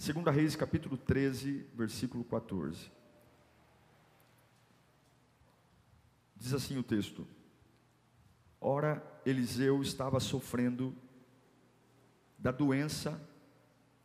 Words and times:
Segunda 0.00 0.30
Reis, 0.30 0.56
capítulo 0.56 0.96
13, 0.96 1.66
versículo 1.74 2.24
14. 2.24 2.90
Diz 6.34 6.54
assim 6.54 6.78
o 6.78 6.82
texto: 6.82 7.28
Ora, 8.58 9.04
Eliseu 9.26 9.82
estava 9.82 10.18
sofrendo 10.18 10.96
da 12.38 12.50
doença 12.50 13.20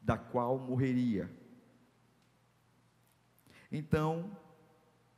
da 0.01 0.17
qual 0.17 0.59
morreria. 0.59 1.31
Então, 3.71 4.37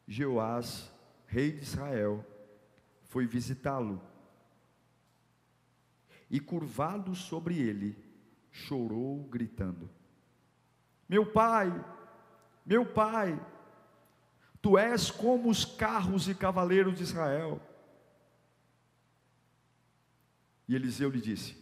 Jeoás, 0.07 0.93
rei 1.25 1.53
de 1.53 1.63
Israel, 1.63 2.23
foi 3.05 3.25
visitá-lo 3.25 3.99
e 6.29 6.39
curvado 6.39 7.15
sobre 7.15 7.57
ele, 7.57 7.97
chorou 8.51 9.23
gritando: 9.23 9.96
meu 11.07 11.25
pai, 11.25 11.73
meu 12.65 12.85
pai, 12.85 13.39
tu 14.61 14.77
és 14.77 15.09
como 15.09 15.49
os 15.49 15.63
carros 15.63 16.27
e 16.27 16.35
cavaleiros 16.35 16.95
de 16.95 17.03
Israel. 17.03 17.61
E 20.67 20.75
Eliseu 20.75 21.09
lhe 21.09 21.21
disse: 21.21 21.55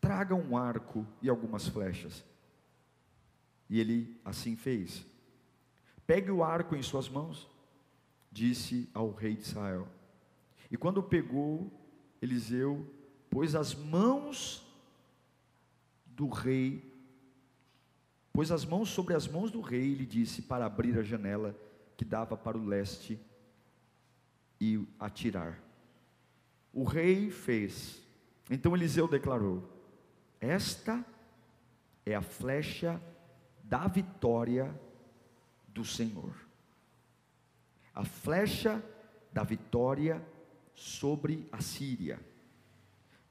Traga 0.00 0.34
um 0.34 0.56
arco 0.56 1.06
e 1.22 1.28
algumas 1.28 1.68
flechas. 1.68 2.24
E 3.68 3.78
ele 3.78 4.20
assim 4.24 4.56
fez. 4.56 5.06
Pegue 6.06 6.30
o 6.30 6.42
arco 6.42 6.74
em 6.74 6.82
suas 6.82 7.08
mãos, 7.08 7.48
disse 8.32 8.90
ao 8.92 9.12
rei 9.12 9.36
de 9.36 9.42
Israel. 9.42 9.86
E 10.68 10.76
quando 10.76 11.00
pegou, 11.02 11.70
Eliseu 12.20 12.84
pôs 13.30 13.54
as 13.54 13.74
mãos 13.74 14.66
do 16.06 16.28
rei 16.28 16.89
pôs 18.32 18.50
as 18.50 18.64
mãos 18.64 18.88
sobre 18.88 19.14
as 19.14 19.26
mãos 19.26 19.50
do 19.50 19.60
rei 19.60 19.88
e 19.88 19.94
lhe 19.94 20.06
disse 20.06 20.42
para 20.42 20.66
abrir 20.66 20.98
a 20.98 21.02
janela 21.02 21.56
que 21.96 22.04
dava 22.04 22.36
para 22.36 22.56
o 22.56 22.64
leste 22.64 23.20
e 24.60 24.86
atirar. 24.98 25.58
O 26.72 26.84
rei 26.84 27.30
fez. 27.30 28.02
Então 28.48 28.74
Eliseu 28.74 29.08
declarou: 29.08 29.68
Esta 30.40 31.04
é 32.06 32.14
a 32.14 32.22
flecha 32.22 33.00
da 33.62 33.86
vitória 33.86 34.74
do 35.68 35.84
Senhor. 35.84 36.34
A 37.94 38.04
flecha 38.04 38.82
da 39.32 39.42
vitória 39.42 40.24
sobre 40.74 41.48
a 41.52 41.60
Síria. 41.60 42.18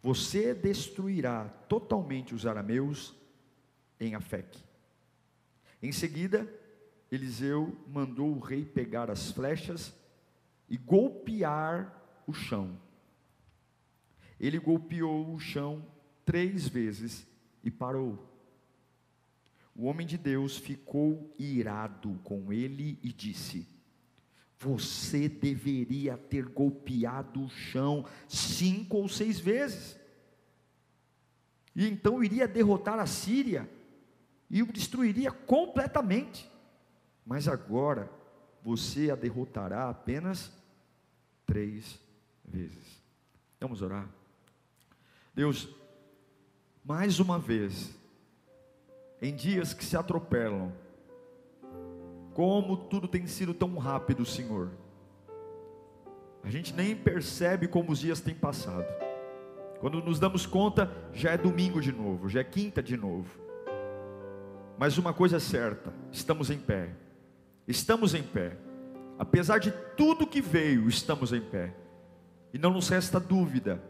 Você 0.01 0.53
destruirá 0.53 1.45
totalmente 1.67 2.33
os 2.33 2.45
arameus 2.45 3.13
em 3.99 4.15
Afeque. 4.15 4.68
Em 5.81 5.91
seguida, 5.91 6.47
Eliseu 7.11 7.77
mandou 7.87 8.35
o 8.35 8.39
rei 8.39 8.65
pegar 8.65 9.09
as 9.09 9.31
flechas 9.31 9.93
e 10.69 10.77
golpear 10.77 12.21
o 12.27 12.33
chão. 12.33 12.77
Ele 14.39 14.59
golpeou 14.59 15.33
o 15.33 15.39
chão 15.39 15.85
três 16.25 16.67
vezes 16.67 17.27
e 17.63 17.71
parou. 17.71 18.27
O 19.75 19.85
homem 19.85 20.05
de 20.05 20.17
Deus 20.17 20.57
ficou 20.57 21.33
irado 21.39 22.19
com 22.23 22.51
ele 22.51 22.99
e 23.01 23.11
disse: 23.13 23.65
Você 24.59 25.29
deveria 25.29 26.17
ter 26.17 26.45
golpeado 26.45 27.43
o 27.43 27.49
chão 27.49 28.05
cinco 28.27 28.97
ou 28.97 29.07
seis 29.07 29.39
vezes, 29.39 29.97
e 31.75 31.87
então 31.87 32.23
iria 32.23 32.47
derrotar 32.47 32.99
a 32.99 33.05
Síria 33.05 33.69
e 34.49 34.63
o 34.63 34.71
destruiria 34.71 35.31
completamente. 35.31 36.49
Mas 37.25 37.47
agora 37.47 38.09
você 38.63 39.11
a 39.11 39.15
derrotará 39.15 39.89
apenas 39.89 40.51
três 41.45 41.99
vezes. 42.43 43.01
Vamos 43.59 43.81
orar. 43.81 44.09
Deus, 45.33 45.69
mais 46.83 47.19
uma 47.19 47.37
vez, 47.37 47.95
em 49.21 49.35
dias 49.35 49.73
que 49.73 49.85
se 49.85 49.95
atropelam, 49.95 50.71
como 52.33 52.77
tudo 52.77 53.07
tem 53.07 53.27
sido 53.27 53.53
tão 53.53 53.77
rápido, 53.77 54.25
Senhor. 54.25 54.71
A 56.43 56.49
gente 56.49 56.73
nem 56.73 56.95
percebe 56.95 57.67
como 57.67 57.91
os 57.91 57.99
dias 57.99 58.21
têm 58.21 58.33
passado. 58.33 58.87
Quando 59.79 60.01
nos 60.01 60.19
damos 60.19 60.45
conta, 60.45 60.91
já 61.13 61.31
é 61.31 61.37
domingo 61.37 61.81
de 61.81 61.91
novo, 61.91 62.27
já 62.27 62.39
é 62.41 62.43
quinta 62.43 62.81
de 62.81 62.97
novo. 62.97 63.48
Mas 64.79 64.97
uma 64.97 65.11
coisa 65.11 65.35
é 65.35 65.39
certa: 65.39 65.93
estamos 66.09 66.49
em 66.49 66.57
pé. 66.57 66.89
Estamos 67.67 68.15
em 68.15 68.23
pé. 68.23 68.57
Apesar 69.19 69.59
de 69.59 69.71
tudo 69.97 70.25
que 70.25 70.41
veio, 70.41 70.87
estamos 70.87 71.33
em 71.33 71.41
pé. 71.41 71.75
E 72.53 72.57
não 72.57 72.71
nos 72.71 72.87
resta 72.87 73.19
dúvida 73.19 73.83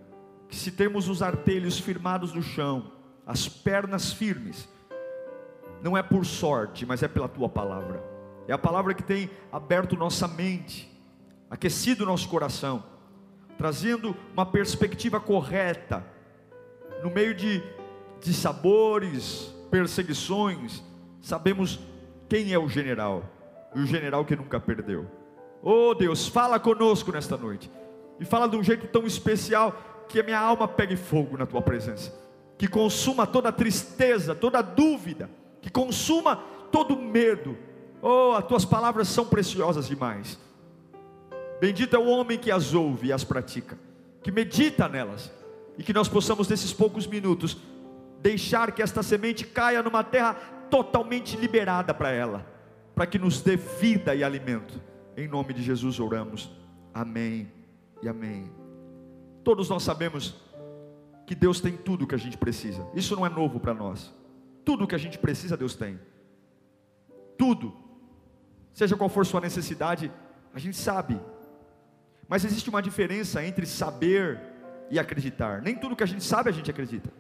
que 0.49 0.55
se 0.55 0.72
temos 0.72 1.07
os 1.07 1.22
artelhos 1.22 1.79
firmados 1.79 2.33
no 2.33 2.41
chão, 2.41 2.91
as 3.23 3.47
pernas 3.47 4.11
firmes, 4.11 4.67
não 5.83 5.95
é 5.95 6.01
por 6.01 6.25
sorte, 6.25 6.88
mas 6.88 7.03
é 7.03 7.07
pela 7.07 7.29
tua 7.29 7.47
palavra. 7.47 8.03
É 8.47 8.51
a 8.51 8.57
palavra 8.57 8.95
que 8.95 9.03
tem 9.03 9.29
aberto 9.51 9.95
nossa 9.95 10.28
mente, 10.28 10.91
aquecido 11.51 12.03
nosso 12.03 12.28
coração, 12.28 12.83
trazendo 13.59 14.17
uma 14.33 14.45
perspectiva 14.45 15.19
correta 15.19 16.03
no 17.03 17.11
meio 17.11 17.35
de, 17.35 17.61
de 18.19 18.33
sabores, 18.33 19.53
perseguições, 19.69 20.84
sabemos 21.22 21.80
quem 22.28 22.53
é 22.53 22.59
o 22.59 22.69
general, 22.69 23.24
e 23.75 23.80
o 23.80 23.85
general 23.85 24.25
que 24.25 24.35
nunca 24.35 24.59
perdeu. 24.59 25.07
Oh 25.62 25.94
Deus, 25.94 26.28
fala 26.28 26.59
conosco 26.59 27.12
nesta 27.12 27.38
noite, 27.38 27.72
e 28.19 28.25
fala 28.25 28.47
de 28.47 28.56
um 28.56 28.63
jeito 28.63 28.88
tão 28.88 29.06
especial 29.06 30.06
que 30.08 30.19
a 30.19 30.24
minha 30.24 30.40
alma 30.40 30.68
pegue 30.68 30.96
fogo 30.96 31.38
na 31.38 31.46
tua 31.46 31.62
presença, 31.62 32.13
que 32.58 32.68
consuma 32.68 33.28
toda 33.28 33.52
tristeza, 33.52 34.34
toda 34.34 34.62
dúvida, 34.62 35.29
que 35.62 35.69
consuma 35.69 36.38
todo 36.72 36.96
medo. 36.96 37.58
Oh, 38.02 38.34
as 38.38 38.46
tuas 38.46 38.66
palavras 38.66 39.08
são 39.08 39.25
preciosas 39.25 39.88
demais. 39.88 40.40
Bendito 41.59 41.96
é 41.96 42.00
o 42.00 42.08
homem 42.08 42.38
que 42.38 42.50
as 42.50 42.74
ouve 42.74 43.08
e 43.08 43.13
as 43.13 43.24
pratica, 43.24 43.78
que 44.24 44.31
medita 44.31 44.88
nelas, 44.88 45.31
e 45.78 45.84
que 45.84 45.94
nós 45.94 46.08
possamos, 46.08 46.47
nesses 46.47 46.74
poucos 46.74 47.06
minutos, 47.06 47.58
deixar 48.22 48.72
que 48.72 48.81
esta 48.81 49.02
semente 49.02 49.46
caia 49.46 49.81
numa 49.81 50.03
terra 50.03 50.34
totalmente 50.69 51.38
liberada 51.38 51.94
para 51.94 52.12
ela, 52.12 52.46
para 52.94 53.07
que 53.07 53.18
nos 53.18 53.41
dê 53.41 53.56
vida 53.56 54.13
e 54.13 54.24
alimento. 54.24 54.81
Em 55.18 55.28
nome 55.28 55.53
de 55.53 55.62
Jesus 55.62 56.00
oramos. 56.00 56.52
Amém 56.94 57.52
e 58.02 58.08
amém. 58.08 58.52
Todos 59.44 59.69
nós 59.69 59.84
sabemos 59.84 60.35
que 61.25 61.35
Deus 61.35 61.62
tem 61.62 61.75
tudo 61.75 62.03
o 62.03 62.08
que 62.08 62.16
a 62.16 62.19
gente 62.19 62.38
precisa. 62.38 62.88
Isso 62.94 63.16
não 63.16 63.25
é 63.25 63.29
novo 63.29 63.59
para 63.59 63.74
nós. 63.74 64.13
Tudo 64.66 64.84
o 64.84 64.88
que 64.88 64.96
a 64.96 64.99
gente 64.99 65.17
precisa, 65.17 65.58
Deus 65.58 65.76
tem. 65.76 65.99
Tudo. 67.38 67.76
Seja 68.73 68.96
qual 68.96 69.09
for 69.09 69.26
sua 69.26 69.41
necessidade, 69.41 70.11
a 70.53 70.59
gente 70.59 70.78
sabe. 70.78 71.20
Mas 72.28 72.46
existe 72.46 72.70
uma 72.70 72.82
diferença 72.82 73.43
entre 73.43 73.66
saber 73.66 74.40
e 74.90 74.99
acreditar. 74.99 75.61
Nem 75.61 75.76
tudo 75.76 75.96
que 75.96 76.03
a 76.03 76.08
gente 76.08 76.23
sabe 76.23 76.49
a 76.49 76.53
gente 76.53 76.70
acredita. 76.70 77.11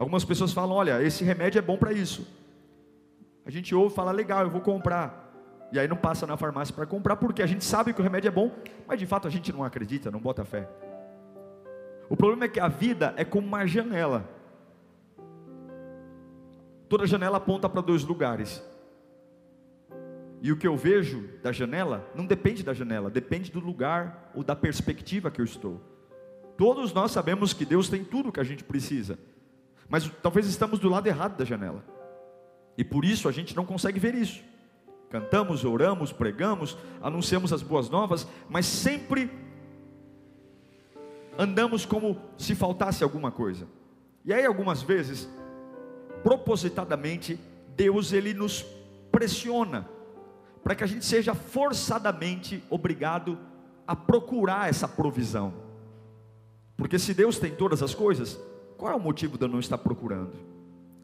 Algumas 0.00 0.24
pessoas 0.24 0.50
falam: 0.54 0.74
olha, 0.74 1.02
esse 1.02 1.22
remédio 1.22 1.58
é 1.58 1.62
bom 1.62 1.76
para 1.76 1.92
isso. 1.92 2.26
A 3.44 3.50
gente 3.50 3.74
ouve 3.74 3.92
e 3.92 3.94
fala: 3.94 4.10
legal, 4.10 4.42
eu 4.42 4.50
vou 4.50 4.62
comprar. 4.62 5.30
E 5.70 5.78
aí 5.78 5.86
não 5.86 5.96
passa 5.96 6.26
na 6.26 6.38
farmácia 6.38 6.74
para 6.74 6.86
comprar, 6.86 7.16
porque 7.16 7.42
a 7.42 7.46
gente 7.46 7.62
sabe 7.62 7.92
que 7.92 8.00
o 8.00 8.02
remédio 8.02 8.28
é 8.28 8.30
bom, 8.30 8.50
mas 8.88 8.98
de 8.98 9.04
fato 9.04 9.28
a 9.28 9.30
gente 9.30 9.52
não 9.52 9.62
acredita, 9.62 10.10
não 10.10 10.18
bota 10.18 10.42
fé. 10.42 10.66
O 12.08 12.16
problema 12.16 12.46
é 12.46 12.48
que 12.48 12.58
a 12.58 12.66
vida 12.66 13.12
é 13.18 13.26
como 13.26 13.46
uma 13.46 13.66
janela. 13.66 14.24
Toda 16.88 17.06
janela 17.06 17.36
aponta 17.36 17.68
para 17.68 17.82
dois 17.82 18.02
lugares. 18.02 18.64
E 20.40 20.50
o 20.50 20.56
que 20.56 20.66
eu 20.66 20.78
vejo 20.78 21.28
da 21.42 21.52
janela 21.52 22.10
não 22.14 22.24
depende 22.24 22.62
da 22.62 22.72
janela, 22.72 23.10
depende 23.10 23.52
do 23.52 23.60
lugar 23.60 24.32
ou 24.34 24.42
da 24.42 24.56
perspectiva 24.56 25.30
que 25.30 25.42
eu 25.42 25.44
estou. 25.44 25.78
Todos 26.56 26.90
nós 26.94 27.12
sabemos 27.12 27.52
que 27.52 27.66
Deus 27.66 27.90
tem 27.90 28.02
tudo 28.02 28.32
que 28.32 28.40
a 28.40 28.44
gente 28.44 28.64
precisa. 28.64 29.18
Mas 29.90 30.08
talvez 30.22 30.46
estamos 30.46 30.78
do 30.78 30.88
lado 30.88 31.08
errado 31.08 31.36
da 31.36 31.44
janela. 31.44 31.84
E 32.78 32.84
por 32.84 33.04
isso 33.04 33.28
a 33.28 33.32
gente 33.32 33.54
não 33.56 33.66
consegue 33.66 33.98
ver 33.98 34.14
isso. 34.14 34.40
Cantamos, 35.10 35.64
oramos, 35.64 36.12
pregamos, 36.12 36.78
anunciamos 37.02 37.52
as 37.52 37.60
boas 37.60 37.90
novas, 37.90 38.26
mas 38.48 38.64
sempre 38.64 39.28
andamos 41.36 41.84
como 41.84 42.16
se 42.38 42.54
faltasse 42.54 43.02
alguma 43.02 43.32
coisa. 43.32 43.66
E 44.24 44.32
aí 44.32 44.46
algumas 44.46 44.80
vezes, 44.80 45.28
propositadamente, 46.22 47.40
Deus 47.74 48.12
ele 48.12 48.32
nos 48.32 48.64
pressiona 49.10 49.88
para 50.62 50.76
que 50.76 50.84
a 50.84 50.86
gente 50.86 51.04
seja 51.04 51.34
forçadamente 51.34 52.62
obrigado 52.70 53.36
a 53.86 53.96
procurar 53.96 54.68
essa 54.68 54.86
provisão. 54.86 55.52
Porque 56.76 56.98
se 56.98 57.12
Deus 57.12 57.38
tem 57.38 57.52
todas 57.52 57.82
as 57.82 57.94
coisas, 57.94 58.38
qual 58.80 58.92
é 58.92 58.96
o 58.96 58.98
motivo 58.98 59.36
de 59.36 59.44
eu 59.44 59.48
não 59.48 59.60
estar 59.60 59.76
procurando? 59.76 60.32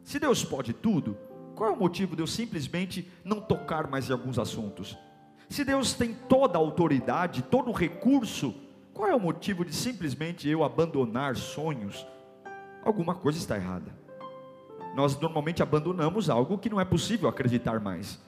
Se 0.03 0.19
Deus 0.19 0.43
pode 0.43 0.73
tudo, 0.73 1.15
qual 1.55 1.69
é 1.69 1.73
o 1.75 1.79
motivo 1.79 2.17
de 2.17 2.23
eu 2.23 2.27
simplesmente 2.27 3.07
não 3.23 3.39
tocar 3.39 3.87
mais 3.87 4.09
em 4.09 4.15
alguns 4.15 4.39
assuntos? 4.39 4.97
Se 5.47 5.63
Deus 5.63 5.93
tem 5.93 6.15
toda 6.15 6.57
a 6.57 6.59
autoridade, 6.59 7.43
todo 7.43 7.69
o 7.69 7.75
recurso, 7.75 8.55
qual 8.95 9.11
é 9.11 9.15
o 9.15 9.21
motivo 9.21 9.63
de 9.63 9.75
simplesmente 9.75 10.49
eu 10.49 10.65
abandonar 10.65 11.37
sonhos? 11.37 12.07
Alguma 12.83 13.15
coisa 13.15 13.39
está 13.39 13.57
errada. 13.57 13.95
Nós 14.95 15.21
normalmente 15.21 15.63
abandonamos 15.63 16.31
algo 16.31 16.57
que 16.57 16.71
não 16.71 16.81
é 16.81 16.85
possível 16.85 17.29
acreditar 17.29 17.79
mais. 17.79 18.19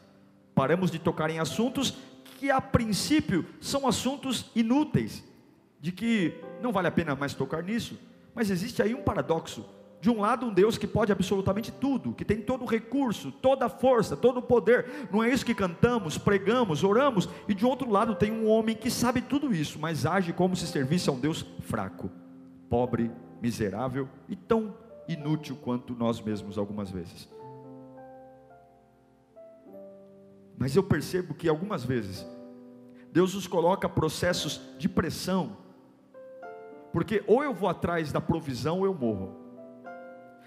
Paramos 0.54 0.90
de 0.90 0.98
tocar 0.98 1.30
em 1.30 1.38
assuntos 1.38 1.96
que 2.38 2.50
a 2.50 2.60
princípio 2.60 3.46
são 3.62 3.88
assuntos 3.88 4.50
inúteis, 4.54 5.24
de 5.80 5.90
que 5.90 6.38
não 6.60 6.70
vale 6.70 6.88
a 6.88 6.92
pena 6.92 7.16
mais 7.16 7.32
tocar 7.32 7.62
nisso. 7.62 7.98
Mas 8.34 8.50
existe 8.50 8.82
aí 8.82 8.94
um 8.94 9.02
paradoxo. 9.02 9.64
De 10.00 10.08
um 10.08 10.20
lado, 10.20 10.46
um 10.46 10.54
Deus 10.54 10.78
que 10.78 10.86
pode 10.86 11.10
absolutamente 11.10 11.72
tudo, 11.72 12.12
que 12.12 12.24
tem 12.24 12.40
todo 12.40 12.62
o 12.62 12.68
recurso, 12.68 13.32
toda 13.32 13.66
a 13.66 13.68
força, 13.68 14.16
todo 14.16 14.38
o 14.38 14.42
poder. 14.42 15.08
Não 15.12 15.24
é 15.24 15.28
isso 15.28 15.44
que 15.44 15.54
cantamos, 15.54 16.16
pregamos, 16.16 16.84
oramos. 16.84 17.28
E 17.48 17.54
de 17.54 17.66
outro 17.66 17.90
lado, 17.90 18.14
tem 18.14 18.30
um 18.30 18.48
homem 18.48 18.76
que 18.76 18.90
sabe 18.90 19.20
tudo 19.20 19.52
isso, 19.52 19.78
mas 19.78 20.06
age 20.06 20.32
como 20.32 20.54
se 20.54 20.68
servisse 20.68 21.10
a 21.10 21.12
um 21.12 21.18
Deus 21.18 21.44
fraco, 21.62 22.10
pobre, 22.70 23.10
miserável 23.42 24.08
e 24.28 24.36
tão 24.36 24.74
inútil 25.08 25.56
quanto 25.56 25.94
nós 25.94 26.20
mesmos 26.20 26.58
algumas 26.58 26.90
vezes. 26.90 27.28
Mas 30.56 30.74
eu 30.76 30.82
percebo 30.82 31.34
que 31.34 31.48
algumas 31.48 31.84
vezes 31.84 32.26
Deus 33.12 33.34
nos 33.34 33.46
coloca 33.46 33.88
processos 33.88 34.60
de 34.78 34.88
pressão, 34.88 35.56
porque 36.98 37.22
ou 37.28 37.44
eu 37.44 37.54
vou 37.54 37.68
atrás 37.68 38.10
da 38.10 38.20
provisão 38.20 38.80
ou 38.80 38.84
eu 38.84 38.92
morro. 38.92 39.36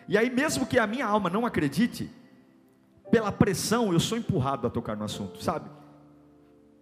E 0.06 0.18
aí, 0.18 0.30
mesmo 0.30 0.65
que 0.65 0.77
a 0.77 0.86
minha 0.86 1.06
alma 1.06 1.30
não 1.30 1.45
acredite, 1.45 2.12
pela 3.09 3.31
pressão 3.31 3.94
eu 3.94 4.01
sou 4.01 4.18
empurrado 4.18 4.68
a 4.68 4.69
tocar 4.69 4.98
no 4.98 5.06
assunto, 5.06 5.42
sabe? 5.42 5.69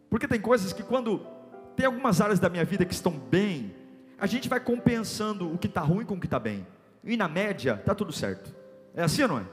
Porque 0.10 0.28
tem 0.28 0.42
coisas 0.42 0.74
que 0.74 0.82
quando 0.82 1.20
tem 1.76 1.86
algumas 1.86 2.20
áreas 2.20 2.40
da 2.40 2.50
minha 2.50 2.66
vida 2.66 2.84
que 2.84 2.96
estão 2.96 3.12
bem, 3.12 3.76
a 4.18 4.26
gente 4.26 4.50
vai 4.50 4.60
compensando 4.60 5.54
o 5.54 5.56
que 5.56 5.68
está 5.68 5.82
ruim 5.82 6.04
com 6.04 6.16
o 6.16 6.20
que 6.20 6.26
está 6.26 6.40
bem. 6.40 6.66
E 7.04 7.16
na 7.16 7.28
média, 7.28 7.76
está 7.76 7.94
tudo 7.94 8.12
certo. 8.12 8.52
É 8.96 9.04
assim 9.04 9.22
ou 9.22 9.28
não 9.28 9.38
é? 9.38 9.46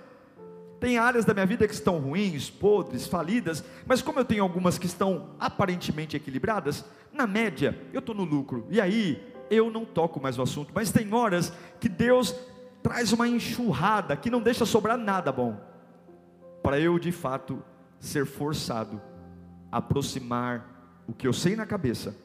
Tem 0.81 0.97
áreas 0.97 1.27
da 1.27 1.35
minha 1.35 1.45
vida 1.45 1.69
que 1.69 1.75
estão 1.75 1.99
ruins, 1.99 2.49
podres, 2.49 3.07
falidas, 3.07 3.63
mas 3.85 4.01
como 4.01 4.19
eu 4.19 4.25
tenho 4.25 4.43
algumas 4.43 4.79
que 4.79 4.87
estão 4.87 5.35
aparentemente 5.39 6.17
equilibradas, 6.17 6.87
na 7.13 7.27
média 7.27 7.79
eu 7.93 7.99
estou 7.99 8.15
no 8.15 8.25
lucro. 8.25 8.67
E 8.71 8.81
aí 8.81 9.36
eu 9.51 9.71
não 9.71 9.85
toco 9.85 10.21
mais 10.21 10.39
o 10.39 10.43
assunto. 10.43 10.73
Mas 10.75 10.93
tem 10.93 11.13
horas 11.13 11.53
que 11.81 11.89
Deus 11.89 12.35
traz 12.83 13.13
uma 13.13 13.27
enxurrada 13.27 14.17
que 14.17 14.31
não 14.31 14.41
deixa 14.41 14.65
sobrar 14.65 14.97
nada 14.97 15.33
bom, 15.33 15.61
para 16.63 16.79
eu 16.79 16.99
de 16.99 17.13
fato 17.13 17.63
ser 17.99 18.27
forçado 18.27 19.01
a 19.71 19.79
aproximar 19.79 21.03
o 21.07 21.13
que 21.13 21.27
eu 21.27 21.33
sei 21.33 21.57
na 21.57 21.67
cabeça, 21.67 22.17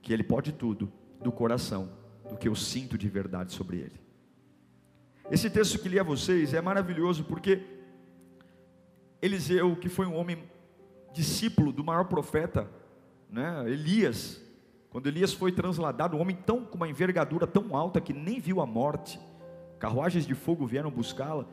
que 0.00 0.12
Ele 0.12 0.22
pode 0.22 0.52
tudo, 0.52 0.90
do 1.22 1.32
coração, 1.32 1.90
do 2.28 2.36
que 2.36 2.48
eu 2.48 2.54
sinto 2.54 2.96
de 2.96 3.08
verdade 3.08 3.52
sobre 3.52 3.78
Ele. 3.78 4.00
Esse 5.30 5.50
texto 5.50 5.78
que 5.78 5.88
li 5.88 5.98
a 5.98 6.04
vocês 6.04 6.54
é 6.54 6.60
maravilhoso 6.60 7.24
porque 7.24 7.62
Eliseu, 9.20 9.74
que 9.76 9.88
foi 9.88 10.06
um 10.06 10.14
homem 10.14 10.44
discípulo 11.12 11.72
do 11.72 11.82
maior 11.82 12.04
profeta, 12.04 12.70
né, 13.30 13.64
Elias, 13.66 14.40
quando 14.96 15.08
Elias 15.08 15.34
foi 15.34 15.52
transladado, 15.52 16.16
um 16.16 16.20
homem 16.22 16.34
tão 16.34 16.64
com 16.64 16.78
uma 16.78 16.88
envergadura 16.88 17.46
tão 17.46 17.76
alta 17.76 18.00
que 18.00 18.14
nem 18.14 18.40
viu 18.40 18.62
a 18.62 18.66
morte, 18.66 19.20
carruagens 19.78 20.26
de 20.26 20.34
fogo 20.34 20.66
vieram 20.66 20.90
buscá-la. 20.90 21.44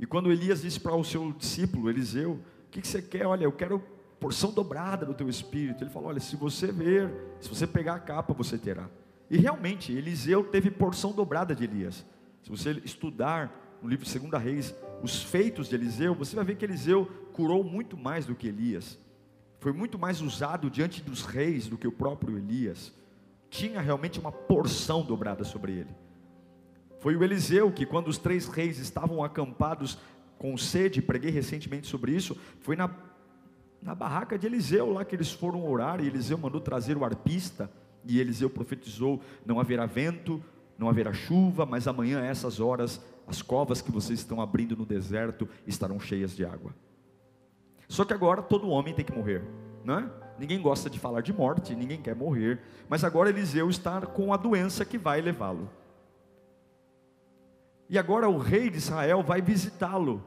E 0.00 0.04
quando 0.04 0.32
Elias 0.32 0.62
disse 0.62 0.80
para 0.80 0.96
o 0.96 1.04
seu 1.04 1.30
discípulo, 1.30 1.88
Eliseu, 1.88 2.32
o 2.32 2.70
que, 2.72 2.84
você 2.84 3.00
quer? 3.00 3.28
Olha, 3.28 3.44
eu 3.44 3.52
quero 3.52 3.80
porção 4.18 4.50
dobrada 4.50 5.06
do 5.06 5.14
teu 5.14 5.28
espírito. 5.28 5.84
Ele 5.84 5.90
falou: 5.90 6.08
Olha, 6.08 6.18
se 6.18 6.34
você 6.34 6.72
ver, 6.72 7.14
se 7.38 7.48
você 7.48 7.64
pegar 7.64 7.94
a 7.94 8.00
capa, 8.00 8.34
você 8.34 8.58
terá. 8.58 8.90
E 9.30 9.38
realmente, 9.38 9.92
Eliseu 9.92 10.42
teve 10.42 10.68
porção 10.68 11.12
dobrada 11.12 11.54
de 11.54 11.62
Elias. 11.62 12.04
Se 12.42 12.50
você 12.50 12.72
estudar 12.84 13.78
no 13.80 13.88
livro 13.88 14.04
de 14.04 14.18
2 14.18 14.42
Reis 14.42 14.74
os 15.00 15.22
feitos 15.22 15.68
de 15.68 15.76
Eliseu, 15.76 16.12
você 16.12 16.34
vai 16.34 16.44
ver 16.44 16.56
que 16.56 16.64
Eliseu 16.64 17.08
curou 17.32 17.62
muito 17.62 17.96
mais 17.96 18.26
do 18.26 18.34
que 18.34 18.48
Elias. 18.48 18.98
Foi 19.64 19.72
muito 19.72 19.98
mais 19.98 20.20
usado 20.20 20.68
diante 20.68 21.00
dos 21.00 21.24
reis 21.24 21.66
do 21.68 21.78
que 21.78 21.88
o 21.88 21.92
próprio 21.92 22.36
Elias. 22.36 22.92
Tinha 23.48 23.80
realmente 23.80 24.20
uma 24.20 24.30
porção 24.30 25.02
dobrada 25.02 25.42
sobre 25.42 25.72
ele. 25.72 25.88
Foi 27.00 27.16
o 27.16 27.24
Eliseu 27.24 27.72
que, 27.72 27.86
quando 27.86 28.08
os 28.08 28.18
três 28.18 28.46
reis 28.46 28.78
estavam 28.78 29.24
acampados 29.24 29.96
com 30.36 30.54
sede, 30.58 31.00
preguei 31.00 31.30
recentemente 31.30 31.86
sobre 31.86 32.12
isso, 32.12 32.36
foi 32.60 32.76
na, 32.76 32.94
na 33.80 33.94
barraca 33.94 34.38
de 34.38 34.46
Eliseu 34.46 34.92
lá 34.92 35.02
que 35.02 35.16
eles 35.16 35.32
foram 35.32 35.66
orar, 35.66 35.98
e 35.98 36.08
Eliseu 36.08 36.36
mandou 36.36 36.60
trazer 36.60 36.98
o 36.98 37.02
arpista, 37.02 37.70
e 38.04 38.20
Eliseu 38.20 38.50
profetizou: 38.50 39.22
não 39.46 39.58
haverá 39.58 39.86
vento, 39.86 40.44
não 40.76 40.90
haverá 40.90 41.14
chuva, 41.14 41.64
mas 41.64 41.88
amanhã, 41.88 42.20
a 42.20 42.26
essas 42.26 42.60
horas, 42.60 43.00
as 43.26 43.40
covas 43.40 43.80
que 43.80 43.90
vocês 43.90 44.18
estão 44.18 44.42
abrindo 44.42 44.76
no 44.76 44.84
deserto 44.84 45.48
estarão 45.66 45.98
cheias 45.98 46.36
de 46.36 46.44
água. 46.44 46.74
Só 47.94 48.04
que 48.04 48.12
agora 48.12 48.42
todo 48.42 48.68
homem 48.70 48.92
tem 48.92 49.04
que 49.04 49.12
morrer, 49.12 49.44
não 49.84 50.00
é? 50.00 50.10
Ninguém 50.36 50.60
gosta 50.60 50.90
de 50.90 50.98
falar 50.98 51.20
de 51.20 51.32
morte, 51.32 51.76
ninguém 51.76 52.02
quer 52.02 52.16
morrer, 52.16 52.60
mas 52.88 53.04
agora 53.04 53.30
Eliseu 53.30 53.70
está 53.70 54.00
com 54.00 54.34
a 54.34 54.36
doença 54.36 54.84
que 54.84 54.98
vai 54.98 55.20
levá-lo. 55.20 55.70
E 57.88 57.96
agora 57.96 58.28
o 58.28 58.36
rei 58.36 58.68
de 58.68 58.78
Israel 58.78 59.22
vai 59.22 59.40
visitá-lo. 59.40 60.24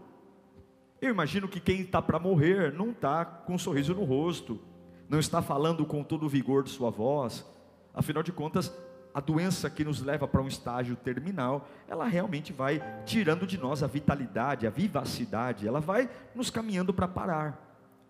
Eu 1.02 1.10
imagino 1.10 1.46
que 1.46 1.60
quem 1.60 1.82
está 1.82 2.02
para 2.02 2.18
morrer 2.18 2.72
não 2.72 2.92
está 2.92 3.26
com 3.26 3.56
um 3.56 3.60
sorriso 3.60 3.94
no 3.94 4.06
rosto, 4.06 4.62
não 5.10 5.20
está 5.20 5.42
falando 5.42 5.86
com 5.86 6.06
todo 6.06 6.26
o 6.26 6.30
vigor 6.30 6.64
de 6.64 6.70
sua 6.70 6.90
voz. 6.90 7.46
Afinal 7.94 8.24
de 8.24 8.32
contas, 8.32 8.74
a 9.18 9.20
doença 9.20 9.68
que 9.68 9.84
nos 9.84 10.00
leva 10.00 10.28
para 10.28 10.44
um 10.44 10.48
estágio 10.48 10.96
terminal, 10.96 11.68
ela 11.88 12.06
realmente 12.06 12.54
vai 12.54 12.80
tirando 13.04 13.48
de 13.48 13.58
nós 13.58 13.82
a 13.82 13.88
vitalidade, 13.88 14.68
a 14.68 14.70
vivacidade, 14.70 15.68
ela 15.68 15.80
vai 15.80 16.08
nos 16.36 16.52
caminhando 16.52 16.94
para 16.94 17.08
parar 17.08 17.60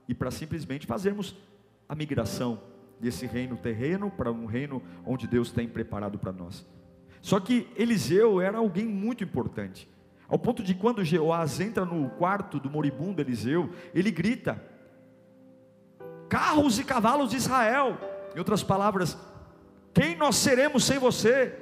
e 0.06 0.14
para 0.14 0.30
simplesmente 0.30 0.86
fazermos 0.86 1.34
a 1.88 1.96
migração 1.96 2.60
desse 3.00 3.26
reino 3.26 3.56
terreno 3.56 4.12
para 4.12 4.34
um 4.34 4.46
reino 4.46 4.84
onde 5.06 5.28
Deus 5.28 5.50
tem 5.50 5.66
preparado 5.66 6.20
para 6.20 6.34
nós. 6.34 6.68
Só 7.22 7.40
que 7.40 7.70
Eliseu 7.78 8.42
era 8.42 8.58
alguém 8.58 8.86
muito 8.86 9.24
importante, 9.24 9.90
ao 10.28 10.38
ponto 10.38 10.62
de 10.62 10.76
quando 10.76 11.06
Jeoás 11.06 11.62
entra 11.62 11.86
no 11.86 12.10
quarto 12.10 12.60
do 12.60 12.70
moribundo 12.70 13.22
Eliseu, 13.22 13.70
ele 13.96 14.12
grita: 14.12 14.62
Carros 16.28 16.80
e 16.80 16.84
cavalos 16.84 17.30
de 17.30 17.38
Israel, 17.38 17.98
em 18.36 18.40
outras 18.40 18.62
palavras, 18.62 19.18
quem 19.98 20.16
nós 20.16 20.36
seremos 20.36 20.84
sem 20.84 21.00
você? 21.00 21.58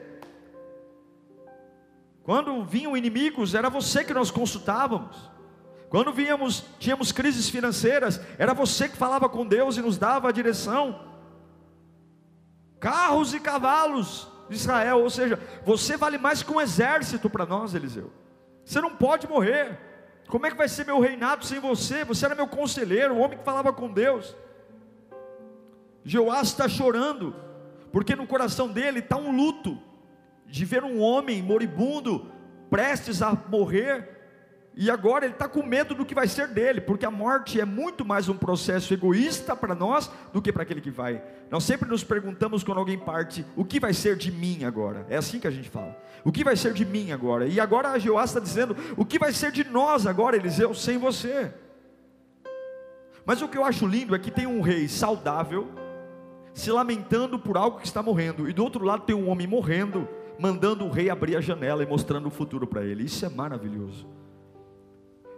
Quando 2.22 2.66
vinham 2.66 2.98
inimigos, 2.98 3.56
era 3.56 3.70
você 3.70 4.04
que 4.04 4.14
nós 4.14 4.30
consultávamos. 4.30 5.32
Quando 5.88 6.12
víamos, 6.12 6.66
tínhamos 6.78 7.14
crises 7.14 7.48
financeiras, 7.48 8.20
era 8.38 8.54
você 8.54 8.90
que 8.90 8.98
falava 8.98 9.30
com 9.30 9.48
Deus 9.48 9.78
e 9.78 9.82
nos 9.82 9.98
dava 9.98 10.28
a 10.28 10.34
direção. 10.34 11.00
Carros 12.78 13.34
e 13.34 13.40
cavalos, 13.40 14.28
de 14.50 14.56
Israel, 14.56 15.00
ou 15.00 15.10
seja, 15.10 15.40
você 15.64 15.96
vale 15.96 16.18
mais 16.18 16.44
que 16.44 16.52
um 16.52 16.60
exército 16.60 17.30
para 17.30 17.46
nós, 17.46 17.74
Eliseu. 17.74 18.12
Você 18.66 18.82
não 18.82 18.94
pode 18.94 19.30
morrer. 19.30 19.80
Como 20.28 20.46
é 20.46 20.52
que 20.52 20.58
vai 20.58 20.68
ser 20.68 20.86
meu 20.86 21.00
reinado 21.00 21.46
sem 21.46 21.62
você? 21.62 22.04
Você 22.04 22.26
era 22.26 22.36
meu 22.36 22.48
conselheiro, 22.48 23.14
o 23.14 23.20
homem 23.20 23.38
que 23.38 23.46
falava 23.46 23.72
com 23.72 23.90
Deus. 23.90 24.36
Jeoás 26.04 26.50
está 26.50 26.68
chorando, 26.68 27.45
porque 27.96 28.14
no 28.14 28.28
coração 28.28 28.68
dele 28.68 29.00
está 29.00 29.16
um 29.16 29.34
luto 29.34 29.82
de 30.46 30.66
ver 30.66 30.84
um 30.84 31.00
homem 31.00 31.42
moribundo, 31.42 32.30
prestes 32.70 33.22
a 33.22 33.32
morrer, 33.48 34.12
E 34.76 34.92
agora 34.92 35.24
ele 35.24 35.34
está 35.34 35.48
com 35.48 35.64
medo 35.64 35.96
do 35.96 36.06
que 36.06 36.14
vai 36.14 36.28
ser 36.28 36.50
dele, 36.50 36.82
porque 36.82 37.06
a 37.06 37.10
morte 37.10 37.58
é 37.62 37.64
muito 37.64 38.04
mais 38.04 38.28
um 38.28 38.36
processo 38.36 38.94
egoísta 38.94 39.56
para 39.56 39.74
nós 39.74 40.12
do 40.34 40.42
que 40.42 40.52
para 40.52 40.64
aquele 40.64 40.82
que 40.82 40.92
vai. 40.92 41.24
Nós 41.50 41.64
sempre 41.64 41.88
nos 41.88 42.04
perguntamos 42.04 42.66
quando 42.66 42.80
alguém 42.80 43.00
parte: 43.00 43.46
o 43.56 43.64
que 43.64 43.80
vai 43.80 43.94
ser 43.94 44.18
de 44.18 44.30
mim 44.30 44.66
agora? 44.66 45.06
É 45.10 45.16
assim 45.16 45.40
que 45.40 45.48
a 45.48 45.52
gente 45.52 45.70
fala: 45.70 45.98
o 46.26 46.34
que 46.34 46.44
vai 46.44 46.58
ser 46.58 46.74
de 46.74 46.84
mim 46.84 47.14
agora? 47.14 47.48
E 47.48 47.62
agora 47.62 47.92
a 47.92 47.98
Jeová 47.98 48.26
está 48.26 48.42
dizendo: 48.42 48.76
o 48.98 49.06
que 49.06 49.18
vai 49.18 49.32
ser 49.32 49.54
de 49.54 49.64
nós 49.64 50.06
agora, 50.06 50.36
Eliseu, 50.36 50.74
sem 50.74 50.98
você? 50.98 51.54
Mas 53.26 53.42
o 53.42 53.48
que 53.48 53.58
eu 53.58 53.64
acho 53.64 53.88
lindo 53.88 54.14
é 54.14 54.20
que 54.20 54.30
tem 54.30 54.46
um 54.46 54.60
rei 54.60 54.90
saudável, 54.90 55.85
se 56.56 56.72
lamentando 56.72 57.38
por 57.38 57.58
algo 57.58 57.80
que 57.80 57.86
está 57.86 58.02
morrendo, 58.02 58.50
e 58.50 58.54
do 58.54 58.64
outro 58.64 58.86
lado 58.86 59.04
tem 59.04 59.14
um 59.14 59.30
homem 59.30 59.46
morrendo, 59.46 60.08
mandando 60.40 60.86
o 60.86 60.90
rei 60.90 61.10
abrir 61.10 61.36
a 61.36 61.42
janela 61.42 61.84
e 61.84 61.86
mostrando 61.86 62.28
o 62.28 62.32
futuro 62.32 62.66
para 62.66 62.82
ele. 62.86 63.04
Isso 63.04 63.26
é 63.26 63.30
maravilhoso. 63.30 64.08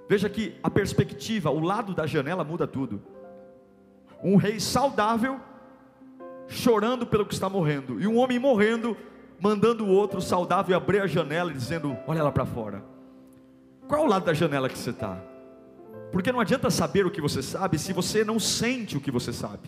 Veja 0.08 0.30
que 0.30 0.56
a 0.62 0.70
perspectiva, 0.70 1.50
o 1.50 1.60
lado 1.60 1.96
da 1.96 2.06
janela 2.06 2.44
muda 2.44 2.68
tudo. 2.68 3.02
Um 4.24 4.36
rei 4.36 4.60
saudável, 4.60 5.40
chorando 6.48 7.08
pelo 7.08 7.26
que 7.26 7.34
está 7.34 7.50
morrendo, 7.50 8.00
e 8.00 8.06
um 8.06 8.18
homem 8.20 8.38
morrendo, 8.38 8.96
mandando 9.40 9.86
o 9.86 9.90
outro 9.90 10.22
saudável 10.22 10.78
abrir 10.78 11.02
a 11.02 11.08
janela 11.08 11.50
e 11.50 11.56
dizendo: 11.56 11.98
Olha 12.06 12.22
lá 12.22 12.32
para 12.32 12.46
fora. 12.46 12.86
Qual 13.88 14.04
é 14.04 14.06
o 14.06 14.08
lado 14.08 14.26
da 14.26 14.36
janela 14.36 14.70
que 14.70 14.78
você 14.78 14.92
está? 14.92 15.20
Porque 16.12 16.32
não 16.32 16.40
adianta 16.40 16.70
saber 16.70 17.08
o 17.08 17.12
que 17.12 17.20
você 17.20 17.42
sabe 17.42 17.80
se 17.80 17.92
você 17.92 18.24
não 18.24 18.40
sente 18.40 18.96
o 18.96 19.02
que 19.02 19.10
você 19.10 19.34
sabe. 19.34 19.68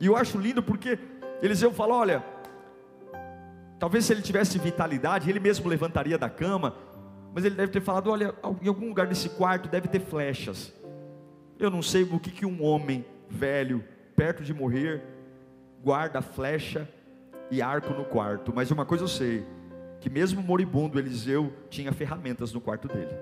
E 0.00 0.06
eu 0.06 0.16
acho 0.16 0.38
lindo 0.38 0.62
porque 0.62 0.98
Eliseu 1.42 1.72
fala: 1.72 1.94
Olha, 1.94 2.24
talvez 3.78 4.04
se 4.04 4.12
ele 4.12 4.22
tivesse 4.22 4.58
vitalidade, 4.58 5.28
ele 5.28 5.40
mesmo 5.40 5.68
levantaria 5.68 6.18
da 6.18 6.28
cama, 6.28 6.74
mas 7.34 7.44
ele 7.44 7.54
deve 7.54 7.72
ter 7.72 7.80
falado: 7.80 8.10
olha, 8.10 8.34
em 8.62 8.68
algum 8.68 8.88
lugar 8.88 9.06
desse 9.06 9.28
quarto 9.30 9.68
deve 9.68 9.88
ter 9.88 10.00
flechas. 10.00 10.72
Eu 11.58 11.70
não 11.70 11.82
sei 11.82 12.02
o 12.04 12.18
que, 12.18 12.30
que 12.30 12.46
um 12.46 12.62
homem 12.62 13.04
velho, 13.28 13.84
perto 14.16 14.42
de 14.42 14.54
morrer, 14.54 15.02
guarda 15.82 16.22
flecha 16.22 16.88
e 17.50 17.60
arco 17.60 17.92
no 17.92 18.04
quarto, 18.04 18.52
mas 18.54 18.70
uma 18.70 18.84
coisa 18.84 19.04
eu 19.04 19.08
sei: 19.08 19.44
que 20.00 20.08
mesmo 20.08 20.42
moribundo, 20.42 20.98
Eliseu 20.98 21.52
tinha 21.68 21.92
ferramentas 21.92 22.52
no 22.52 22.60
quarto 22.60 22.88
dele. 22.88 23.14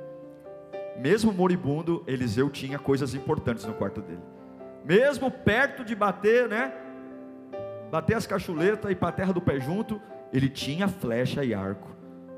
Mesmo 0.99 1.33
moribundo, 1.33 2.02
Eliseu 2.06 2.49
tinha 2.49 2.78
coisas 2.78 3.14
importantes 3.14 3.64
no 3.64 3.75
quarto 3.75 4.00
dele. 4.00 4.23
Mesmo 4.87 5.33
perto 5.33 5.85
de 5.85 5.97
bater, 5.97 6.49
né? 6.49 6.73
Bater 7.90 8.16
as 8.16 8.25
cachuletas 8.25 8.88
e 8.88 8.95
para 8.95 9.09
a 9.09 9.12
terra 9.12 9.33
do 9.33 9.40
pé 9.40 9.59
junto, 9.59 10.00
ele 10.33 10.49
tinha 10.49 10.87
flecha 10.87 11.45
e 11.45 11.52
arco. 11.52 11.90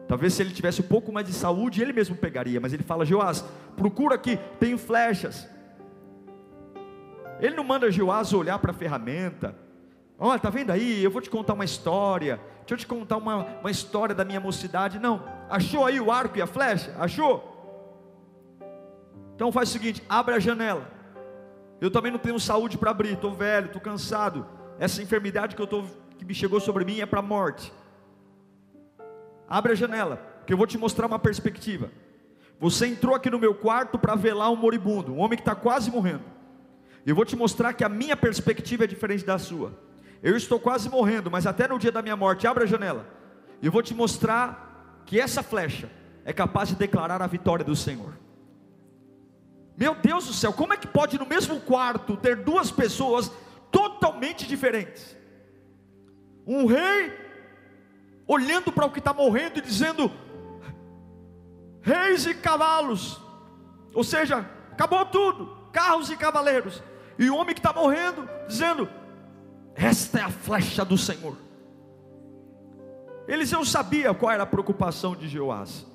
Talvez 0.09 0.33
se 0.33 0.41
ele 0.41 0.55
tivesse 0.55 0.81
um 0.81 0.87
pouco 0.87 1.13
mais 1.13 1.27
de 1.27 1.35
saúde, 1.35 1.83
ele 1.83 1.93
mesmo 1.93 2.17
pegaria, 2.17 2.59
mas 2.59 2.73
ele 2.73 2.83
fala: 2.83 3.05
Joás, 3.05 3.45
procura 3.77 4.15
aqui, 4.15 4.39
tenho 4.59 4.79
flechas. 4.79 5.47
Ele 7.39 7.55
não 7.55 7.65
manda 7.65 7.91
Joás 7.91 8.33
olhar 8.33 8.59
para 8.59 8.71
a 8.71 8.75
ferramenta. 8.75 9.55
Olha, 10.19 10.39
está 10.39 10.49
vendo 10.49 10.71
aí? 10.71 11.05
Eu 11.05 11.11
vou 11.11 11.21
te 11.21 11.29
contar 11.29 11.53
uma 11.53 11.67
história. 11.67 12.41
Deixa 12.61 12.73
eu 12.73 12.79
te 12.79 12.87
contar 12.87 13.19
uma, 13.19 13.45
uma 13.61 13.71
história 13.71 14.15
da 14.15 14.25
minha 14.25 14.41
mocidade. 14.41 14.99
Não, 14.99 15.23
achou 15.51 15.85
aí 15.85 16.01
o 16.01 16.11
arco 16.11 16.39
e 16.39 16.43
a 16.43 16.47
flecha? 16.47 16.97
Achou? 16.99 18.57
Então 19.35 19.53
faz 19.53 19.69
o 19.69 19.73
seguinte: 19.73 20.03
abre 20.09 20.35
a 20.35 20.39
janela. 20.39 20.97
Eu 21.81 21.91
também 21.91 22.11
não 22.11 22.19
tenho 22.19 22.39
saúde 22.41 22.77
para 22.77 22.91
abrir, 22.91 23.15
estou 23.15 23.33
velho, 23.33 23.67
estou 23.67 23.81
cansado. 23.81 24.47
Essa 24.79 25.03
enfermidade 25.03 25.55
que, 25.55 25.63
eu 25.63 25.67
tô, 25.67 25.85
que 26.19 26.25
me 26.25 26.35
chegou 26.35 26.61
sobre 26.61 26.85
mim 26.85 27.01
é 27.01 27.07
para 27.07 27.21
a 27.21 27.23
morte. 27.23 27.73
Abre 29.49 29.73
a 29.73 29.75
janela, 29.75 30.21
que 30.47 30.53
eu 30.53 30.57
vou 30.57 30.67
te 30.67 30.77
mostrar 30.77 31.07
uma 31.07 31.19
perspectiva. 31.19 31.91
Você 32.61 32.87
entrou 32.87 33.15
aqui 33.15 33.31
no 33.31 33.39
meu 33.39 33.55
quarto 33.55 33.99
para 33.99 34.15
velar 34.15 34.51
um 34.51 34.57
moribundo, 34.57 35.13
um 35.13 35.19
homem 35.19 35.37
que 35.37 35.43
está 35.43 35.55
quase 35.55 35.91
morrendo. 35.91 36.25
Eu 37.07 37.15
vou 37.15 37.25
te 37.25 37.37
mostrar 37.37 37.73
que 37.73 37.85
a 37.85 37.89
minha 37.89 38.17
perspectiva 38.17 38.85
é 38.85 38.87
diferente 38.87 39.25
da 39.25 39.39
sua. 39.39 39.73
Eu 40.23 40.37
estou 40.37 40.59
quase 40.59 40.91
morrendo, 40.91 41.31
mas 41.31 41.47
até 41.47 41.69
no 41.69 41.79
dia 41.79 41.93
da 41.93 42.03
minha 42.03 42.17
morte, 42.17 42.47
abre 42.47 42.65
a 42.65 42.67
janela. 42.67 43.07
Eu 43.63 43.71
vou 43.71 43.83
te 43.83 43.95
mostrar 43.95 45.03
que 45.07 45.21
essa 45.21 45.43
flecha 45.43 45.89
é 46.25 46.33
capaz 46.33 46.69
de 46.69 46.75
declarar 46.75 47.23
a 47.23 47.27
vitória 47.27 47.65
do 47.65 47.75
Senhor. 47.75 48.13
Meu 49.79 49.95
Deus 49.95 50.27
do 50.27 50.33
céu, 50.33 50.53
como 50.53 50.73
é 50.73 50.77
que 50.77 50.89
pode 50.89 51.17
no 51.17 51.25
mesmo 51.25 51.61
quarto 51.61 52.17
ter 52.17 52.35
duas 52.35 52.69
pessoas 52.69 53.31
totalmente 53.71 54.45
diferentes? 54.45 55.17
Um 56.45 56.67
rei 56.67 57.17
olhando 58.27 58.73
para 58.73 58.87
o 58.87 58.91
que 58.91 58.99
está 58.99 59.15
morrendo 59.15 59.61
e 59.61 59.63
dizendo: 59.63 60.11
reis 61.81 62.27
e 62.27 62.35
cavalos, 62.35 63.21
ou 63.95 64.03
seja, 64.03 64.45
acabou 64.73 65.07
tudo, 65.07 65.57
carros 65.73 66.11
e 66.11 66.17
cavaleiros, 66.17 66.83
e 67.17 67.31
o 67.31 67.37
homem 67.37 67.55
que 67.55 67.61
está 67.61 67.73
morrendo 67.73 68.29
dizendo: 68.49 68.89
esta 69.77 70.19
é 70.19 70.23
a 70.23 70.29
flecha 70.29 70.85
do 70.85 70.99
Senhor. 70.99 71.37
Eliseu 73.29 73.65
sabia 73.65 74.13
qual 74.13 74.33
era 74.33 74.43
a 74.43 74.47
preocupação 74.47 75.15
de 75.15 75.29
Joás. 75.29 75.87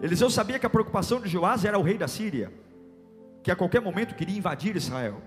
Eliseu 0.00 0.30
sabia 0.30 0.58
que 0.58 0.64
a 0.64 0.70
preocupação 0.70 1.20
de 1.20 1.28
Joás 1.28 1.62
era 1.62 1.78
o 1.78 1.82
rei 1.82 1.98
da 1.98 2.08
Síria, 2.08 2.64
que 3.46 3.50
a 3.52 3.54
qualquer 3.54 3.80
momento 3.80 4.16
queria 4.16 4.36
invadir 4.36 4.74
Israel. 4.74 5.22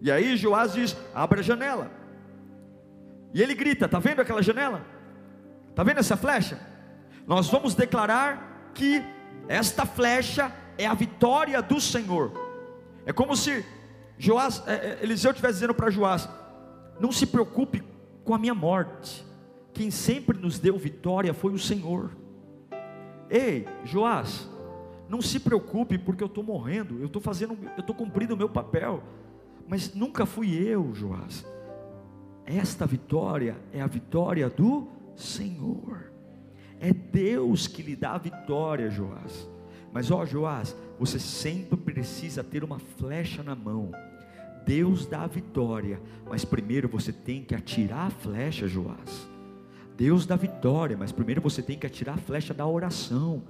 E 0.00 0.10
aí 0.10 0.36
Joás 0.36 0.72
diz: 0.72 0.96
abra 1.14 1.38
a 1.38 1.42
janela. 1.44 1.88
E 3.32 3.40
ele 3.40 3.54
grita: 3.54 3.84
está 3.84 4.00
vendo 4.00 4.20
aquela 4.20 4.42
janela? 4.42 4.84
Está 5.68 5.84
vendo 5.84 5.98
essa 5.98 6.16
flecha? 6.16 6.58
Nós 7.28 7.48
vamos 7.48 7.76
declarar 7.76 8.72
que 8.74 9.00
esta 9.46 9.86
flecha 9.86 10.52
é 10.76 10.88
a 10.88 10.94
vitória 10.94 11.62
do 11.62 11.80
Senhor. 11.80 12.32
É 13.06 13.12
como 13.12 13.36
se 13.36 13.64
Joás, 14.18 14.60
é, 14.66 14.72
é, 14.74 14.98
Eliseu 15.00 15.30
estivesse 15.30 15.54
dizendo 15.54 15.74
para 15.74 15.88
Joás: 15.88 16.28
Não 16.98 17.12
se 17.12 17.26
preocupe 17.26 17.80
com 18.24 18.34
a 18.34 18.38
minha 18.40 18.56
morte. 18.56 19.24
Quem 19.72 19.92
sempre 19.92 20.36
nos 20.36 20.58
deu 20.58 20.76
vitória 20.76 21.32
foi 21.32 21.52
o 21.52 21.58
Senhor. 21.60 22.10
Ei, 23.30 23.68
Joás, 23.84 24.49
não 25.10 25.20
se 25.20 25.40
preocupe 25.40 25.98
porque 25.98 26.22
eu 26.22 26.28
estou 26.28 26.44
morrendo, 26.44 27.00
eu 27.00 27.06
estou 27.06 27.20
fazendo, 27.20 27.58
eu 27.76 27.80
estou 27.80 27.94
cumprindo 27.94 28.34
o 28.34 28.36
meu 28.36 28.48
papel, 28.48 29.02
mas 29.66 29.92
nunca 29.92 30.24
fui 30.24 30.56
eu, 30.56 30.94
Joás. 30.94 31.44
Esta 32.46 32.86
vitória 32.86 33.56
é 33.72 33.80
a 33.80 33.88
vitória 33.88 34.48
do 34.48 34.86
Senhor. 35.16 36.12
É 36.78 36.92
Deus 36.92 37.66
que 37.66 37.82
lhe 37.82 37.96
dá 37.96 38.12
a 38.12 38.18
vitória, 38.18 38.88
Joás. 38.88 39.48
Mas 39.92 40.12
ó, 40.12 40.24
Joás, 40.24 40.76
você 40.96 41.18
sempre 41.18 41.76
precisa 41.76 42.44
ter 42.44 42.62
uma 42.62 42.78
flecha 42.78 43.42
na 43.42 43.56
mão. 43.56 43.90
Deus 44.64 45.06
dá 45.06 45.22
a 45.22 45.26
vitória, 45.26 46.00
mas 46.28 46.44
primeiro 46.44 46.88
você 46.88 47.12
tem 47.12 47.42
que 47.42 47.54
atirar 47.54 48.06
a 48.06 48.10
flecha, 48.10 48.68
Joás. 48.68 49.28
Deus 50.00 50.24
dá 50.24 50.34
vitória, 50.34 50.96
mas 50.96 51.12
primeiro 51.12 51.42
você 51.42 51.60
tem 51.60 51.78
que 51.78 51.86
atirar 51.86 52.14
a 52.14 52.18
flecha 52.18 52.54
da 52.54 52.66
oração. 52.66 53.42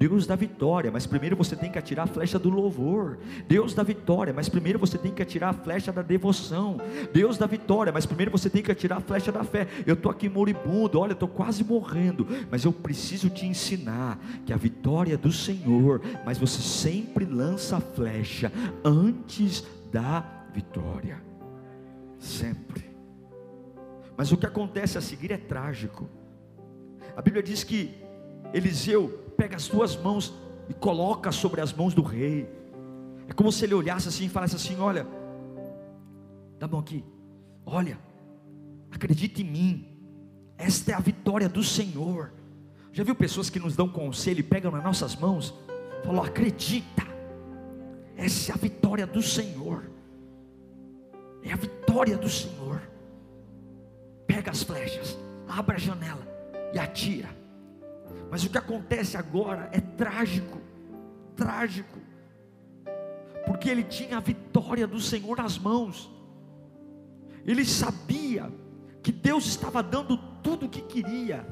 Deus 0.00 0.26
dá 0.26 0.34
vitória, 0.34 0.90
mas 0.90 1.04
primeiro 1.04 1.36
você 1.36 1.54
tem 1.54 1.70
que 1.70 1.78
atirar 1.78 2.04
a 2.04 2.06
flecha 2.06 2.38
do 2.38 2.48
louvor. 2.48 3.18
Deus 3.46 3.74
dá 3.74 3.82
vitória, 3.82 4.32
mas 4.32 4.48
primeiro 4.48 4.78
você 4.78 4.96
tem 4.96 5.12
que 5.12 5.20
atirar 5.20 5.50
a 5.50 5.52
flecha 5.52 5.92
da 5.92 6.00
devoção. 6.00 6.78
Deus 7.12 7.36
dá 7.36 7.44
vitória, 7.44 7.92
mas 7.92 8.06
primeiro 8.06 8.30
você 8.30 8.48
tem 8.48 8.62
que 8.62 8.72
atirar 8.72 8.96
a 8.96 9.00
flecha 9.02 9.30
da 9.30 9.44
fé. 9.44 9.68
Eu 9.86 9.92
estou 9.92 10.10
aqui 10.10 10.30
moribundo, 10.30 10.98
olha, 10.98 11.12
estou 11.12 11.28
quase 11.28 11.62
morrendo, 11.62 12.26
mas 12.50 12.64
eu 12.64 12.72
preciso 12.72 13.28
te 13.28 13.44
ensinar 13.44 14.18
que 14.46 14.52
a 14.54 14.56
vitória 14.56 15.12
é 15.12 15.18
do 15.18 15.30
Senhor, 15.30 16.00
mas 16.24 16.38
você 16.38 16.62
sempre 16.62 17.26
lança 17.26 17.76
a 17.76 17.80
flecha 17.80 18.50
antes 18.82 19.62
da 19.92 20.24
vitória. 20.54 21.22
Sempre. 22.18 22.87
Mas 24.18 24.32
o 24.32 24.36
que 24.36 24.46
acontece 24.46 24.98
a 24.98 25.00
seguir 25.00 25.30
é 25.30 25.36
trágico. 25.36 26.08
A 27.16 27.22
Bíblia 27.22 27.40
diz 27.40 27.62
que 27.62 27.94
Eliseu 28.52 29.32
pega 29.36 29.54
as 29.54 29.68
duas 29.68 29.94
mãos 29.94 30.34
e 30.68 30.74
coloca 30.74 31.30
sobre 31.30 31.60
as 31.60 31.72
mãos 31.72 31.94
do 31.94 32.02
rei. 32.02 32.50
É 33.28 33.32
como 33.32 33.52
se 33.52 33.64
ele 33.64 33.74
olhasse 33.74 34.08
assim 34.08 34.24
e 34.24 34.28
falasse 34.28 34.56
assim: 34.56 34.76
Olha, 34.80 35.06
dá 36.58 36.66
mão 36.66 36.80
aqui, 36.80 37.04
olha, 37.64 37.96
acredite 38.90 39.42
em 39.42 39.44
mim, 39.44 39.86
esta 40.56 40.90
é 40.90 40.94
a 40.96 41.00
vitória 41.00 41.48
do 41.48 41.62
Senhor. 41.62 42.32
Já 42.90 43.04
viu 43.04 43.14
pessoas 43.14 43.48
que 43.48 43.60
nos 43.60 43.76
dão 43.76 43.88
conselho 43.88 44.40
e 44.40 44.42
pegam 44.42 44.72
nas 44.72 44.82
nossas 44.82 45.14
mãos? 45.14 45.54
Falou, 46.04 46.24
acredita, 46.24 47.06
essa 48.16 48.50
é 48.50 48.54
a 48.54 48.58
vitória 48.58 49.06
do 49.06 49.22
Senhor, 49.22 49.88
é 51.44 51.52
a 51.52 51.56
vitória 51.56 52.18
do 52.18 52.28
Senhor 52.28 52.58
pega 54.38 54.52
as 54.52 54.62
flechas, 54.62 55.18
abre 55.48 55.74
a 55.74 55.78
janela 55.80 56.24
e 56.72 56.78
atira. 56.78 57.28
Mas 58.30 58.44
o 58.44 58.48
que 58.48 58.56
acontece 58.56 59.16
agora 59.16 59.68
é 59.72 59.80
trágico, 59.80 60.60
trágico, 61.34 61.98
porque 63.44 63.68
ele 63.68 63.82
tinha 63.82 64.18
a 64.18 64.20
vitória 64.20 64.86
do 64.86 65.00
Senhor 65.00 65.36
nas 65.38 65.58
mãos, 65.58 66.08
ele 67.44 67.64
sabia 67.64 68.48
que 69.02 69.10
Deus 69.10 69.44
estava 69.46 69.82
dando 69.82 70.16
tudo 70.40 70.66
o 70.66 70.68
que 70.68 70.82
queria, 70.82 71.44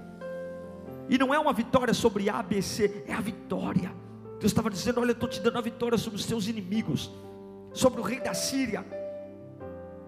e 1.09 1.19
não 1.19 1.35
é 1.35 1.38
uma 1.40 1.52
vitória 1.52 1.93
sobre 1.93 2.31
A, 2.31 2.40
B, 2.40 2.62
C, 2.62 3.02
é 3.09 3.12
a 3.12 3.21
vitória, 3.21 3.93
Deus 4.38 4.52
estava 4.52 4.71
dizendo: 4.71 5.00
Olha, 5.00 5.11
eu 5.11 5.14
estou 5.14 5.28
te 5.28 5.40
dando 5.40 5.59
a 5.59 5.61
vitória 5.61 5.99
sobre 5.99 6.21
os 6.21 6.26
teus 6.26 6.47
inimigos, 6.47 7.11
sobre 7.73 8.00
o 8.00 8.05
rei 8.05 8.21
da 8.21 8.33
Síria. 8.33 8.87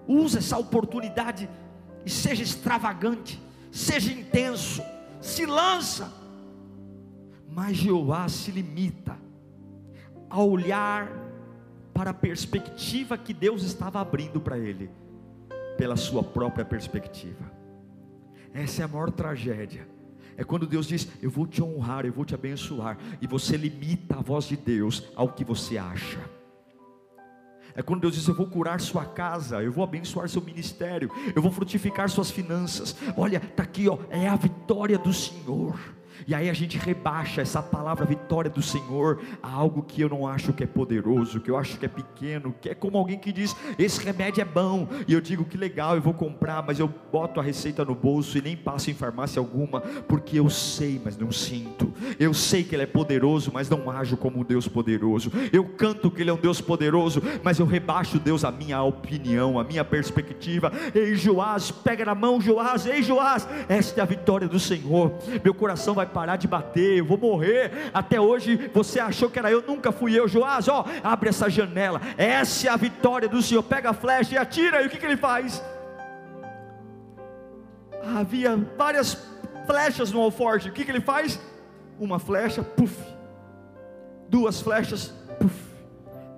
Usa 0.06 0.38
essa 0.38 0.56
oportunidade 0.56 1.50
e 2.04 2.10
seja 2.10 2.42
extravagante, 2.42 3.40
seja 3.70 4.12
intenso, 4.12 4.82
se 5.20 5.46
lança. 5.46 6.12
Mas 7.50 7.76
Jeová 7.76 8.28
se 8.28 8.50
limita 8.50 9.16
a 10.30 10.42
olhar 10.42 11.10
para 11.92 12.10
a 12.10 12.14
perspectiva 12.14 13.18
que 13.18 13.34
Deus 13.34 13.62
estava 13.62 14.00
abrindo 14.00 14.40
para 14.40 14.58
ele, 14.58 14.90
pela 15.76 15.96
sua 15.96 16.22
própria 16.22 16.64
perspectiva. 16.64 17.50
Essa 18.52 18.82
é 18.82 18.84
a 18.84 18.88
maior 18.88 19.10
tragédia. 19.10 19.86
É 20.36 20.44
quando 20.44 20.66
Deus 20.66 20.86
diz: 20.86 21.08
Eu 21.20 21.30
vou 21.30 21.46
te 21.46 21.62
honrar, 21.62 22.06
eu 22.06 22.12
vou 22.12 22.24
te 22.24 22.34
abençoar, 22.34 22.96
e 23.20 23.26
você 23.26 23.56
limita 23.56 24.16
a 24.16 24.22
voz 24.22 24.44
de 24.44 24.56
Deus 24.56 25.04
ao 25.16 25.28
que 25.28 25.44
você 25.44 25.76
acha. 25.76 26.37
É 27.78 27.82
quando 27.82 28.00
Deus 28.00 28.14
diz: 28.14 28.26
Eu 28.26 28.34
vou 28.34 28.46
curar 28.46 28.80
sua 28.80 29.04
casa, 29.04 29.62
eu 29.62 29.70
vou 29.70 29.84
abençoar 29.84 30.28
seu 30.28 30.42
ministério, 30.42 31.08
eu 31.32 31.40
vou 31.40 31.52
frutificar 31.52 32.10
suas 32.10 32.28
finanças. 32.28 32.96
Olha, 33.16 33.36
está 33.36 33.62
aqui, 33.62 33.88
ó, 33.88 33.98
é 34.10 34.26
a 34.26 34.34
vitória 34.34 34.98
do 34.98 35.12
Senhor. 35.12 35.78
E 36.26 36.34
aí 36.34 36.48
a 36.48 36.52
gente 36.52 36.78
rebaixa 36.78 37.40
essa 37.40 37.62
palavra 37.62 38.04
vitória 38.04 38.50
do 38.50 38.62
Senhor 38.62 39.20
a 39.42 39.50
algo 39.50 39.82
que 39.82 40.00
eu 40.00 40.08
não 40.08 40.26
acho 40.26 40.52
que 40.52 40.64
é 40.64 40.66
poderoso, 40.66 41.40
que 41.40 41.50
eu 41.50 41.56
acho 41.56 41.78
que 41.78 41.86
é 41.86 41.88
pequeno, 41.88 42.54
que 42.60 42.68
é 42.68 42.74
como 42.74 42.98
alguém 42.98 43.18
que 43.18 43.32
diz: 43.32 43.54
esse 43.78 44.04
remédio 44.04 44.42
é 44.42 44.44
bom, 44.44 44.88
e 45.06 45.12
eu 45.12 45.20
digo 45.20 45.44
que 45.44 45.56
legal, 45.56 45.94
eu 45.94 46.02
vou 46.02 46.14
comprar, 46.14 46.62
mas 46.66 46.78
eu 46.78 46.92
boto 47.12 47.40
a 47.40 47.42
receita 47.42 47.84
no 47.84 47.94
bolso 47.94 48.36
e 48.38 48.42
nem 48.42 48.56
passo 48.56 48.90
em 48.90 48.94
farmácia 48.94 49.40
alguma, 49.40 49.80
porque 49.80 50.38
eu 50.38 50.50
sei, 50.50 51.00
mas 51.04 51.16
não 51.16 51.30
sinto. 51.30 51.92
Eu 52.18 52.34
sei 52.34 52.64
que 52.64 52.74
Ele 52.74 52.82
é 52.82 52.86
poderoso, 52.86 53.50
mas 53.52 53.68
não 53.68 53.90
ajo 53.90 54.16
como 54.16 54.40
um 54.40 54.44
Deus 54.44 54.68
poderoso. 54.68 55.30
Eu 55.52 55.64
canto 55.64 56.10
que 56.10 56.22
Ele 56.22 56.30
é 56.30 56.32
um 56.32 56.38
Deus 56.38 56.60
poderoso, 56.60 57.22
mas 57.42 57.58
eu 57.58 57.66
rebaixo 57.66 58.18
Deus 58.18 58.44
a 58.44 58.50
minha 58.50 58.82
opinião, 58.82 59.58
a 59.58 59.64
minha 59.64 59.84
perspectiva. 59.84 60.72
Ei, 60.94 61.14
Joás, 61.14 61.70
pega 61.70 62.04
na 62.04 62.14
mão, 62.14 62.40
Joás, 62.40 62.86
ei, 62.86 63.02
Joás, 63.02 63.48
esta 63.68 64.00
é 64.00 64.02
a 64.02 64.06
vitória 64.06 64.48
do 64.48 64.58
Senhor. 64.58 65.12
Meu 65.42 65.54
coração 65.54 65.94
vai 65.94 66.06
parar 66.08 66.36
de 66.36 66.48
bater, 66.48 66.98
eu 66.98 67.04
vou 67.04 67.18
morrer. 67.18 67.90
Até 67.92 68.20
hoje 68.20 68.70
você 68.72 68.98
achou 68.98 69.30
que 69.30 69.38
era 69.38 69.50
eu, 69.50 69.62
nunca 69.66 69.92
fui 69.92 70.18
eu. 70.18 70.26
Joás, 70.26 70.68
ó, 70.68 70.84
abre 71.02 71.28
essa 71.28 71.48
janela. 71.48 72.00
Essa 72.16 72.68
é 72.68 72.70
a 72.70 72.76
vitória 72.76 73.28
do 73.28 73.42
Senhor. 73.42 73.62
Pega 73.62 73.90
a 73.90 73.94
flecha 73.94 74.34
e 74.34 74.38
atira. 74.38 74.82
E 74.82 74.86
o 74.86 74.90
que, 74.90 74.98
que 74.98 75.06
ele 75.06 75.16
faz? 75.16 75.62
Havia 78.16 78.56
várias 78.76 79.18
flechas 79.66 80.10
no 80.10 80.20
alforje. 80.20 80.70
O 80.70 80.72
que, 80.72 80.84
que 80.84 80.90
ele 80.90 81.00
faz? 81.00 81.40
Uma 81.98 82.18
flecha, 82.18 82.62
puf. 82.62 82.96
Duas 84.28 84.60
flechas, 84.60 85.12
puf. 85.38 85.54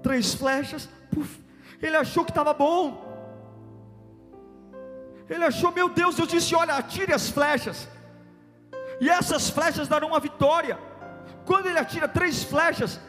Três 0.02 0.34
flechas, 0.34 0.88
puf. 1.14 1.40
Ele 1.80 1.96
achou 1.96 2.24
que 2.24 2.30
estava 2.30 2.52
bom. 2.52 3.08
Ele 5.28 5.44
achou, 5.44 5.70
meu 5.70 5.88
Deus, 5.88 6.18
eu 6.18 6.26
disse: 6.26 6.54
olha, 6.54 6.74
atire 6.74 7.12
as 7.12 7.30
flechas 7.30 7.88
e 9.00 9.08
essas 9.08 9.48
flechas 9.48 9.88
darão 9.88 10.14
a 10.14 10.18
vitória. 10.18 10.78
Quando 11.44 11.66
ele 11.66 11.78
atira 11.78 12.06
três 12.06 12.44
flechas, 12.44 13.00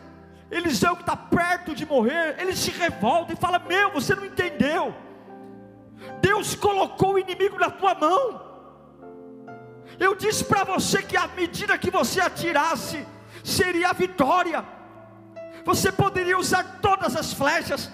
Eliseu 0.50 0.96
que 0.96 1.04
está 1.04 1.16
perto 1.16 1.74
de 1.74 1.86
morrer, 1.86 2.36
ele 2.38 2.56
se 2.56 2.72
revolta 2.72 3.32
e 3.32 3.38
fala: 3.38 3.58
Meu, 3.60 3.92
você 3.92 4.14
não 4.14 4.26
entendeu. 4.26 4.94
Deus 6.22 6.56
colocou 6.56 7.14
o 7.14 7.20
inimigo 7.20 7.58
na 7.58 7.70
tua 7.70 7.96
mão. 7.96 8.52
Eu 10.00 10.16
disse 10.16 10.44
para 10.44 10.64
você 10.64 11.02
que 11.02 11.16
à 11.16 11.28
medida 11.28 11.78
que 11.78 11.92
você 11.92 12.20
atirasse, 12.20 13.06
seria 13.44 13.90
a 13.90 13.94
vitória. 13.94 14.66
Você 15.64 15.92
poderia 15.92 16.38
usar 16.38 16.80
todas 16.82 17.16
as 17.16 17.34
flechas, 17.34 17.92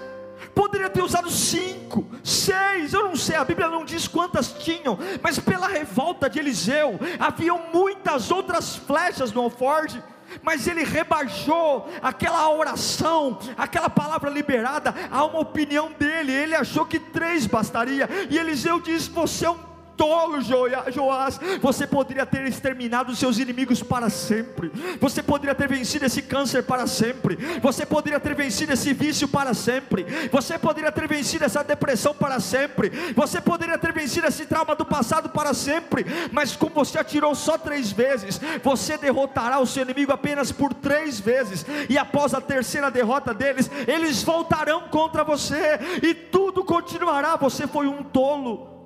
Poderia 0.58 0.90
ter 0.90 1.04
usado 1.04 1.30
cinco, 1.30 2.04
seis, 2.24 2.92
eu 2.92 3.04
não 3.04 3.16
sei, 3.16 3.36
a 3.36 3.46
Bíblia 3.46 3.68
não 3.68 3.86
diz 3.86 4.08
quantas 4.08 4.52
tinham, 4.54 4.98
mas 5.22 5.38
pela 5.38 5.68
revolta 5.68 6.28
de 6.28 6.40
Eliseu, 6.40 7.00
haviam 7.20 7.66
muitas 7.72 8.32
outras 8.32 8.76
flechas 8.76 9.32
no 9.32 9.42
alforge 9.42 10.02
mas 10.44 10.68
ele 10.68 10.84
rebaixou 10.84 11.90
aquela 12.02 12.50
oração, 12.50 13.40
aquela 13.58 13.90
palavra 13.90 14.30
liberada 14.30 14.94
a 15.10 15.24
uma 15.24 15.40
opinião 15.40 15.90
dele. 15.94 16.34
Ele 16.34 16.54
achou 16.54 16.86
que 16.86 17.00
três 17.00 17.48
bastaria, 17.48 18.10
e 18.30 18.38
Eliseu 18.38 18.82
diz: 18.82 19.08
Você 19.08 19.46
é 19.46 19.50
um 19.50 19.67
tolo, 19.98 20.40
Joás. 20.42 21.40
Você 21.62 21.88
poderia 21.88 22.26
ter 22.26 22.46
exterminado 22.46 23.16
seus 23.16 23.40
inimigos 23.40 23.82
para 23.82 24.10
sempre. 24.10 24.72
Você 25.02 25.24
poderia 25.24 25.56
ter 25.56 25.68
vencido 25.68 26.06
esse 26.06 26.22
câncer 26.22 26.64
para 26.64 26.86
sempre. 26.86 27.36
Você 27.62 27.86
poderia 27.86 28.20
ter 28.20 28.36
vencido 28.36 28.72
esse 28.72 28.94
vício 28.94 29.28
para 29.28 29.54
sempre. 29.54 30.06
Você 30.32 30.58
poderia 30.60 30.92
ter 30.92 31.08
vencido 31.08 31.44
essa 31.44 31.64
depressão 31.64 32.14
para 32.14 32.40
sempre. 32.40 32.90
Você 33.16 33.42
poderia 33.42 33.78
ter 33.78 33.92
vencido 33.92 34.28
esse 34.28 34.46
trauma 34.46 34.76
do 34.76 34.86
passado 34.86 35.30
para 35.30 35.54
sempre. 35.54 36.06
Mas 36.32 36.56
como 36.56 36.76
você 36.76 37.00
atirou 37.00 37.34
só 37.34 37.58
três 37.58 37.92
vezes, 37.92 38.40
você 38.64 38.98
derrotará 38.98 39.60
o 39.60 39.66
seu 39.66 39.82
inimigo 39.82 40.14
apenas 40.14 40.52
por 40.52 40.74
três 40.74 41.20
vezes. 41.20 41.66
E 41.90 41.98
após 41.98 42.34
a 42.34 42.40
terceira 42.40 42.92
derrota 42.92 43.34
deles, 43.34 43.70
eles 43.88 44.22
voltarão 44.22 44.84
contra 44.90 45.24
você. 45.24 45.80
E 46.04 46.14
tudo 46.14 46.64
continuará. 46.64 47.36
Você 47.38 47.66
foi 47.66 47.88
um 47.88 48.04
tolo 48.04 48.77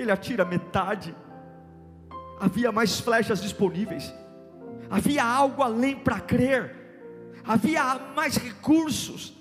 ele 0.00 0.12
atira 0.12 0.44
metade. 0.44 1.14
Havia 2.40 2.70
mais 2.70 3.00
flechas 3.00 3.42
disponíveis, 3.42 4.14
havia 4.88 5.24
algo 5.24 5.60
além 5.60 5.96
para 5.96 6.20
crer, 6.20 7.34
havia 7.44 7.98
mais 8.14 8.36
recursos, 8.36 9.34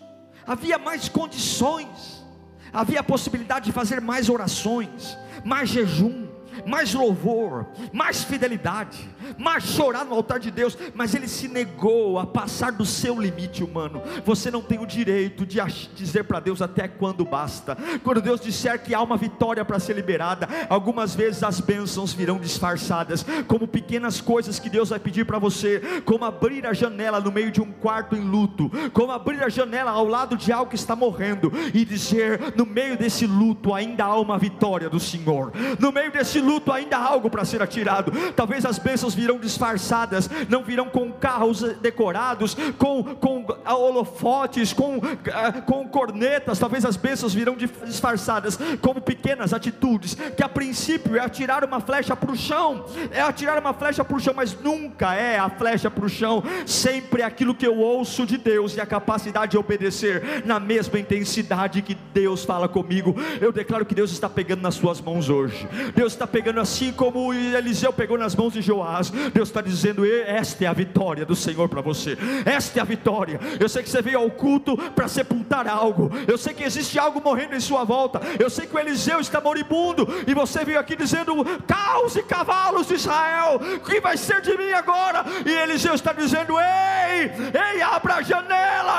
havia 0.48 0.80
mais 0.80 1.08
condições, 1.08 2.26
havia 2.74 3.02
a 3.02 3.04
possibilidade 3.04 3.66
de 3.66 3.72
fazer 3.72 4.02
mais 4.02 4.30
orações, 4.30 5.16
mais 5.46 5.70
jejum, 5.70 6.27
mais 6.68 6.94
louvor, 6.94 7.66
mais 7.94 8.24
fidelidade, 8.24 9.10
mais 9.38 9.64
chorar 9.64 10.06
no 10.06 10.14
altar 10.14 10.40
de 10.40 10.52
Deus, 10.52 10.78
mas 10.94 11.16
ele 11.16 11.28
se 11.28 11.48
negou 11.48 12.20
a 12.20 12.26
passar 12.26 12.72
do 12.72 12.86
seu 12.86 13.20
limite 13.20 13.64
humano. 13.64 14.02
Você 14.26 14.52
não 14.52 14.62
tem 14.62 14.80
o 14.80 14.86
direito 14.86 15.46
de 15.46 15.60
dizer 15.96 16.26
para 16.26 16.40
Deus 16.40 16.62
até 16.62 16.88
quando 16.88 17.24
basta. 17.24 17.78
Quando 18.04 18.22
Deus 18.22 18.42
disser 18.42 18.82
que 18.84 18.94
há 18.94 19.02
uma 19.02 19.18
vitória 19.18 19.64
para 19.64 19.80
ser 19.80 19.96
liberada, 19.96 20.48
algumas 20.70 21.16
vezes 21.16 21.42
as 21.44 21.60
bênçãos 21.60 22.14
virão 22.14 22.38
disfarçadas, 22.38 23.26
como 23.48 23.68
pequenas 23.68 24.20
coisas 24.20 24.60
que 24.60 24.70
Deus 24.70 24.90
vai 24.90 25.00
pedir 25.00 25.26
para 25.26 25.40
você, 25.40 25.82
como 26.06 26.26
abrir 26.26 26.66
a 26.66 26.74
janela 26.74 27.20
no 27.22 27.32
meio 27.32 27.52
de 27.52 27.62
um 27.62 27.72
quarto 27.72 28.16
em 28.16 28.22
luto, 28.22 28.70
como 28.92 29.12
abrir 29.12 29.42
a 29.44 29.50
janela 29.50 29.92
ao 29.92 30.06
lado 30.06 30.36
de 30.36 30.52
algo 30.52 30.70
que 30.70 30.76
está 30.76 30.96
morrendo 30.96 31.52
e 31.74 31.86
dizer: 31.86 32.54
no 32.56 32.66
meio 32.66 32.98
desse 32.98 33.26
luto 33.26 33.74
ainda 33.74 34.06
há 34.06 34.20
uma 34.20 34.38
vitória 34.38 34.90
do 34.90 35.00
Senhor. 35.00 35.54
No 35.80 35.92
meio 35.92 36.12
desse 36.12 36.40
luto 36.40 36.57
ainda 36.72 36.98
há 36.98 37.06
algo 37.06 37.30
para 37.30 37.46
ser 37.46 37.62
atirado. 37.62 38.12
Talvez 38.36 38.66
as 38.66 38.78
bênçãos 38.78 39.14
virão 39.14 39.40
disfarçadas, 39.40 40.30
não 40.50 40.64
virão 40.64 40.90
com 40.90 41.12
carros 41.12 41.62
decorados, 41.82 42.56
com, 42.78 43.04
com 43.04 43.46
holofotes, 43.66 44.74
com, 44.74 45.00
ah, 45.34 45.62
com 45.62 45.88
cornetas. 45.88 46.60
Talvez 46.60 46.86
as 46.86 46.96
bênçãos 46.96 47.34
virão 47.34 47.56
disfarçadas 47.56 48.60
como 48.82 49.02
pequenas 49.02 49.54
atitudes, 49.54 50.16
que 50.16 50.44
a 50.44 50.50
princípio 50.50 51.16
é 51.16 51.20
atirar 51.20 51.64
uma 51.64 51.80
flecha 51.80 52.16
para 52.16 52.32
o 52.32 52.36
chão, 52.36 52.86
é 53.12 53.22
atirar 53.22 53.60
uma 53.60 53.74
flecha 53.74 54.04
para 54.04 54.16
o 54.16 54.20
chão, 54.20 54.34
mas 54.36 54.58
nunca 54.60 55.14
é 55.14 55.38
a 55.38 55.50
flecha 55.50 55.90
para 55.90 56.06
o 56.06 56.10
chão, 56.10 56.44
sempre 56.66 57.22
é 57.22 57.26
aquilo 57.26 57.56
que 57.56 57.66
eu 57.66 57.78
ouço 57.78 58.26
de 58.26 58.38
Deus 58.38 58.76
e 58.76 58.82
a 58.82 58.86
capacidade 58.86 59.52
de 59.52 59.58
obedecer 59.58 60.44
na 60.46 60.60
mesma 60.60 61.00
intensidade 61.00 61.82
que 61.82 61.96
Deus 62.14 62.44
fala 62.44 62.68
comigo. 62.68 63.16
Eu 63.40 63.52
declaro 63.52 63.86
que 63.86 63.96
Deus 63.96 64.12
está 64.12 64.30
pegando 64.30 64.62
nas 64.62 64.76
suas 64.76 65.02
mãos 65.02 65.30
hoje. 65.30 65.68
Deus 65.96 66.14
está 66.14 66.26
pegando 66.26 66.47
assim 66.56 66.92
como 66.92 67.34
Eliseu 67.34 67.92
pegou 67.92 68.18
nas 68.18 68.36
mãos 68.36 68.54
de 68.54 68.62
Joás. 68.62 69.10
Deus 69.10 69.50
está 69.50 69.62
dizendo: 69.62 70.06
esta 70.06 70.66
é 70.66 70.68
a 70.68 70.74
vitória 70.74 71.26
do 71.26 71.36
Senhor 71.36 71.68
para 71.68 71.82
você. 71.82 72.18
Esta 72.46 72.80
é 72.80 72.82
a 72.82 72.86
vitória. 72.86 73.40
Eu 73.60 73.68
sei 73.68 73.84
que 73.84 73.90
você 73.90 74.02
veio 74.02 74.20
ao 74.20 74.30
culto 74.30 74.78
para 74.78 75.08
sepultar 75.08 75.68
algo. 75.68 76.12
Eu 76.28 76.38
sei 76.38 76.54
que 76.54 76.64
existe 76.64 76.98
algo 76.98 77.22
morrendo 77.22 77.56
em 77.56 77.60
sua 77.60 77.84
volta. 77.84 78.22
Eu 78.40 78.50
sei 78.50 78.66
que 78.68 78.76
o 78.76 78.80
Eliseu 78.80 79.20
está 79.20 79.42
moribundo 79.42 80.08
e 80.26 80.34
você 80.34 80.64
veio 80.64 80.80
aqui 80.80 80.96
dizendo: 80.96 81.44
caos 81.68 82.16
e 82.16 82.24
cavalos 82.24 82.88
de 82.88 82.96
Israel. 82.96 83.60
O 83.76 83.80
que 83.80 84.00
vai 84.00 84.18
ser 84.18 84.42
de 84.42 84.58
mim 84.58 84.72
agora? 84.72 85.26
E 85.46 85.52
Eliseu 85.52 85.96
está 85.96 86.14
dizendo: 86.14 86.54
ei, 86.60 87.32
ei, 87.74 87.82
abra 87.82 88.16
a 88.16 88.22
janela. 88.22 88.98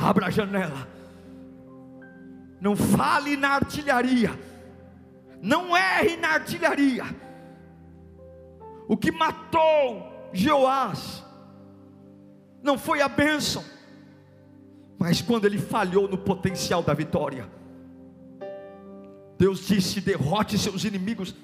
Abra 0.00 0.26
a 0.26 0.30
janela 0.30 0.97
não 2.60 2.76
fale 2.76 3.36
na 3.36 3.50
artilharia. 3.50 4.30
Não 5.40 5.76
erre 5.76 6.16
na 6.16 6.30
artilharia. 6.30 7.04
O 8.88 8.96
que 8.96 9.12
matou 9.12 10.30
Jeoás 10.32 11.24
não 12.62 12.76
foi 12.76 13.00
a 13.00 13.08
bênção, 13.08 13.64
mas 14.98 15.20
quando 15.22 15.44
ele 15.44 15.58
falhou 15.58 16.08
no 16.08 16.18
potencial 16.18 16.82
da 16.82 16.94
vitória. 16.94 17.48
Deus 19.38 19.66
disse: 19.66 20.00
derrote 20.00 20.58
seus 20.58 20.84
inimigos. 20.84 21.34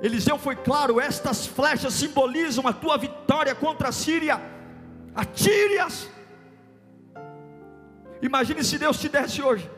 Eliseu 0.00 0.38
foi 0.38 0.54
claro: 0.54 1.00
estas 1.00 1.46
flechas 1.46 1.94
simbolizam 1.94 2.66
a 2.66 2.72
tua 2.72 2.96
vitória 2.96 3.54
contra 3.54 3.88
a 3.88 3.92
Síria. 3.92 4.40
Atire-as. 5.14 6.08
Imagine 8.20 8.64
se 8.64 8.78
Deus 8.78 8.98
te 8.98 9.08
desse 9.08 9.42
hoje 9.42 9.70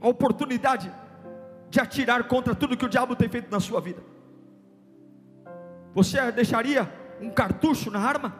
a 0.00 0.08
oportunidade 0.08 0.92
de 1.68 1.80
atirar 1.80 2.24
contra 2.24 2.54
tudo 2.54 2.76
que 2.76 2.84
o 2.84 2.88
diabo 2.88 3.16
tem 3.16 3.28
feito 3.28 3.50
na 3.50 3.60
sua 3.60 3.80
vida. 3.80 4.02
Você 5.94 6.30
deixaria 6.32 6.90
um 7.20 7.30
cartucho 7.30 7.90
na 7.90 8.00
arma? 8.00 8.34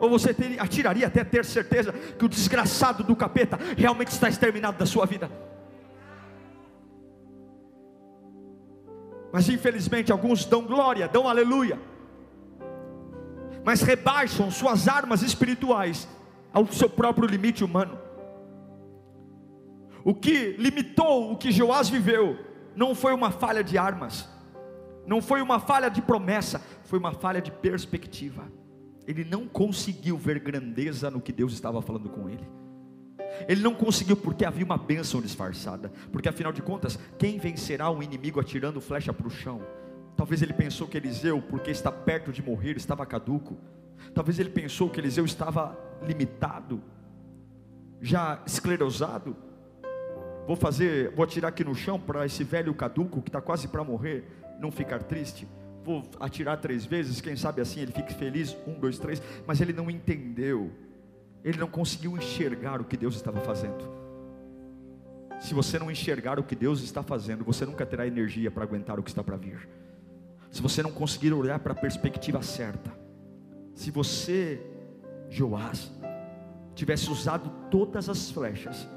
Ou 0.00 0.08
você 0.08 0.34
atiraria 0.58 1.06
até 1.06 1.24
ter 1.24 1.44
certeza 1.44 1.92
que 1.92 2.24
o 2.24 2.28
desgraçado 2.28 3.02
do 3.02 3.16
capeta 3.16 3.58
realmente 3.76 4.08
está 4.08 4.28
exterminado 4.28 4.78
da 4.78 4.86
sua 4.86 5.06
vida? 5.06 5.30
Mas 9.32 9.48
infelizmente 9.48 10.12
alguns 10.12 10.44
dão 10.44 10.62
glória, 10.62 11.08
dão 11.08 11.28
aleluia, 11.28 11.78
mas 13.68 13.82
rebaixam 13.82 14.50
suas 14.50 14.88
armas 14.88 15.20
espirituais 15.20 16.08
ao 16.54 16.66
seu 16.68 16.88
próprio 16.88 17.28
limite 17.28 17.62
humano. 17.62 17.98
O 20.02 20.14
que 20.14 20.56
limitou 20.58 21.30
o 21.30 21.36
que 21.36 21.52
Joás 21.52 21.90
viveu 21.90 22.38
não 22.74 22.94
foi 22.94 23.12
uma 23.12 23.30
falha 23.30 23.62
de 23.62 23.76
armas, 23.76 24.26
não 25.06 25.20
foi 25.20 25.42
uma 25.42 25.60
falha 25.60 25.90
de 25.90 26.00
promessa, 26.00 26.62
foi 26.84 26.98
uma 26.98 27.12
falha 27.12 27.42
de 27.42 27.50
perspectiva. 27.50 28.50
Ele 29.06 29.22
não 29.22 29.46
conseguiu 29.46 30.16
ver 30.16 30.38
grandeza 30.38 31.10
no 31.10 31.20
que 31.20 31.30
Deus 31.30 31.52
estava 31.52 31.82
falando 31.82 32.08
com 32.08 32.26
ele. 32.26 32.48
Ele 33.46 33.60
não 33.60 33.74
conseguiu 33.74 34.16
porque 34.16 34.46
havia 34.46 34.64
uma 34.64 34.78
bênção 34.78 35.20
disfarçada. 35.20 35.92
Porque 36.10 36.30
afinal 36.30 36.54
de 36.54 36.62
contas, 36.62 36.98
quem 37.18 37.38
vencerá 37.38 37.90
um 37.90 38.02
inimigo 38.02 38.40
atirando 38.40 38.80
flecha 38.80 39.12
para 39.12 39.26
o 39.26 39.30
chão? 39.30 39.60
Talvez 40.18 40.42
ele 40.42 40.52
pensou 40.52 40.86
que 40.86 40.98
Eliseu, 40.98 41.40
porque 41.40 41.70
está 41.70 41.90
perto 41.90 42.30
de 42.30 42.42
morrer, 42.42 42.76
estava 42.76 43.06
caduco. 43.06 43.56
Talvez 44.12 44.38
ele 44.38 44.50
pensou 44.50 44.90
que 44.90 45.00
Eliseu 45.00 45.24
estava 45.24 45.78
limitado, 46.02 46.82
já 48.02 48.42
esclerosado. 48.44 49.34
Vou 50.46 50.56
fazer, 50.56 51.10
vou 51.14 51.24
atirar 51.24 51.48
aqui 51.48 51.64
no 51.64 51.74
chão 51.74 51.98
para 51.98 52.26
esse 52.26 52.44
velho 52.44 52.74
caduco 52.74 53.22
que 53.22 53.28
está 53.28 53.40
quase 53.40 53.68
para 53.68 53.82
morrer 53.84 54.24
não 54.60 54.70
ficar 54.70 55.02
triste. 55.04 55.48
Vou 55.84 56.02
atirar 56.20 56.58
três 56.58 56.84
vezes, 56.84 57.20
quem 57.20 57.36
sabe 57.36 57.62
assim 57.62 57.80
ele 57.80 57.92
fique 57.92 58.12
feliz. 58.12 58.54
Um, 58.66 58.74
dois, 58.74 58.98
três. 58.98 59.22
Mas 59.46 59.60
ele 59.60 59.72
não 59.72 59.90
entendeu 59.90 60.70
ele 61.44 61.58
não 61.58 61.68
conseguiu 61.68 62.16
enxergar 62.16 62.80
o 62.80 62.84
que 62.84 62.96
Deus 62.96 63.14
estava 63.14 63.40
fazendo. 63.40 63.98
Se 65.40 65.54
você 65.54 65.78
não 65.78 65.90
enxergar 65.90 66.38
o 66.38 66.42
que 66.42 66.56
Deus 66.56 66.82
está 66.82 67.02
fazendo, 67.02 67.44
você 67.44 67.64
nunca 67.64 67.86
terá 67.86 68.06
energia 68.06 68.50
para 68.50 68.64
aguentar 68.64 68.98
o 68.98 69.02
que 69.02 69.10
está 69.10 69.22
para 69.22 69.36
vir. 69.36 69.68
Se 70.50 70.62
você 70.62 70.82
não 70.82 70.90
conseguir 70.90 71.32
olhar 71.32 71.58
para 71.58 71.72
a 71.72 71.76
perspectiva 71.76 72.42
certa, 72.42 72.92
se 73.74 73.90
você, 73.90 74.60
Joás, 75.28 75.90
tivesse 76.74 77.10
usado 77.10 77.50
todas 77.70 78.08
as 78.08 78.30
flechas, 78.30 78.88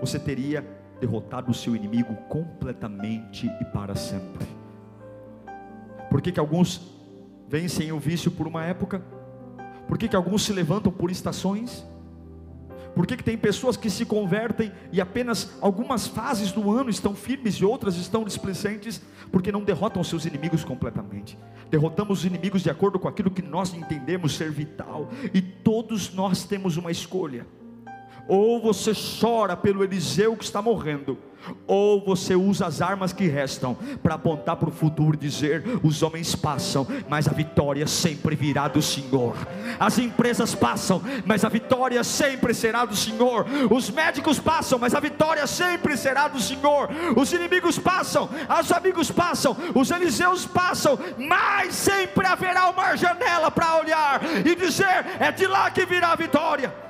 você 0.00 0.18
teria 0.18 0.64
derrotado 1.00 1.50
o 1.50 1.54
seu 1.54 1.74
inimigo 1.74 2.14
completamente 2.28 3.46
e 3.46 3.64
para 3.66 3.94
sempre. 3.94 4.46
Por 6.10 6.20
que, 6.20 6.32
que 6.32 6.40
alguns 6.40 6.94
vencem 7.48 7.92
o 7.92 7.98
vício 7.98 8.30
por 8.30 8.46
uma 8.46 8.64
época? 8.64 9.02
Por 9.86 9.98
que, 9.98 10.08
que 10.08 10.16
alguns 10.16 10.44
se 10.44 10.52
levantam 10.52 10.92
por 10.92 11.10
estações? 11.10 11.86
Por 12.94 13.06
que, 13.06 13.16
que 13.16 13.24
tem 13.24 13.36
pessoas 13.36 13.76
que 13.76 13.90
se 13.90 14.06
convertem 14.06 14.72
e 14.92 15.00
apenas 15.00 15.56
algumas 15.60 16.06
fases 16.06 16.52
do 16.52 16.70
ano 16.70 16.88
estão 16.88 17.14
firmes 17.14 17.56
e 17.56 17.64
outras 17.64 17.96
estão 17.96 18.24
displicentes? 18.24 19.02
Porque 19.32 19.50
não 19.50 19.64
derrotam 19.64 20.04
seus 20.04 20.24
inimigos 20.24 20.62
completamente. 20.62 21.36
Derrotamos 21.70 22.20
os 22.20 22.24
inimigos 22.24 22.62
de 22.62 22.70
acordo 22.70 22.98
com 22.98 23.08
aquilo 23.08 23.30
que 23.30 23.42
nós 23.42 23.74
entendemos 23.74 24.36
ser 24.36 24.50
vital. 24.50 25.10
E 25.32 25.42
todos 25.42 26.14
nós 26.14 26.44
temos 26.44 26.76
uma 26.76 26.92
escolha. 26.92 27.46
Ou 28.26 28.60
você 28.60 28.92
chora 29.20 29.56
pelo 29.56 29.84
Eliseu 29.84 30.36
que 30.36 30.44
está 30.44 30.62
morrendo, 30.62 31.18
ou 31.66 32.02
você 32.04 32.34
usa 32.34 32.66
as 32.66 32.80
armas 32.80 33.12
que 33.12 33.26
restam 33.26 33.76
para 34.02 34.14
apontar 34.14 34.56
para 34.56 34.68
o 34.68 34.72
futuro 34.72 35.14
e 35.14 35.18
dizer: 35.18 35.62
os 35.82 36.02
homens 36.02 36.34
passam, 36.34 36.86
mas 37.08 37.28
a 37.28 37.32
vitória 37.32 37.86
sempre 37.86 38.34
virá 38.34 38.68
do 38.68 38.80
Senhor. 38.80 39.36
As 39.78 39.98
empresas 39.98 40.54
passam, 40.54 41.02
mas 41.24 41.44
a 41.44 41.48
vitória 41.48 42.02
sempre 42.02 42.54
será 42.54 42.84
do 42.84 42.96
Senhor. 42.96 43.46
Os 43.70 43.90
médicos 43.90 44.38
passam, 44.38 44.78
mas 44.78 44.94
a 44.94 45.00
vitória 45.00 45.46
sempre 45.46 45.96
será 45.96 46.28
do 46.28 46.40
Senhor. 46.40 46.88
Os 47.16 47.32
inimigos 47.32 47.78
passam, 47.78 48.28
os 48.60 48.72
amigos 48.72 49.10
passam, 49.10 49.56
os 49.74 49.90
Eliseus 49.90 50.46
passam, 50.46 50.98
mas 51.18 51.74
sempre 51.74 52.26
haverá 52.26 52.70
uma 52.70 52.96
janela 52.96 53.50
para 53.50 53.80
olhar 53.80 54.20
e 54.44 54.54
dizer: 54.54 55.04
é 55.18 55.30
de 55.30 55.46
lá 55.46 55.70
que 55.70 55.84
virá 55.84 56.12
a 56.12 56.16
vitória. 56.16 56.84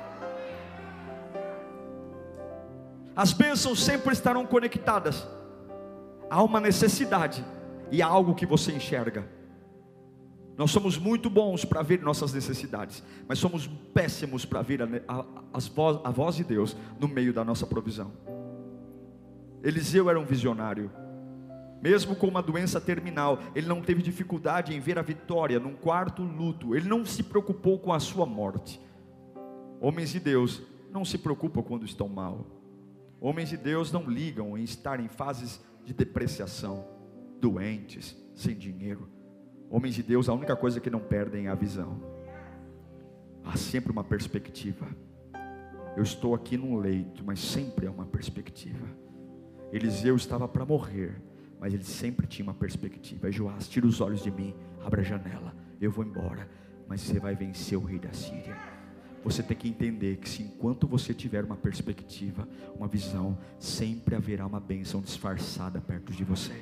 As 3.15 3.31
bênçãos 3.31 3.81
sempre 3.81 4.11
estarão 4.11 4.45
conectadas 4.45 5.25
a 6.29 6.43
uma 6.43 6.59
necessidade 6.59 7.45
e 7.89 8.01
a 8.01 8.07
algo 8.07 8.35
que 8.35 8.45
você 8.45 8.73
enxerga. 8.73 9.27
Nós 10.57 10.71
somos 10.71 10.97
muito 10.97 11.29
bons 11.29 11.65
para 11.65 11.81
ver 11.81 12.01
nossas 12.01 12.33
necessidades, 12.33 13.03
mas 13.27 13.39
somos 13.39 13.67
péssimos 13.93 14.45
para 14.45 14.61
ver 14.61 14.81
a, 14.81 15.25
a, 15.53 15.59
voz, 15.73 15.99
a 16.03 16.09
voz 16.09 16.35
de 16.35 16.43
Deus 16.43 16.75
no 16.99 17.07
meio 17.07 17.33
da 17.33 17.43
nossa 17.43 17.65
provisão. 17.65 18.11
Eliseu 19.63 20.09
era 20.09 20.19
um 20.19 20.25
visionário, 20.25 20.91
mesmo 21.81 22.15
com 22.15 22.27
uma 22.27 22.41
doença 22.41 22.79
terminal, 22.79 23.39
ele 23.53 23.67
não 23.67 23.81
teve 23.81 24.01
dificuldade 24.01 24.73
em 24.73 24.79
ver 24.79 24.97
a 24.97 25.01
vitória 25.01 25.59
num 25.59 25.73
quarto 25.73 26.23
luto, 26.23 26.75
ele 26.75 26.87
não 26.87 27.05
se 27.05 27.21
preocupou 27.21 27.77
com 27.77 27.93
a 27.93 27.99
sua 27.99 28.25
morte. 28.25 28.79
Homens 29.81 30.11
de 30.11 30.19
Deus 30.19 30.61
não 30.91 31.03
se 31.03 31.17
preocupam 31.17 31.61
quando 31.61 31.85
estão 31.85 32.07
mal, 32.07 32.45
Homens 33.25 33.49
de 33.49 33.57
Deus 33.57 33.91
não 33.91 34.07
ligam 34.07 34.55
em 34.55 34.63
estar 34.63 34.99
em 34.99 35.07
fases 35.07 35.59
de 35.83 35.95
depreciação, 35.95 36.85
doentes, 37.41 38.15
sem 38.35 38.55
dinheiro. 38.55 39.09
Homens 39.67 39.95
de 39.95 40.03
Deus, 40.03 40.29
a 40.29 40.33
única 40.35 40.55
coisa 40.55 40.79
que 40.79 40.91
não 40.91 40.99
perdem 40.99 41.47
é 41.47 41.49
a 41.49 41.55
visão. 41.55 41.99
Há 43.43 43.57
sempre 43.57 43.91
uma 43.91 44.03
perspectiva. 44.03 44.85
Eu 45.97 46.03
estou 46.03 46.35
aqui 46.35 46.55
num 46.55 46.77
leito, 46.77 47.23
mas 47.25 47.39
sempre 47.39 47.87
há 47.87 47.91
uma 47.91 48.05
perspectiva. 48.05 48.87
Eliseu 49.71 50.15
estava 50.15 50.47
para 50.47 50.63
morrer, 50.63 51.19
mas 51.59 51.73
ele 51.73 51.83
sempre 51.83 52.27
tinha 52.27 52.45
uma 52.45 52.53
perspectiva. 52.53 53.31
Joás, 53.31 53.67
tira 53.67 53.87
os 53.87 54.01
olhos 54.01 54.21
de 54.21 54.29
mim, 54.29 54.53
abra 54.85 55.01
a 55.01 55.03
janela, 55.03 55.51
eu 55.81 55.89
vou 55.89 56.05
embora, 56.05 56.47
mas 56.87 57.01
você 57.01 57.19
vai 57.19 57.33
vencer 57.33 57.75
o 57.75 57.83
rei 57.83 57.97
da 57.97 58.13
Síria. 58.13 58.55
Você 59.25 59.41
tem 59.41 59.57
que 59.57 59.67
entender 59.67 60.17
que 60.17 60.29
se 60.29 60.43
enquanto 60.43 60.87
você 60.87 61.11
tiver 61.11 61.43
uma 61.43 61.55
perspectiva, 61.55 62.47
uma 62.75 62.87
visão, 62.87 63.35
sempre 63.57 64.13
haverá 64.13 64.45
uma 64.45 64.59
bênção 64.59 65.01
disfarçada 65.01 65.81
perto 65.81 66.13
de 66.13 66.23
você. 66.23 66.53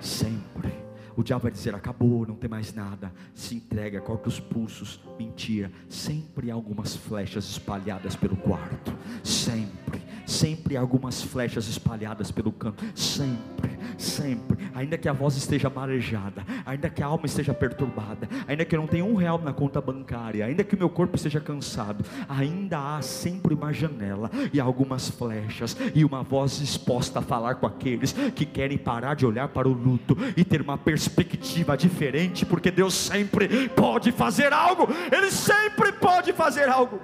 Sempre. 0.00 0.72
O 1.14 1.22
diabo 1.22 1.42
vai 1.42 1.52
dizer: 1.52 1.74
acabou, 1.74 2.26
não 2.26 2.34
tem 2.34 2.48
mais 2.48 2.72
nada. 2.72 3.12
Se 3.34 3.56
entrega, 3.56 4.00
corta 4.00 4.30
os 4.30 4.40
pulsos. 4.40 4.98
Mentira. 5.18 5.70
Sempre 5.86 6.50
há 6.50 6.54
algumas 6.54 6.96
flechas 6.96 7.44
espalhadas 7.44 8.16
pelo 8.16 8.38
quarto. 8.38 8.96
Sempre. 9.22 9.97
Sempre 10.28 10.76
algumas 10.76 11.22
flechas 11.22 11.68
espalhadas 11.68 12.30
pelo 12.30 12.52
canto. 12.52 12.84
Sempre 12.94 13.78
sempre, 13.98 14.70
ainda 14.74 14.96
que 14.96 15.08
a 15.08 15.12
voz 15.12 15.36
esteja 15.36 15.68
marejada, 15.68 16.44
ainda 16.64 16.88
que 16.88 17.02
a 17.02 17.06
alma 17.06 17.26
esteja 17.26 17.52
perturbada, 17.52 18.28
ainda 18.46 18.64
que 18.64 18.74
eu 18.74 18.80
não 18.80 18.86
tenha 18.86 19.04
um 19.04 19.14
real 19.14 19.38
na 19.38 19.52
conta 19.52 19.80
bancária, 19.80 20.44
ainda 20.44 20.64
que 20.64 20.74
o 20.74 20.78
meu 20.78 20.88
corpo 20.88 21.16
esteja 21.16 21.40
cansado, 21.40 22.04
ainda 22.28 22.96
há 22.96 23.02
sempre 23.02 23.54
uma 23.54 23.72
janela 23.72 24.30
e 24.52 24.60
algumas 24.60 25.10
flechas 25.10 25.76
e 25.94 26.04
uma 26.04 26.22
voz 26.22 26.60
exposta 26.60 27.18
a 27.18 27.22
falar 27.22 27.56
com 27.56 27.66
aqueles 27.66 28.12
que 28.34 28.46
querem 28.46 28.78
parar 28.78 29.14
de 29.14 29.26
olhar 29.26 29.48
para 29.48 29.68
o 29.68 29.72
luto 29.72 30.16
e 30.36 30.44
ter 30.44 30.60
uma 30.60 30.78
perspectiva 30.78 31.76
diferente, 31.76 32.46
porque 32.46 32.70
Deus 32.70 32.94
sempre 32.94 33.68
pode 33.70 34.12
fazer 34.12 34.52
algo, 34.52 34.88
Ele 35.10 35.30
sempre 35.30 35.92
pode 35.92 36.32
fazer 36.32 36.68
algo. 36.68 37.00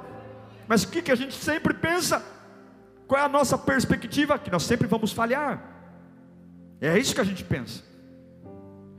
Mas 0.66 0.82
o 0.84 0.88
que, 0.88 1.02
que 1.02 1.12
a 1.12 1.16
gente 1.16 1.34
sempre 1.34 1.74
pensa? 1.74 2.34
Qual 3.07 3.21
é 3.21 3.25
a 3.25 3.29
nossa 3.29 3.59
perspectiva? 3.59 4.38
Que 4.38 4.51
nós 4.51 4.62
sempre 4.62 4.87
vamos 4.87 5.12
falhar. 5.12 5.62
É 6.81 6.99
isso 6.99 7.14
que 7.14 7.21
a 7.21 7.25
gente 7.25 7.45
pensa. 7.45 7.83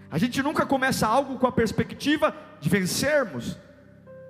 A 0.10 0.18
gente 0.18 0.42
nunca 0.42 0.66
começa 0.66 1.06
algo 1.06 1.38
com 1.38 1.46
a 1.46 1.52
perspectiva 1.52 2.34
de 2.62 2.70
vencermos, 2.70 3.58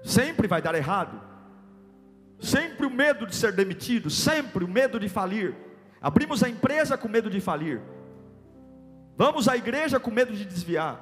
sempre 0.04 0.48
vai 0.48 0.60
dar 0.60 0.74
errado, 0.74 1.22
sempre 2.40 2.88
o 2.88 2.90
medo 2.90 3.28
de 3.28 3.36
ser 3.36 3.52
demitido, 3.52 4.10
sempre 4.10 4.64
o 4.64 4.68
medo 4.68 5.00
de 5.00 5.08
falir. 5.08 5.56
Abrimos 6.02 6.42
a 6.42 6.50
empresa 6.50 6.98
com 6.98 7.08
medo 7.08 7.30
de 7.30 7.40
falir, 7.40 7.82
vamos 9.16 9.48
à 9.48 9.56
igreja 9.56 10.00
com 10.00 10.10
medo 10.10 10.34
de 10.34 10.44
desviar, 10.44 11.00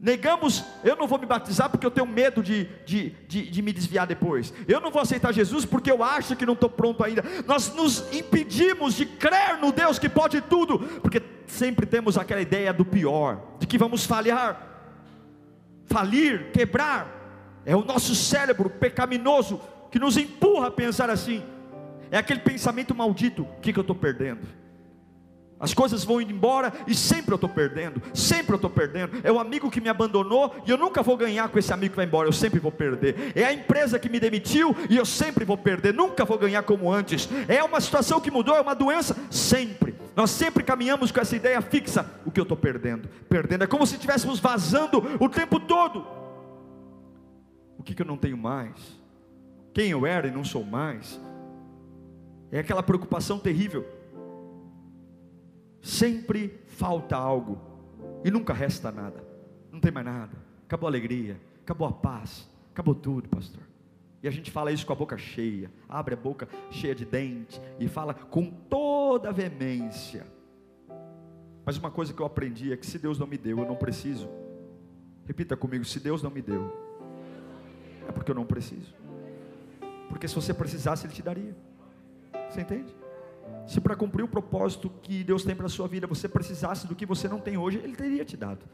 Negamos, 0.00 0.64
eu 0.82 0.96
não 0.96 1.06
vou 1.06 1.18
me 1.18 1.24
batizar 1.24 1.70
porque 1.70 1.86
eu 1.86 1.90
tenho 1.90 2.06
medo 2.06 2.42
de, 2.42 2.64
de, 2.84 3.10
de, 3.26 3.50
de, 3.50 3.62
me 3.62 3.72
desviar 3.72 4.06
depois. 4.06 4.52
Eu 4.68 4.80
não 4.80 4.90
vou 4.90 5.00
aceitar 5.00 5.32
Jesus 5.32 5.64
porque 5.64 5.90
eu 5.90 6.02
acho 6.02 6.36
que 6.36 6.44
não 6.44 6.52
estou 6.52 6.68
pronto 6.68 7.02
ainda. 7.02 7.24
Nós 7.46 7.74
nos 7.74 8.12
impedimos 8.12 8.94
de 8.94 9.06
crer 9.06 9.58
no 9.58 9.72
Deus 9.72 9.98
que 9.98 10.08
pode 10.08 10.40
tudo, 10.42 10.78
porque 11.00 11.22
sempre 11.46 11.86
temos 11.86 12.18
aquela 12.18 12.42
ideia 12.42 12.72
do 12.72 12.84
pior, 12.84 13.40
de 13.58 13.66
que 13.66 13.78
vamos 13.78 14.04
falhar, 14.04 14.60
falir, 15.86 16.50
quebrar. 16.52 17.62
É 17.64 17.74
o 17.74 17.84
nosso 17.84 18.14
cérebro 18.14 18.68
pecaminoso 18.68 19.58
que 19.90 19.98
nos 19.98 20.18
empurra 20.18 20.66
a 20.66 20.70
pensar 20.70 21.08
assim. 21.08 21.42
É 22.10 22.18
aquele 22.18 22.40
pensamento 22.40 22.94
maldito: 22.94 23.42
o 23.42 23.60
que, 23.60 23.72
que 23.72 23.78
eu 23.78 23.82
estou 23.82 23.96
perdendo? 23.96 24.46
As 25.64 25.72
coisas 25.72 26.04
vão 26.04 26.20
indo 26.20 26.30
embora 26.30 26.70
e 26.86 26.94
sempre 26.94 27.32
eu 27.32 27.36
estou 27.36 27.48
perdendo, 27.48 28.02
sempre 28.12 28.52
eu 28.52 28.56
estou 28.56 28.68
perdendo. 28.68 29.18
É 29.22 29.32
o 29.32 29.40
amigo 29.40 29.70
que 29.70 29.80
me 29.80 29.88
abandonou 29.88 30.54
e 30.66 30.70
eu 30.70 30.76
nunca 30.76 31.02
vou 31.02 31.16
ganhar 31.16 31.48
com 31.48 31.58
esse 31.58 31.72
amigo 31.72 31.92
que 31.92 31.96
vai 31.96 32.04
embora, 32.04 32.28
eu 32.28 32.34
sempre 32.34 32.60
vou 32.60 32.70
perder. 32.70 33.32
É 33.34 33.46
a 33.46 33.52
empresa 33.54 33.98
que 33.98 34.10
me 34.10 34.20
demitiu 34.20 34.76
e 34.90 34.96
eu 34.98 35.06
sempre 35.06 35.42
vou 35.42 35.56
perder, 35.56 35.94
nunca 35.94 36.22
vou 36.26 36.36
ganhar 36.36 36.62
como 36.64 36.92
antes. 36.92 37.30
É 37.48 37.64
uma 37.64 37.80
situação 37.80 38.20
que 38.20 38.30
mudou, 38.30 38.54
é 38.54 38.60
uma 38.60 38.74
doença, 38.74 39.16
sempre. 39.30 39.94
Nós 40.14 40.28
sempre 40.28 40.62
caminhamos 40.62 41.10
com 41.10 41.18
essa 41.18 41.34
ideia 41.34 41.62
fixa: 41.62 42.04
o 42.26 42.30
que 42.30 42.38
eu 42.38 42.42
estou 42.44 42.58
perdendo? 42.58 43.08
Perdendo, 43.26 43.64
é 43.64 43.66
como 43.66 43.86
se 43.86 43.94
estivéssemos 43.94 44.38
vazando 44.38 45.02
o 45.18 45.30
tempo 45.30 45.58
todo. 45.58 46.06
O 47.78 47.82
que, 47.82 47.94
que 47.94 48.02
eu 48.02 48.06
não 48.06 48.18
tenho 48.18 48.36
mais? 48.36 48.74
Quem 49.72 49.92
eu 49.92 50.04
era 50.04 50.28
e 50.28 50.30
não 50.30 50.44
sou 50.44 50.62
mais? 50.62 51.18
É 52.52 52.58
aquela 52.58 52.82
preocupação 52.82 53.38
terrível 53.38 54.03
sempre 55.84 56.58
falta 56.66 57.14
algo 57.14 57.60
e 58.24 58.30
nunca 58.30 58.54
resta 58.54 58.90
nada. 58.90 59.22
Não 59.70 59.78
tem 59.78 59.92
mais 59.92 60.06
nada. 60.06 60.32
Acabou 60.64 60.86
a 60.86 60.90
alegria, 60.90 61.38
acabou 61.62 61.86
a 61.86 61.92
paz, 61.92 62.48
acabou 62.72 62.94
tudo, 62.94 63.28
pastor. 63.28 63.62
E 64.22 64.26
a 64.26 64.30
gente 64.30 64.50
fala 64.50 64.72
isso 64.72 64.86
com 64.86 64.94
a 64.94 64.96
boca 64.96 65.18
cheia, 65.18 65.70
abre 65.86 66.14
a 66.14 66.16
boca 66.16 66.48
cheia 66.70 66.94
de 66.94 67.04
dente 67.04 67.60
e 67.78 67.86
fala 67.86 68.14
com 68.14 68.46
toda 68.50 69.28
a 69.28 69.32
veemência. 69.32 70.26
Mas 71.66 71.76
uma 71.76 71.90
coisa 71.90 72.14
que 72.14 72.22
eu 72.22 72.26
aprendi 72.26 72.72
é 72.72 72.76
que 72.78 72.86
se 72.86 72.98
Deus 72.98 73.18
não 73.18 73.26
me 73.26 73.36
deu, 73.36 73.58
eu 73.58 73.66
não 73.66 73.76
preciso. 73.76 74.30
Repita 75.26 75.54
comigo: 75.54 75.84
se 75.84 76.00
Deus 76.00 76.22
não 76.22 76.30
me 76.30 76.40
deu, 76.40 76.72
é 78.08 78.12
porque 78.12 78.30
eu 78.30 78.34
não 78.34 78.46
preciso. 78.46 78.94
Porque 80.08 80.26
se 80.26 80.34
você 80.34 80.54
precisasse, 80.54 81.06
Ele 81.06 81.12
te 81.12 81.22
daria. 81.22 81.54
Você 82.48 82.62
entende? 82.62 82.94
Se 83.66 83.80
para 83.80 83.96
cumprir 83.96 84.22
o 84.22 84.28
propósito 84.28 84.90
que 85.02 85.24
Deus 85.24 85.44
tem 85.44 85.56
para 85.56 85.66
a 85.66 85.70
sua 85.70 85.88
vida, 85.88 86.06
você 86.06 86.28
precisasse 86.28 86.86
do 86.86 86.94
que 86.94 87.06
você 87.06 87.28
não 87.28 87.40
tem 87.40 87.56
hoje, 87.56 87.78
Ele 87.78 87.96
teria 87.96 88.24
te 88.24 88.36
dado. 88.36 88.64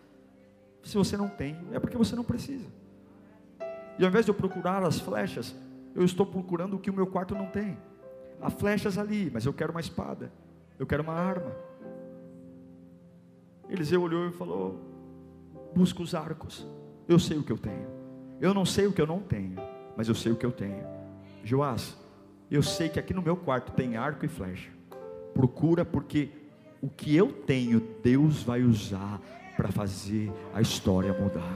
Se 0.82 0.96
você 0.96 1.16
não 1.16 1.28
tem, 1.28 1.56
é 1.72 1.78
porque 1.78 1.96
você 1.96 2.16
não 2.16 2.24
precisa. 2.24 2.66
E 3.98 4.02
ao 4.02 4.08
invés 4.08 4.24
de 4.24 4.30
eu 4.30 4.34
procurar 4.34 4.82
as 4.82 4.98
flechas, 4.98 5.54
eu 5.94 6.04
estou 6.04 6.24
procurando 6.24 6.76
o 6.76 6.78
que 6.78 6.90
o 6.90 6.94
meu 6.94 7.06
quarto 7.06 7.34
não 7.34 7.46
tem. 7.46 7.76
Há 8.40 8.50
flechas 8.50 8.96
ali, 8.96 9.30
mas 9.32 9.44
eu 9.44 9.52
quero 9.52 9.70
uma 9.70 9.80
espada, 9.80 10.32
eu 10.78 10.86
quero 10.86 11.02
uma 11.02 11.12
arma. 11.12 11.52
Eliseu 13.68 14.02
olhou 14.02 14.26
e 14.26 14.32
falou: 14.32 14.80
busca 15.74 16.02
os 16.02 16.14
arcos, 16.14 16.66
eu 17.06 17.18
sei 17.18 17.36
o 17.38 17.42
que 17.42 17.52
eu 17.52 17.58
tenho. 17.58 17.86
Eu 18.40 18.54
não 18.54 18.64
sei 18.64 18.86
o 18.86 18.92
que 18.92 19.00
eu 19.00 19.06
não 19.06 19.20
tenho, 19.20 19.56
mas 19.96 20.08
eu 20.08 20.14
sei 20.14 20.32
o 20.32 20.36
que 20.36 20.46
eu 20.46 20.52
tenho. 20.52 20.86
Joás, 21.44 21.96
eu 22.50 22.62
sei 22.62 22.88
que 22.88 22.98
aqui 22.98 23.14
no 23.14 23.22
meu 23.22 23.36
quarto 23.36 23.72
tem 23.72 23.96
arco 23.96 24.24
e 24.24 24.28
flecha. 24.28 24.70
Procura 25.32 25.84
porque 25.84 26.30
o 26.82 26.88
que 26.88 27.14
eu 27.14 27.30
tenho, 27.30 27.80
Deus 28.02 28.42
vai 28.42 28.62
usar 28.62 29.20
para 29.56 29.70
fazer 29.70 30.32
a 30.54 30.60
história 30.60 31.12
mudar. 31.12 31.54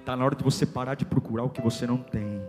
Está 0.00 0.16
na 0.16 0.24
hora 0.24 0.34
de 0.34 0.42
você 0.42 0.66
parar 0.66 0.94
de 0.94 1.04
procurar 1.04 1.44
o 1.44 1.50
que 1.50 1.62
você 1.62 1.86
não 1.86 1.98
tem 1.98 2.42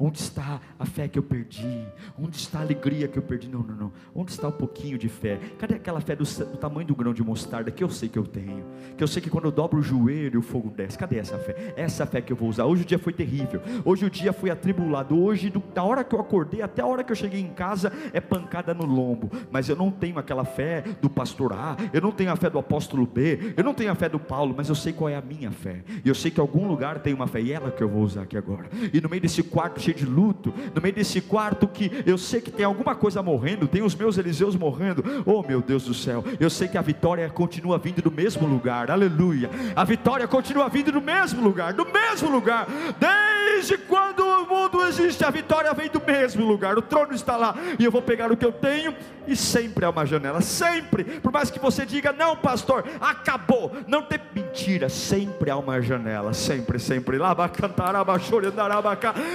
Onde 0.00 0.18
está 0.18 0.60
a 0.78 0.86
fé 0.86 1.08
que 1.08 1.18
eu 1.18 1.22
perdi? 1.22 1.84
Onde 2.16 2.36
está 2.36 2.58
a 2.60 2.62
alegria 2.62 3.08
que 3.08 3.18
eu 3.18 3.22
perdi? 3.22 3.48
Não, 3.48 3.62
não, 3.62 3.74
não. 3.74 3.92
Onde 4.14 4.30
está 4.30 4.46
o 4.46 4.50
um 4.50 4.52
pouquinho 4.52 4.96
de 4.96 5.08
fé? 5.08 5.38
Cadê 5.58 5.74
aquela 5.74 6.00
fé 6.00 6.14
do, 6.14 6.24
do, 6.24 6.56
tamanho 6.56 6.86
do 6.86 6.94
grão 6.94 7.12
de 7.12 7.22
mostarda 7.22 7.70
que 7.70 7.82
eu 7.82 7.88
sei 7.88 8.08
que 8.08 8.18
eu 8.18 8.24
tenho? 8.24 8.64
Que 8.96 9.02
eu 9.02 9.08
sei 9.08 9.20
que 9.20 9.28
quando 9.28 9.46
eu 9.46 9.50
dobro 9.50 9.80
o 9.80 9.82
joelho 9.82 10.38
o 10.38 10.42
fogo 10.42 10.70
desce. 10.70 10.96
Cadê 10.96 11.18
essa 11.18 11.36
fé? 11.38 11.74
Essa 11.76 12.06
fé 12.06 12.20
que 12.20 12.32
eu 12.32 12.36
vou 12.36 12.48
usar. 12.48 12.64
Hoje 12.64 12.82
o 12.82 12.84
dia 12.84 12.98
foi 12.98 13.12
terrível. 13.12 13.60
Hoje 13.84 14.04
o 14.04 14.10
dia 14.10 14.32
foi 14.32 14.50
atribulado. 14.50 15.20
Hoje, 15.20 15.50
do, 15.50 15.60
da 15.74 15.82
hora 15.82 16.04
que 16.04 16.14
eu 16.14 16.20
acordei 16.20 16.62
até 16.62 16.82
a 16.82 16.86
hora 16.86 17.02
que 17.02 17.10
eu 17.10 17.16
cheguei 17.16 17.40
em 17.40 17.48
casa, 17.48 17.92
é 18.12 18.20
pancada 18.20 18.72
no 18.72 18.86
lombo. 18.86 19.30
Mas 19.50 19.68
eu 19.68 19.74
não 19.74 19.90
tenho 19.90 20.18
aquela 20.18 20.44
fé 20.44 20.82
do 21.02 21.10
pastor 21.10 21.52
A. 21.52 21.76
Eu 21.92 22.00
não 22.00 22.12
tenho 22.12 22.30
a 22.30 22.36
fé 22.36 22.48
do 22.48 22.58
apóstolo 22.58 23.04
B. 23.04 23.54
Eu 23.56 23.64
não 23.64 23.74
tenho 23.74 23.90
a 23.90 23.94
fé 23.96 24.08
do 24.08 24.20
Paulo. 24.20 24.54
Mas 24.56 24.68
eu 24.68 24.74
sei 24.76 24.92
qual 24.92 25.08
é 25.08 25.16
a 25.16 25.22
minha 25.22 25.50
fé. 25.50 25.82
E 26.04 26.08
eu 26.08 26.14
sei 26.14 26.30
que 26.30 26.38
algum 26.38 26.68
lugar 26.68 27.00
tem 27.00 27.12
uma 27.12 27.26
fé. 27.26 27.40
E 27.40 27.52
é 27.52 27.58
ela 27.58 27.72
que 27.72 27.82
eu 27.82 27.88
vou 27.88 28.02
usar 28.02 28.22
aqui 28.22 28.36
agora. 28.36 28.68
E 28.92 29.00
no 29.00 29.08
meio 29.08 29.20
desse 29.20 29.42
quarto 29.42 29.80
cheio 29.88 29.96
de 29.96 30.04
luto, 30.04 30.52
no 30.74 30.82
meio 30.82 30.94
desse 30.94 31.20
quarto 31.20 31.66
que 31.66 31.90
eu 32.04 32.18
sei 32.18 32.40
que 32.40 32.50
tem 32.50 32.64
alguma 32.64 32.94
coisa 32.94 33.22
morrendo, 33.22 33.66
tem 33.66 33.82
os 33.82 33.94
meus 33.94 34.18
Eliseus 34.18 34.54
morrendo. 34.54 35.04
Oh 35.24 35.42
meu 35.42 35.62
Deus 35.62 35.84
do 35.84 35.94
céu, 35.94 36.24
eu 36.38 36.50
sei 36.50 36.68
que 36.68 36.76
a 36.76 36.82
vitória 36.82 37.28
continua 37.30 37.78
vindo 37.78 38.02
do 38.02 38.10
mesmo 38.10 38.46
lugar, 38.46 38.90
aleluia. 38.90 39.50
A 39.74 39.84
vitória 39.84 40.28
continua 40.28 40.68
vindo 40.68 40.92
do 40.92 41.00
mesmo 41.00 41.42
lugar, 41.42 41.72
do 41.72 41.86
mesmo 41.86 42.30
lugar. 42.30 42.66
Desde 42.98 43.78
quando 43.78 44.20
o 44.20 44.46
mundo 44.46 44.84
existe, 44.84 45.24
a 45.24 45.30
vitória 45.30 45.72
vem 45.72 45.88
do 45.88 46.02
mesmo 46.04 46.44
lugar. 46.44 46.76
O 46.76 46.82
trono 46.82 47.14
está 47.14 47.36
lá 47.36 47.54
e 47.78 47.84
eu 47.84 47.90
vou 47.90 48.02
pegar 48.02 48.30
o 48.30 48.36
que 48.36 48.44
eu 48.44 48.52
tenho 48.52 48.94
e 49.28 49.36
sempre 49.36 49.84
há 49.84 49.90
uma 49.90 50.06
janela, 50.06 50.40
sempre. 50.40 51.04
Por 51.04 51.30
mais 51.30 51.50
que 51.50 51.58
você 51.58 51.84
diga, 51.84 52.12
não, 52.12 52.34
pastor, 52.34 52.84
acabou, 52.98 53.76
não 53.86 54.02
tem 54.02 54.18
mentira, 54.34 54.88
sempre 54.88 55.50
há 55.50 55.56
uma 55.56 55.80
janela, 55.82 56.32
sempre, 56.32 56.78
sempre. 56.78 57.18
Lá 57.18 57.36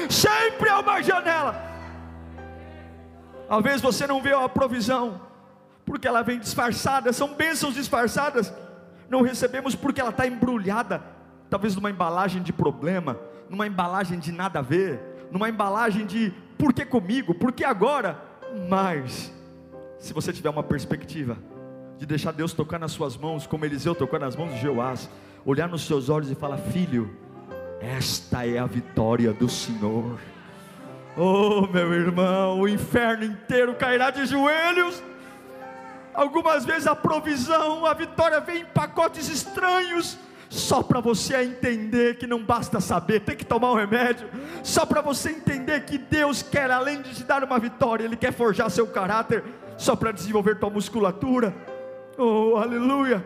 sempre 0.10 0.70
há 0.70 0.80
uma 0.80 1.02
janela. 1.02 1.56
Talvez 3.48 3.80
você 3.82 4.08
não 4.08 4.20
vê 4.20 4.34
a 4.34 4.50
provisão, 4.50 5.22
porque 5.86 6.08
ela 6.08 6.24
vem 6.24 6.40
disfarçada, 6.40 7.14
são 7.14 7.36
bênçãos 7.36 7.76
disfarçadas. 7.76 8.52
Não 9.08 9.22
recebemos 9.22 9.76
porque 9.76 10.02
ela 10.02 10.10
está 10.10 10.26
embrulhada, 10.26 11.04
talvez 11.52 11.76
numa 11.76 11.92
embalagem 11.92 12.42
de 12.42 12.52
problema, 12.52 13.20
numa 13.48 13.68
embalagem 13.68 14.18
de 14.18 14.32
nada 14.32 14.58
a 14.58 14.62
ver, 14.64 15.28
numa 15.32 15.48
embalagem 15.50 16.06
de 16.06 16.34
por 16.58 16.74
que 16.74 16.84
comigo, 16.84 17.36
por 17.36 17.52
que 17.52 17.64
agora? 17.64 18.18
Mas, 18.70 19.32
se 20.04 20.12
você 20.12 20.34
tiver 20.34 20.50
uma 20.50 20.62
perspectiva 20.62 21.38
de 21.98 22.06
deixar 22.06 22.34
Deus 22.34 22.52
tocar 22.52 22.78
nas 22.78 22.92
suas 22.92 23.16
mãos, 23.16 23.48
como 23.48 23.64
Eliseu 23.64 23.96
tocou 23.96 24.20
nas 24.20 24.36
mãos 24.36 24.54
de 24.54 24.60
Jeoás, 24.60 25.10
olhar 25.46 25.70
nos 25.70 25.88
seus 25.88 26.10
olhos 26.10 26.30
e 26.30 26.36
falar: 26.36 26.58
Filho, 26.58 27.10
esta 27.80 28.46
é 28.46 28.60
a 28.60 28.66
vitória 28.66 29.32
do 29.32 29.48
Senhor. 29.48 30.20
Oh, 31.16 31.68
meu 31.68 31.94
irmão, 31.94 32.60
o 32.60 32.68
inferno 32.68 33.24
inteiro 33.24 33.76
cairá 33.76 34.12
de 34.12 34.26
joelhos. 34.26 35.02
Algumas 36.14 36.66
vezes 36.66 36.86
a 36.86 36.98
provisão, 36.98 37.86
a 37.86 37.94
vitória 37.94 38.42
vem 38.42 38.64
em 38.64 38.66
pacotes 38.66 39.30
estranhos, 39.30 40.18
só 40.50 40.84
para 40.84 41.00
você 41.00 41.38
entender 41.38 42.18
que 42.18 42.28
não 42.28 42.44
basta 42.44 42.82
saber, 42.82 43.22
tem 43.22 43.38
que 43.38 43.46
tomar 43.46 43.72
um 43.72 43.76
remédio, 43.76 44.28
só 44.64 44.86
para 44.86 45.00
você 45.00 45.30
entender 45.30 45.86
que 45.86 45.98
Deus 45.98 46.44
quer, 46.44 46.70
além 46.70 47.02
de 47.02 47.16
te 47.16 47.24
dar 47.24 47.42
uma 47.42 47.58
vitória, 47.58 48.04
Ele 48.04 48.18
quer 48.18 48.34
forjar 48.34 48.70
seu 48.70 48.86
caráter, 48.86 49.44
só 49.78 49.96
para 49.96 50.12
desenvolver 50.12 50.60
tua 50.60 50.70
musculatura. 50.70 51.54
Oh, 52.18 52.58
aleluia! 52.58 53.24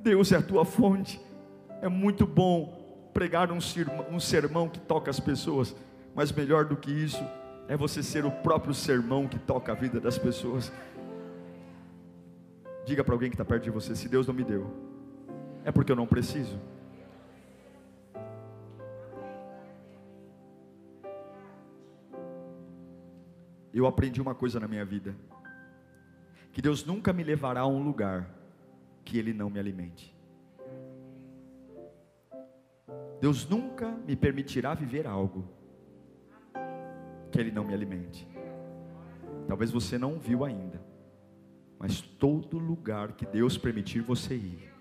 Deus 0.00 0.32
é 0.32 0.36
a 0.36 0.42
tua 0.42 0.64
fonte. 0.64 1.20
É 1.80 1.88
muito 1.88 2.26
bom 2.26 3.10
pregar 3.12 3.50
um 3.52 3.60
sermão, 3.60 4.06
um 4.10 4.20
sermão 4.20 4.68
que 4.68 4.80
toca 4.80 5.10
as 5.10 5.20
pessoas 5.20 5.74
mas 6.14 6.32
melhor 6.32 6.64
do 6.64 6.76
que 6.76 6.90
isso, 6.90 7.24
é 7.68 7.76
você 7.76 8.02
ser 8.02 8.24
o 8.24 8.30
próprio 8.30 8.74
sermão 8.74 9.26
que 9.26 9.38
toca 9.38 9.72
a 9.72 9.74
vida 9.74 10.00
das 10.00 10.18
pessoas. 10.18 10.72
Diga 12.84 13.02
para 13.02 13.14
alguém 13.14 13.30
que 13.30 13.34
está 13.34 13.44
perto 13.44 13.64
de 13.64 13.70
você: 13.70 13.94
se 13.94 14.08
Deus 14.08 14.26
não 14.26 14.34
me 14.34 14.44
deu, 14.44 14.70
é 15.64 15.72
porque 15.72 15.92
eu 15.92 15.96
não 15.96 16.06
preciso. 16.06 16.58
Eu 23.72 23.86
aprendi 23.86 24.20
uma 24.20 24.34
coisa 24.34 24.60
na 24.60 24.68
minha 24.68 24.84
vida: 24.84 25.14
que 26.52 26.60
Deus 26.60 26.84
nunca 26.84 27.12
me 27.12 27.24
levará 27.24 27.60
a 27.60 27.66
um 27.66 27.82
lugar 27.82 28.28
que 29.04 29.18
Ele 29.18 29.32
não 29.32 29.48
me 29.48 29.58
alimente. 29.58 30.14
Deus 33.20 33.48
nunca 33.48 33.90
me 34.06 34.14
permitirá 34.14 34.74
viver 34.74 35.06
algo 35.06 35.48
que 37.30 37.40
Ele 37.40 37.50
não 37.50 37.64
me 37.64 37.72
alimente. 37.72 38.28
Talvez 39.48 39.70
você 39.70 39.96
não 39.96 40.18
viu 40.18 40.44
ainda, 40.44 40.80
mas 41.78 42.00
todo 42.00 42.58
lugar 42.58 43.12
que 43.12 43.24
Deus 43.24 43.56
permitir 43.56 44.00
você 44.00 44.34
ir, 44.34 44.72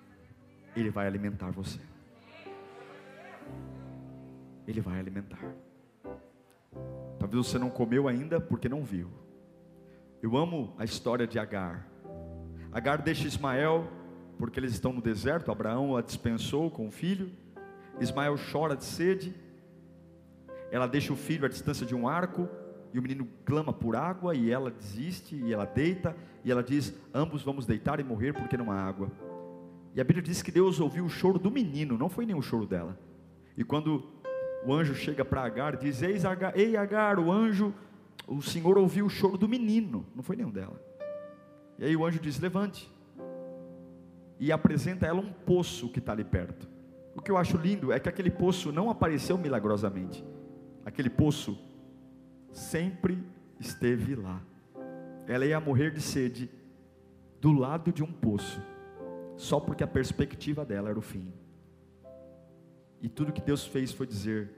Ele 0.75 0.89
vai 0.89 1.07
alimentar 1.07 1.51
você. 1.51 1.79
Ele 4.67 4.81
vai 4.81 4.99
alimentar. 4.99 5.55
Talvez 7.17 7.47
você 7.47 7.57
não 7.57 7.69
comeu 7.69 8.07
ainda 8.07 8.41
porque 8.41 8.67
não 8.67 8.83
viu. 8.83 9.20
Eu 10.21 10.37
amo 10.37 10.75
a 10.77 10.83
história 10.83 11.25
de 11.25 11.39
Agar. 11.39 11.87
Agar 12.71 13.01
deixa 13.01 13.27
Ismael 13.27 13.89
porque 14.37 14.59
eles 14.59 14.71
estão 14.71 14.93
no 14.93 15.01
deserto. 15.01 15.51
Abraão 15.51 15.97
a 15.97 16.01
dispensou 16.01 16.69
com 16.69 16.87
o 16.87 16.91
filho. 16.91 17.31
Ismael 17.99 18.35
chora 18.51 18.75
de 18.75 18.85
sede, 18.85 19.33
ela 20.71 20.87
deixa 20.87 21.11
o 21.11 21.15
filho 21.15 21.45
à 21.45 21.49
distância 21.49 21.85
de 21.85 21.95
um 21.95 22.07
arco, 22.07 22.47
e 22.93 22.99
o 22.99 23.01
menino 23.01 23.27
clama 23.45 23.73
por 23.73 23.95
água, 23.95 24.35
e 24.35 24.49
ela 24.49 24.69
desiste, 24.69 25.35
e 25.35 25.51
ela 25.51 25.65
deita, 25.65 26.15
e 26.43 26.51
ela 26.51 26.63
diz: 26.63 26.93
Ambos 27.13 27.41
vamos 27.41 27.65
deitar 27.65 27.99
e 27.99 28.03
morrer 28.03 28.33
porque 28.33 28.55
não 28.55 28.71
há 28.71 28.75
água. 28.75 29.11
E 29.95 29.99
a 29.99 30.03
Bíblia 30.03 30.23
diz 30.23 30.41
que 30.41 30.51
Deus 30.51 30.79
ouviu 30.79 31.03
o 31.03 31.09
choro 31.09 31.39
do 31.39 31.49
menino, 31.49 31.97
não 31.97 32.09
foi 32.09 32.25
nem 32.25 32.35
o 32.35 32.41
choro 32.41 32.65
dela. 32.65 32.97
E 33.57 33.63
quando 33.63 34.03
o 34.65 34.73
anjo 34.73 34.93
chega 34.93 35.25
para 35.25 35.43
Agar, 35.43 35.77
diz: 35.77 36.01
Agar, 36.23 36.57
Ei 36.57 36.77
Agar, 36.77 37.19
o 37.19 37.31
anjo, 37.31 37.73
o 38.27 38.41
Senhor 38.41 38.77
ouviu 38.77 39.05
o 39.05 39.09
choro 39.09 39.37
do 39.37 39.47
menino, 39.47 40.05
não 40.15 40.23
foi 40.23 40.35
nenhum 40.35 40.51
dela. 40.51 40.79
E 41.77 41.85
aí 41.85 41.95
o 41.95 42.05
anjo 42.05 42.19
diz: 42.19 42.39
Levante, 42.39 42.91
e 44.39 44.51
apresenta 44.51 45.05
a 45.05 45.09
ela 45.09 45.19
um 45.19 45.31
poço 45.31 45.89
que 45.89 45.99
está 45.99 46.11
ali 46.11 46.23
perto. 46.23 46.67
O 47.15 47.21
que 47.21 47.29
eu 47.29 47.37
acho 47.37 47.57
lindo 47.57 47.91
é 47.91 47.99
que 47.99 48.09
aquele 48.09 48.31
poço 48.31 48.71
não 48.71 48.89
apareceu 48.89 49.37
milagrosamente, 49.37 50.23
aquele 50.85 51.09
poço 51.09 51.57
sempre 52.51 53.21
esteve 53.59 54.15
lá. 54.15 54.41
Ela 55.27 55.45
ia 55.45 55.59
morrer 55.59 55.91
de 55.91 56.01
sede 56.01 56.49
do 57.39 57.51
lado 57.51 57.91
de 57.91 58.03
um 58.03 58.11
poço, 58.11 58.61
só 59.37 59.59
porque 59.59 59.83
a 59.83 59.87
perspectiva 59.87 60.65
dela 60.65 60.89
era 60.89 60.97
o 60.97 61.01
fim. 61.01 61.31
E 63.01 63.09
tudo 63.09 63.33
que 63.33 63.41
Deus 63.41 63.65
fez 63.65 63.91
foi 63.91 64.05
dizer: 64.05 64.51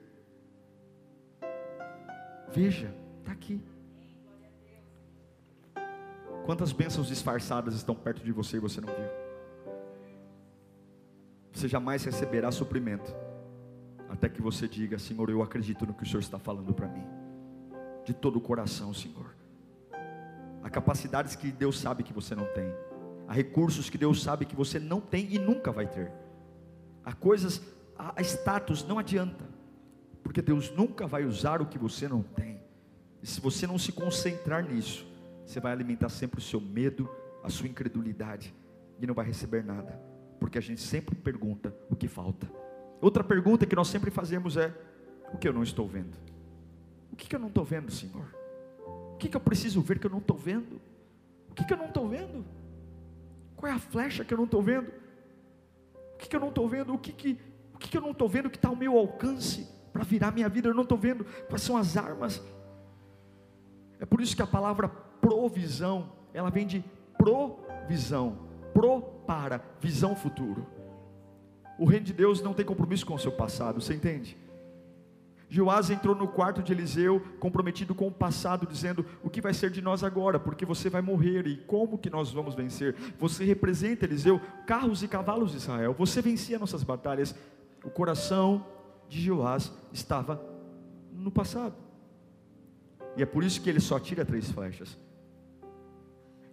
Veja, 2.51 2.93
está 3.23 3.31
aqui. 3.31 3.61
Quantas 6.45 6.73
bênçãos 6.73 7.07
disfarçadas 7.07 7.73
estão 7.73 7.95
perto 7.95 8.23
de 8.23 8.31
você 8.31 8.57
e 8.57 8.59
você 8.59 8.81
não 8.81 8.87
viu? 8.87 9.05
Você 11.53 11.67
jamais 11.67 12.03
receberá 12.03 12.51
suprimento, 12.51 13.15
até 14.09 14.27
que 14.27 14.41
você 14.41 14.67
diga: 14.67 14.99
Senhor, 14.99 15.29
eu 15.29 15.41
acredito 15.41 15.85
no 15.85 15.93
que 15.93 16.03
o 16.03 16.05
Senhor 16.05 16.19
está 16.19 16.37
falando 16.37 16.73
para 16.73 16.87
mim, 16.87 17.05
de 18.05 18.13
todo 18.13 18.37
o 18.37 18.41
coração, 18.41 18.93
Senhor. 18.93 19.33
Há 20.61 20.69
capacidades 20.69 21.35
que 21.35 21.51
Deus 21.51 21.79
sabe 21.79 22.03
que 22.03 22.13
você 22.13 22.35
não 22.35 22.45
tem, 22.53 22.73
há 23.27 23.33
recursos 23.33 23.89
que 23.89 23.97
Deus 23.97 24.21
sabe 24.21 24.45
que 24.45 24.55
você 24.55 24.79
não 24.79 24.99
tem 24.99 25.31
e 25.33 25.39
nunca 25.39 25.71
vai 25.71 25.87
ter, 25.87 26.11
há 27.05 27.13
coisas 27.13 27.61
a 27.97 28.21
status 28.21 28.85
não 28.85 28.97
adianta, 28.97 29.45
porque 30.23 30.41
Deus 30.41 30.71
nunca 30.71 31.05
vai 31.07 31.23
usar 31.23 31.61
o 31.61 31.65
que 31.65 31.77
você 31.77 32.07
não 32.07 32.21
tem. 32.21 32.62
E 33.23 33.27
se 33.27 33.41
você 33.41 33.65
não 33.65 33.79
se 33.79 33.91
concentrar 33.91 34.63
nisso, 34.63 35.07
você 35.45 35.59
vai 35.59 35.71
alimentar 35.71 36.09
sempre 36.09 36.39
o 36.39 36.43
seu 36.43 36.61
medo, 36.61 37.09
a 37.41 37.49
sua 37.49 37.67
incredulidade 37.67 38.53
e 38.99 39.07
não 39.07 39.15
vai 39.15 39.25
receber 39.25 39.63
nada, 39.63 39.99
porque 40.39 40.57
a 40.57 40.61
gente 40.61 40.81
sempre 40.81 41.15
pergunta 41.15 41.75
o 41.89 41.95
que 41.95 42.07
falta. 42.07 42.47
Outra 43.01 43.23
pergunta 43.23 43.65
que 43.65 43.75
nós 43.75 43.87
sempre 43.87 44.11
fazemos 44.11 44.57
é: 44.57 44.71
o 45.33 45.37
que 45.37 45.47
eu 45.47 45.53
não 45.53 45.63
estou 45.63 45.87
vendo? 45.87 46.15
O 47.11 47.15
que, 47.15 47.27
que 47.27 47.35
eu 47.35 47.39
não 47.39 47.47
estou 47.47 47.63
vendo, 47.63 47.91
Senhor? 47.91 48.25
O 49.13 49.17
que, 49.17 49.29
que 49.29 49.37
eu 49.37 49.41
preciso 49.41 49.81
ver 49.81 49.97
que 49.97 50.05
eu 50.05 50.11
não 50.11 50.19
estou 50.19 50.37
vendo? 50.37 50.79
O 51.49 51.53
que, 51.53 51.63
que 51.63 51.73
eu 51.73 51.77
não 51.77 51.87
estou 51.87 52.07
vendo? 52.07 52.45
Qual 53.55 53.71
é 53.71 53.75
a 53.75 53.79
flecha 53.79 54.23
que 54.25 54.33
eu 54.33 54.37
não 54.37 54.45
estou 54.45 54.61
vendo? 54.61 54.91
O 56.13 56.17
que, 56.17 56.27
que 56.27 56.35
eu 56.35 56.39
não 56.39 56.49
estou 56.49 56.67
vendo? 56.67 56.93
O 56.93 56.97
que, 56.97 57.11
que 57.11 57.39
que, 57.83 57.89
que 57.89 57.97
eu 57.97 58.01
não 58.01 58.11
estou 58.11 58.29
vendo 58.29 58.49
que 58.49 58.55
está 58.55 58.69
ao 58.69 58.75
meu 58.75 58.97
alcance 58.97 59.67
para 59.91 60.03
virar 60.03 60.31
minha 60.31 60.47
vida? 60.47 60.69
Eu 60.69 60.73
não 60.73 60.83
estou 60.83 60.97
vendo 60.97 61.25
quais 61.47 61.61
são 61.61 61.75
as 61.75 61.97
armas. 61.97 62.41
É 64.03 64.05
por 64.05 64.19
isso 64.19 64.35
que 64.35 64.41
a 64.41 64.45
palavra 64.47 64.89
provisão, 64.89 66.11
ela 66.33 66.49
vem 66.49 66.67
de 66.67 66.83
provisão, 67.17 68.37
pro 68.73 69.01
para, 69.01 69.63
visão 69.79 70.13
futuro. 70.13 70.67
O 71.79 71.85
reino 71.85 72.05
de 72.07 72.11
Deus 72.11 72.41
não 72.41 72.53
tem 72.53 72.65
compromisso 72.65 73.05
com 73.05 73.13
o 73.13 73.19
seu 73.19 73.31
passado, 73.31 73.79
você 73.79 73.93
entende? 73.93 74.37
Joás 75.47 75.89
entrou 75.89 76.13
no 76.13 76.27
quarto 76.27 76.61
de 76.61 76.73
Eliseu, 76.73 77.21
comprometido 77.39 77.95
com 77.95 78.05
o 78.07 78.11
passado, 78.11 78.67
dizendo: 78.67 79.05
O 79.23 79.29
que 79.29 79.39
vai 79.39 79.53
ser 79.53 79.71
de 79.71 79.81
nós 79.81 80.03
agora? 80.03 80.37
Porque 80.37 80.65
você 80.65 80.89
vai 80.89 81.01
morrer 81.01 81.47
e 81.47 81.55
como 81.55 81.97
que 81.97 82.09
nós 82.09 82.29
vamos 82.29 82.55
vencer? 82.55 82.97
Você 83.17 83.45
representa, 83.45 84.03
Eliseu, 84.03 84.41
carros 84.67 85.01
e 85.01 85.07
cavalos 85.07 85.51
de 85.51 85.57
Israel, 85.57 85.95
você 85.97 86.21
vencia 86.21 86.59
nossas 86.59 86.83
batalhas 86.83 87.33
o 87.81 87.89
coração 87.89 88.65
de 89.07 89.21
Joás 89.21 89.71
estava 89.93 90.43
no 91.09 91.31
passado. 91.31 91.92
E 93.15 93.23
é 93.23 93.25
por 93.25 93.43
isso 93.43 93.61
que 93.61 93.69
ele 93.69 93.79
só 93.79 93.99
tira 93.99 94.25
três 94.25 94.49
flechas. 94.51 94.97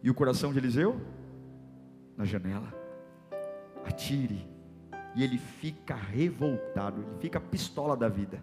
E 0.02 0.10
o 0.10 0.14
coração 0.14 0.52
de 0.52 0.58
Eliseu? 0.58 1.00
Na 2.16 2.24
janela. 2.24 2.72
Atire. 3.84 4.48
E 5.14 5.24
ele 5.24 5.38
fica 5.38 5.94
revoltado, 5.94 7.02
ele 7.02 7.18
fica 7.18 7.40
pistola 7.40 7.96
da 7.96 8.08
vida. 8.08 8.42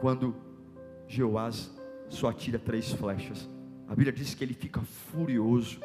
Quando 0.00 0.36
Joás 1.08 1.70
só 2.08 2.28
atira 2.28 2.58
três 2.58 2.92
flechas. 2.92 3.48
A 3.88 3.94
Bíblia 3.94 4.12
diz 4.12 4.34
que 4.34 4.44
ele 4.44 4.54
fica 4.54 4.80
furioso, 4.80 5.80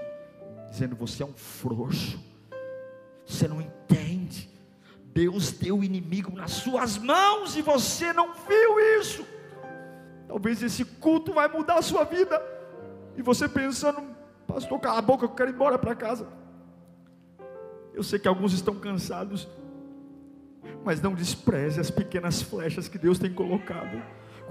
dizendo: 0.70 0.96
Você 0.96 1.24
é 1.24 1.26
um 1.26 1.34
frouxo, 1.34 2.20
você 3.26 3.48
não 3.48 3.62
entende. 3.62 4.50
Deus 5.14 5.52
deu 5.52 5.80
o 5.80 5.84
inimigo 5.84 6.32
nas 6.32 6.52
suas 6.52 6.98
mãos 6.98 7.56
e 7.56 7.62
você 7.62 8.12
não 8.14 8.34
viu 8.34 9.00
isso. 9.00 9.26
Talvez 10.32 10.63
esse 10.63 10.86
culto 10.86 11.34
vai 11.34 11.50
mudar 11.50 11.80
a 11.80 11.82
sua 11.82 12.06
vida. 12.06 12.41
E 13.17 13.22
você 13.22 13.50
pensando, 13.50 14.02
pastor, 14.48 14.80
cala 14.80 15.00
a 15.00 15.02
boca, 15.02 15.26
eu 15.26 15.30
quero 15.30 15.50
ir 15.50 15.54
embora 15.54 15.78
para 15.78 15.94
casa. 15.94 16.26
Eu 17.94 18.02
sei 18.02 18.17
que 18.17 18.30
alguns 18.30 18.54
estão 18.54 18.76
cansados, 18.76 19.46
mas 20.86 21.02
não 21.02 21.13
despreze 21.13 21.82
as 21.82 21.91
pequenas 21.91 22.41
flechas 22.41 22.88
que 22.88 22.98
Deus 22.98 23.20
tem 23.20 23.34
colocado. 23.34 24.02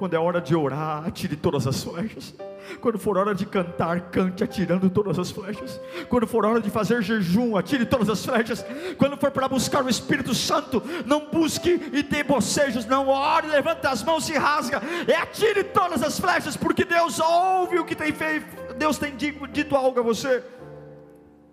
Quando 0.00 0.14
é 0.14 0.18
hora 0.18 0.40
de 0.40 0.56
orar, 0.56 1.06
atire 1.06 1.36
todas 1.36 1.66
as 1.66 1.84
flechas. 1.84 2.34
Quando 2.80 2.98
for 2.98 3.18
hora 3.18 3.34
de 3.34 3.44
cantar, 3.44 4.00
cante 4.10 4.42
atirando 4.42 4.88
todas 4.88 5.18
as 5.18 5.30
flechas. 5.30 5.78
Quando 6.08 6.26
for 6.26 6.46
hora 6.46 6.58
de 6.58 6.70
fazer 6.70 7.02
jejum, 7.02 7.54
atire 7.54 7.84
todas 7.84 8.08
as 8.08 8.24
flechas. 8.24 8.64
Quando 8.96 9.18
for 9.18 9.30
para 9.30 9.46
buscar 9.46 9.84
o 9.84 9.90
Espírito 9.90 10.34
Santo, 10.34 10.82
não 11.04 11.28
busque 11.30 11.78
e 11.92 12.02
dê 12.02 12.24
bocejos, 12.24 12.86
não 12.86 13.08
ore, 13.08 13.48
levanta 13.48 13.90
as 13.90 14.02
mãos 14.02 14.26
e 14.30 14.38
rasga. 14.38 14.80
E 15.06 15.12
atire 15.12 15.64
todas 15.64 16.02
as 16.02 16.18
flechas, 16.18 16.56
porque 16.56 16.86
Deus 16.86 17.20
ouve 17.20 17.78
o 17.78 17.84
que 17.84 17.94
tem 17.94 18.10
feito. 18.10 18.46
Deus 18.78 18.96
tem 18.96 19.14
dito 19.14 19.76
algo 19.76 20.00
a 20.00 20.02
você. 20.02 20.42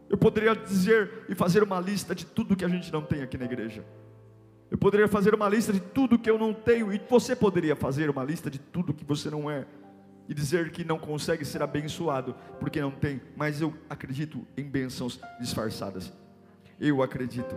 Eu 0.10 0.18
poderia 0.18 0.56
dizer 0.56 1.26
e 1.28 1.36
fazer 1.36 1.64
uma 1.64 1.82
lista 1.82 2.16
de 2.16 2.26
tudo 2.26 2.56
que 2.56 2.64
a 2.64 2.70
gente 2.70 2.94
não 2.94 3.02
tem 3.02 3.22
aqui 3.22 3.38
na 3.38 3.44
igreja. 3.44 3.84
Eu 4.70 4.78
poderia 4.78 5.08
fazer 5.08 5.34
uma 5.34 5.48
lista 5.48 5.72
de 5.72 5.80
tudo 5.80 6.20
que 6.20 6.30
eu 6.30 6.38
não 6.38 6.54
tenho, 6.54 6.92
e 6.94 7.02
você 7.10 7.36
poderia 7.36 7.76
fazer 7.76 8.10
uma 8.10 8.24
lista 8.24 8.50
de 8.50 8.60
tudo 8.60 8.94
que 8.94 9.06
você 9.06 9.30
não 9.30 9.50
é, 9.50 9.66
e 10.28 10.34
dizer 10.34 10.72
que 10.72 10.84
não 10.84 11.00
consegue 11.00 11.46
ser 11.46 11.62
abençoado 11.62 12.36
porque 12.60 12.82
não 12.82 12.92
tem, 12.92 13.22
mas 13.36 13.62
eu 13.62 13.74
acredito 13.90 14.46
em 14.58 14.64
bênçãos 14.64 15.20
disfarçadas. 15.40 16.12
Eu 16.80 17.02
acredito 17.02 17.56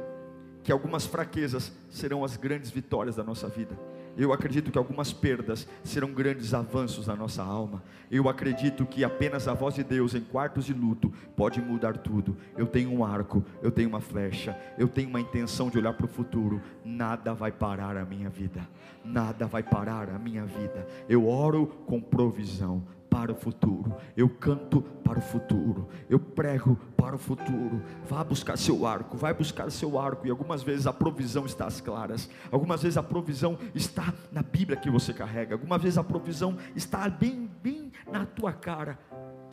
que 0.63 0.71
algumas 0.71 1.05
fraquezas 1.05 1.73
serão 1.91 2.25
as 2.25 2.37
grandes 2.37 2.71
vitórias 2.71 3.17
da 3.17 3.25
nossa 3.25 3.49
vida. 3.49 3.77
Eu 4.17 4.33
acredito 4.33 4.71
que 4.71 4.79
algumas 4.79 5.13
perdas 5.13 5.67
serão 5.83 6.13
grandes 6.13 6.53
avanços 6.53 7.07
na 7.07 7.17
nossa 7.17 7.43
alma. 7.43 7.83
Eu 8.11 8.29
acredito 8.29 8.85
que 8.85 9.05
apenas 9.05 9.47
a 9.49 9.55
voz 9.55 9.75
de 9.75 9.85
Deus 9.85 10.15
em 10.15 10.21
quartos 10.21 10.65
de 10.65 10.75
luto 10.75 11.13
pode 11.37 11.61
mudar 11.61 11.97
tudo. 11.97 12.37
Eu 12.57 12.67
tenho 12.67 12.93
um 12.93 13.05
arco, 13.05 13.45
eu 13.63 13.71
tenho 13.71 13.89
uma 13.89 14.01
flecha, 14.01 14.57
eu 14.77 14.89
tenho 14.89 15.09
uma 15.09 15.21
intenção 15.21 15.71
de 15.71 15.79
olhar 15.79 15.95
para 15.95 16.07
o 16.07 16.09
futuro. 16.09 16.61
Nada 16.85 17.33
vai 17.35 17.53
parar 17.53 17.97
a 17.97 18.05
minha 18.05 18.29
vida. 18.29 18.69
Nada 19.05 19.47
vai 19.47 19.63
parar 19.63 20.11
a 20.11 20.19
minha 20.19 20.45
vida. 20.45 20.87
Eu 21.09 21.27
oro 21.27 21.67
com 21.87 22.01
provisão 22.01 22.83
para 23.11 23.33
o 23.33 23.35
futuro, 23.35 23.95
eu 24.17 24.29
canto 24.29 24.81
para 24.81 25.19
o 25.19 25.23
futuro, 25.23 25.89
eu 26.09 26.21
prego 26.21 26.77
para 26.97 27.17
o 27.17 27.19
futuro. 27.19 27.83
Vá 28.07 28.23
buscar 28.23 28.57
seu 28.57 28.87
arco, 28.87 29.17
vai 29.17 29.35
buscar 29.35 29.69
seu 29.71 29.99
arco. 29.99 30.27
E 30.27 30.31
algumas 30.31 30.63
vezes 30.63 30.87
a 30.87 30.93
provisão 30.93 31.45
está 31.45 31.67
às 31.67 31.81
claras, 31.81 32.31
algumas 32.51 32.83
vezes 32.83 32.97
a 32.97 33.03
provisão 33.03 33.59
está 33.75 34.15
na 34.31 34.43
Bíblia 34.43 34.79
que 34.79 34.89
você 34.89 35.13
carrega, 35.13 35.57
algumas 35.57 35.83
vezes 35.83 35.99
a 35.99 36.05
provisão 36.05 36.57
está 36.77 37.09
bem, 37.09 37.51
bem 37.61 37.93
na 38.11 38.25
tua 38.25 38.53
cara. 38.53 38.99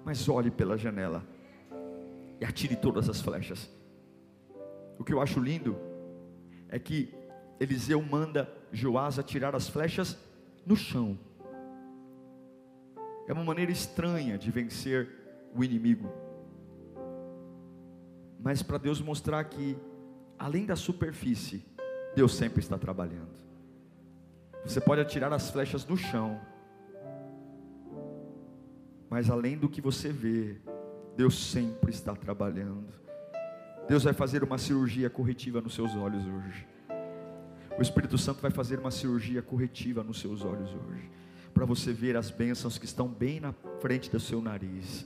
Mas 0.05 0.29
olhe 0.29 0.51
pela 0.51 0.77
janela 0.77 1.23
e 2.39 2.45
atire 2.45 2.75
todas 2.75 3.09
as 3.09 3.19
flechas. 3.19 3.69
O 4.99 5.03
que 5.03 5.11
eu 5.11 5.19
acho 5.19 5.39
lindo 5.39 5.75
é 6.69 6.77
que 6.77 7.13
Eliseu 7.59 8.01
manda 8.01 8.49
Joás 8.71 9.17
atirar 9.17 9.55
as 9.55 9.67
flechas 9.67 10.17
no 10.65 10.75
chão. 10.75 11.17
É 13.27 13.33
uma 13.33 13.43
maneira 13.43 13.71
estranha 13.71 14.37
de 14.37 14.49
vencer 14.49 15.09
o 15.53 15.63
inimigo. 15.63 16.11
Mas 18.39 18.63
para 18.63 18.77
Deus 18.77 19.01
mostrar 19.01 19.43
que, 19.43 19.77
além 20.39 20.65
da 20.65 20.75
superfície, 20.75 21.65
Deus 22.15 22.35
sempre 22.35 22.61
está 22.61 22.77
trabalhando. 22.77 23.35
Você 24.65 24.79
pode 24.81 25.01
atirar 25.01 25.31
as 25.33 25.49
flechas 25.49 25.85
no 25.85 25.97
chão, 25.97 26.39
mas 29.09 29.29
além 29.29 29.57
do 29.57 29.69
que 29.69 29.81
você 29.81 30.09
vê, 30.09 30.57
Deus 31.15 31.51
sempre 31.51 31.91
está 31.91 32.15
trabalhando. 32.15 32.93
Deus 33.87 34.03
vai 34.03 34.13
fazer 34.13 34.43
uma 34.43 34.57
cirurgia 34.57 35.09
corretiva 35.09 35.61
nos 35.61 35.73
seus 35.73 35.95
olhos 35.95 36.23
hoje. 36.25 36.67
O 37.77 37.81
Espírito 37.81 38.17
Santo 38.17 38.41
vai 38.41 38.51
fazer 38.51 38.79
uma 38.79 38.91
cirurgia 38.91 39.41
corretiva 39.41 40.03
nos 40.03 40.19
seus 40.19 40.43
olhos 40.43 40.69
hoje, 40.73 41.09
para 41.57 41.65
você 41.65 41.91
ver 41.91 42.15
as 42.15 42.29
bênçãos 42.29 42.77
que 42.77 42.85
estão 42.85 43.07
bem 43.07 43.39
na 43.39 43.51
frente 43.81 44.11
do 44.11 44.19
seu 44.19 44.39
nariz 44.39 45.03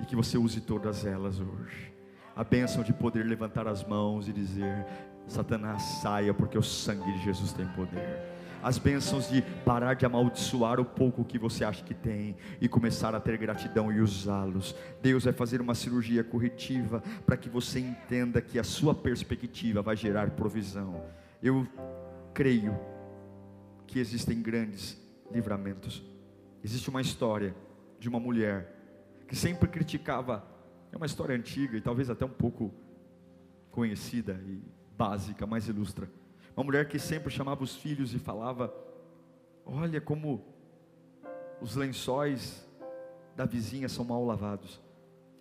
e 0.00 0.06
que 0.06 0.14
você 0.14 0.38
use 0.38 0.60
todas 0.60 1.04
elas 1.04 1.40
hoje. 1.40 1.92
A 2.36 2.44
bênção 2.44 2.84
de 2.84 2.92
poder 2.92 3.26
levantar 3.26 3.66
as 3.66 3.82
mãos 3.82 4.28
e 4.28 4.32
dizer: 4.32 4.86
Satanás 5.26 5.82
saia, 6.00 6.32
porque 6.32 6.56
o 6.56 6.62
sangue 6.62 7.12
de 7.14 7.24
Jesus 7.24 7.52
tem 7.52 7.66
poder 7.70 8.30
as 8.62 8.76
bênçãos 8.76 9.30
de 9.30 9.40
parar 9.64 9.94
de 9.94 10.04
amaldiçoar 10.04 10.78
o 10.78 10.84
pouco 10.84 11.24
que 11.24 11.38
você 11.38 11.64
acha 11.64 11.82
que 11.82 11.94
tem 11.94 12.36
e 12.60 12.68
começar 12.68 13.14
a 13.14 13.20
ter 13.20 13.38
gratidão 13.38 13.90
e 13.90 14.00
usá-los. 14.00 14.76
Deus 15.00 15.24
vai 15.24 15.32
fazer 15.32 15.62
uma 15.62 15.74
cirurgia 15.74 16.22
corretiva 16.22 17.02
para 17.24 17.38
que 17.38 17.48
você 17.48 17.80
entenda 17.80 18.38
que 18.42 18.58
a 18.58 18.62
sua 18.62 18.94
perspectiva 18.94 19.80
vai 19.80 19.96
gerar 19.96 20.32
provisão. 20.32 21.02
Eu 21.42 21.66
creio 22.34 22.78
que 23.86 23.98
existem 23.98 24.42
grandes 24.42 24.99
livramentos. 25.30 26.02
Existe 26.62 26.88
uma 26.88 27.00
história 27.00 27.54
de 27.98 28.08
uma 28.08 28.20
mulher 28.20 28.76
que 29.26 29.36
sempre 29.36 29.68
criticava, 29.68 30.44
é 30.92 30.96
uma 30.96 31.06
história 31.06 31.34
antiga 31.34 31.76
e 31.76 31.80
talvez 31.80 32.10
até 32.10 32.24
um 32.24 32.30
pouco 32.30 32.74
conhecida 33.70 34.40
e 34.46 34.60
básica, 34.96 35.46
mas 35.46 35.68
ilustra 35.68 36.08
uma 36.60 36.64
mulher 36.64 36.88
que 36.88 36.98
sempre 36.98 37.30
chamava 37.30 37.64
os 37.64 37.76
filhos 37.76 38.14
e 38.14 38.18
falava: 38.18 38.70
Olha 39.64 39.98
como 39.98 40.44
os 41.60 41.74
lençóis 41.74 42.66
da 43.34 43.46
vizinha 43.46 43.88
são 43.88 44.04
mal 44.04 44.24
lavados. 44.24 44.78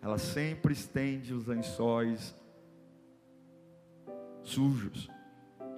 Ela 0.01 0.17
sempre 0.17 0.71
estende 0.71 1.33
os 1.33 1.45
lençóis 1.45 2.33
sujos. 4.43 5.09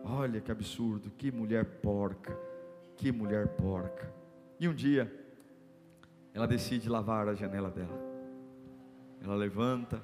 Olha 0.03 0.39
que 0.39 0.51
absurdo, 0.51 1.09
que 1.09 1.31
mulher 1.31 1.65
porca, 1.65 2.37
que 3.01 3.11
mulher 3.11 3.47
porca. 3.47 4.13
E 4.59 4.67
um 4.67 4.75
dia, 4.75 5.11
ela 6.35 6.47
decide 6.47 6.87
lavar 6.87 7.27
a 7.27 7.33
janela 7.33 7.71
dela. 7.71 7.99
Ela 9.23 9.33
levanta, 9.33 9.99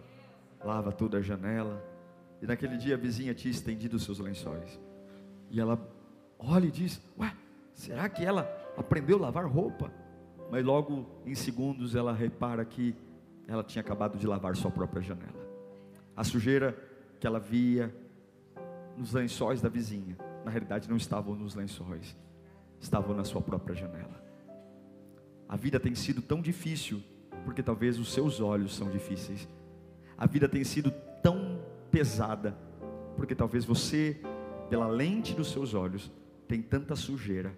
lava 0.65 0.91
toda 0.91 1.19
a 1.19 1.21
janela. 1.21 1.79
E 2.41 2.47
naquele 2.47 2.75
dia 2.75 2.95
a 2.95 2.97
vizinha 2.97 3.35
tinha 3.35 3.51
estendido 3.51 3.99
seus 3.99 4.17
lençóis. 4.17 4.79
E 5.51 5.61
ela 5.61 5.79
olha 6.39 6.65
e 6.65 6.71
diz: 6.71 6.99
Ué, 7.19 7.31
será 7.71 8.09
que 8.09 8.25
ela 8.25 8.49
aprendeu 8.75 9.17
a 9.17 9.21
lavar 9.21 9.45
roupa? 9.45 9.93
Mas 10.49 10.65
logo 10.65 11.05
em 11.23 11.35
segundos 11.35 11.93
ela 11.93 12.13
repara 12.13 12.65
que 12.65 12.95
ela 13.47 13.63
tinha 13.63 13.81
acabado 13.81 14.17
de 14.17 14.25
lavar 14.25 14.55
sua 14.55 14.71
própria 14.71 15.03
janela. 15.03 15.47
A 16.15 16.23
sujeira 16.23 16.75
que 17.19 17.27
ela 17.27 17.39
via 17.39 17.93
nos 18.97 19.13
lençóis 19.13 19.61
da 19.61 19.69
vizinha, 19.69 20.17
na 20.43 20.49
realidade 20.49 20.89
não 20.89 20.97
estavam 20.97 21.35
nos 21.35 21.53
lençóis, 21.53 22.17
estavam 22.79 23.15
na 23.15 23.23
sua 23.23 23.41
própria 23.41 23.75
janela. 23.75 24.23
A 25.47 25.55
vida 25.55 25.79
tem 25.79 25.95
sido 25.95 26.21
tão 26.21 26.41
difícil, 26.41 27.01
porque 27.45 27.63
talvez 27.63 27.97
os 27.99 28.11
seus 28.11 28.39
olhos 28.39 28.75
são 28.75 28.89
difíceis. 28.89 29.47
A 30.17 30.25
vida 30.25 30.49
tem 30.49 30.63
sido 30.63 30.91
tão 31.21 31.61
pesada, 31.89 32.57
porque 33.15 33.33
talvez 33.33 33.63
você 33.63 34.19
pela 34.69 34.87
lente 34.87 35.33
dos 35.33 35.51
seus 35.51 35.73
olhos, 35.73 36.11
tem 36.47 36.61
tanta 36.61 36.95
sujeira, 36.95 37.57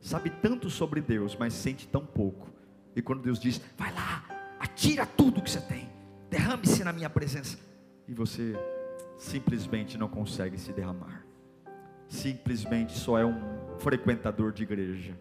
sabe 0.00 0.30
tanto 0.30 0.70
sobre 0.70 1.00
Deus, 1.00 1.36
mas 1.36 1.54
sente 1.54 1.86
tão 1.86 2.04
pouco. 2.04 2.50
E 2.94 3.02
quando 3.02 3.22
Deus 3.22 3.38
diz: 3.38 3.60
Vai 3.76 3.92
lá, 3.92 4.24
atira 4.58 5.06
tudo 5.06 5.42
que 5.42 5.50
você 5.50 5.60
tem, 5.60 5.88
derrame-se 6.30 6.84
na 6.84 6.92
minha 6.92 7.10
presença, 7.10 7.58
e 8.06 8.14
você 8.14 8.54
simplesmente 9.16 9.98
não 9.98 10.08
consegue 10.08 10.58
se 10.58 10.72
derramar, 10.72 11.24
simplesmente 12.08 12.96
só 12.96 13.18
é 13.18 13.24
um 13.24 13.57
frequentador 13.78 14.52
de 14.52 14.62
igreja. 14.62 15.18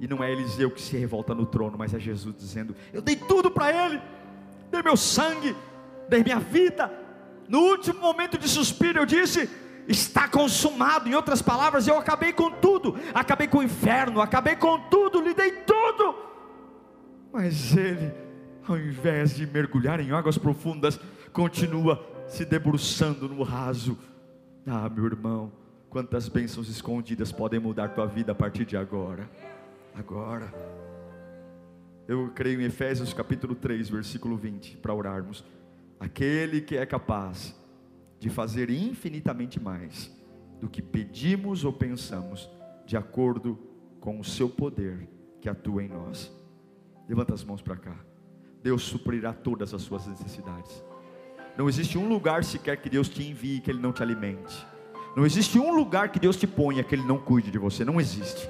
E 0.00 0.06
não 0.06 0.22
é 0.22 0.30
Eliseu 0.30 0.70
que 0.70 0.80
se 0.80 0.96
revolta 0.96 1.34
no 1.34 1.46
trono, 1.46 1.76
mas 1.76 1.94
é 1.94 1.98
Jesus 1.98 2.34
dizendo: 2.36 2.74
Eu 2.92 3.02
dei 3.02 3.16
tudo 3.16 3.50
para 3.50 3.86
ele, 3.86 4.00
dei 4.70 4.82
meu 4.82 4.96
sangue, 4.96 5.56
dei 6.08 6.22
minha 6.22 6.38
vida. 6.38 6.92
No 7.48 7.60
último 7.60 8.00
momento 8.00 8.38
de 8.38 8.48
suspiro, 8.48 9.00
eu 9.00 9.06
disse: 9.06 9.48
está 9.88 10.28
consumado. 10.28 11.08
Em 11.08 11.14
outras 11.14 11.40
palavras, 11.40 11.88
eu 11.88 11.96
acabei 11.96 12.32
com 12.32 12.50
tudo, 12.50 12.96
acabei 13.14 13.48
com 13.48 13.58
o 13.58 13.62
inferno, 13.62 14.20
acabei 14.20 14.54
com 14.54 14.78
tudo, 14.88 15.20
lhe 15.20 15.34
dei 15.34 15.50
tudo. 15.50 16.14
Mas 17.32 17.76
ele, 17.76 18.12
ao 18.66 18.78
invés 18.78 19.34
de 19.34 19.46
mergulhar 19.46 19.98
em 19.98 20.12
águas 20.12 20.36
profundas, 20.36 21.00
continua 21.32 22.04
se 22.28 22.44
debruçando 22.44 23.28
no 23.28 23.42
raso. 23.42 23.98
Ah, 24.66 24.88
meu 24.88 25.06
irmão, 25.06 25.50
quantas 25.90 26.28
bênçãos 26.28 26.68
escondidas 26.68 27.32
podem 27.32 27.58
mudar 27.58 27.88
tua 27.88 28.06
vida 28.06 28.32
a 28.32 28.34
partir 28.34 28.64
de 28.64 28.76
agora. 28.76 29.28
Agora. 29.94 30.52
Eu 32.06 32.30
creio 32.34 32.60
em 32.60 32.64
Efésios 32.64 33.12
capítulo 33.12 33.54
3, 33.54 33.88
versículo 33.88 34.36
20, 34.36 34.78
para 34.78 34.94
orarmos. 34.94 35.44
Aquele 35.98 36.60
que 36.60 36.76
é 36.76 36.86
capaz 36.86 37.54
de 38.18 38.30
fazer 38.30 38.70
infinitamente 38.70 39.60
mais 39.60 40.10
do 40.60 40.68
que 40.68 40.82
pedimos 40.82 41.64
ou 41.64 41.72
pensamos, 41.72 42.48
de 42.86 42.96
acordo 42.96 43.58
com 44.00 44.18
o 44.18 44.24
seu 44.24 44.48
poder 44.48 45.08
que 45.40 45.48
atua 45.48 45.82
em 45.82 45.88
nós. 45.88 46.32
Levanta 47.08 47.34
as 47.34 47.44
mãos 47.44 47.62
para 47.62 47.76
cá. 47.76 47.96
Deus 48.62 48.82
suprirá 48.82 49.32
todas 49.32 49.72
as 49.72 49.82
suas 49.82 50.06
necessidades. 50.06 50.82
Não 51.56 51.68
existe 51.68 51.96
um 51.98 52.08
lugar 52.08 52.44
sequer 52.44 52.76
que 52.76 52.90
Deus 52.90 53.08
te 53.08 53.22
envie 53.22 53.60
que 53.60 53.70
Ele 53.70 53.80
não 53.80 53.92
te 53.92 54.02
alimente. 54.02 54.66
Não 55.16 55.26
existe 55.26 55.58
um 55.58 55.74
lugar 55.74 56.10
que 56.10 56.20
Deus 56.20 56.36
te 56.36 56.46
ponha 56.46 56.84
que 56.84 56.94
Ele 56.94 57.02
não 57.02 57.18
cuide 57.18 57.50
de 57.50 57.58
você. 57.58 57.84
Não 57.84 58.00
existe. 58.00 58.48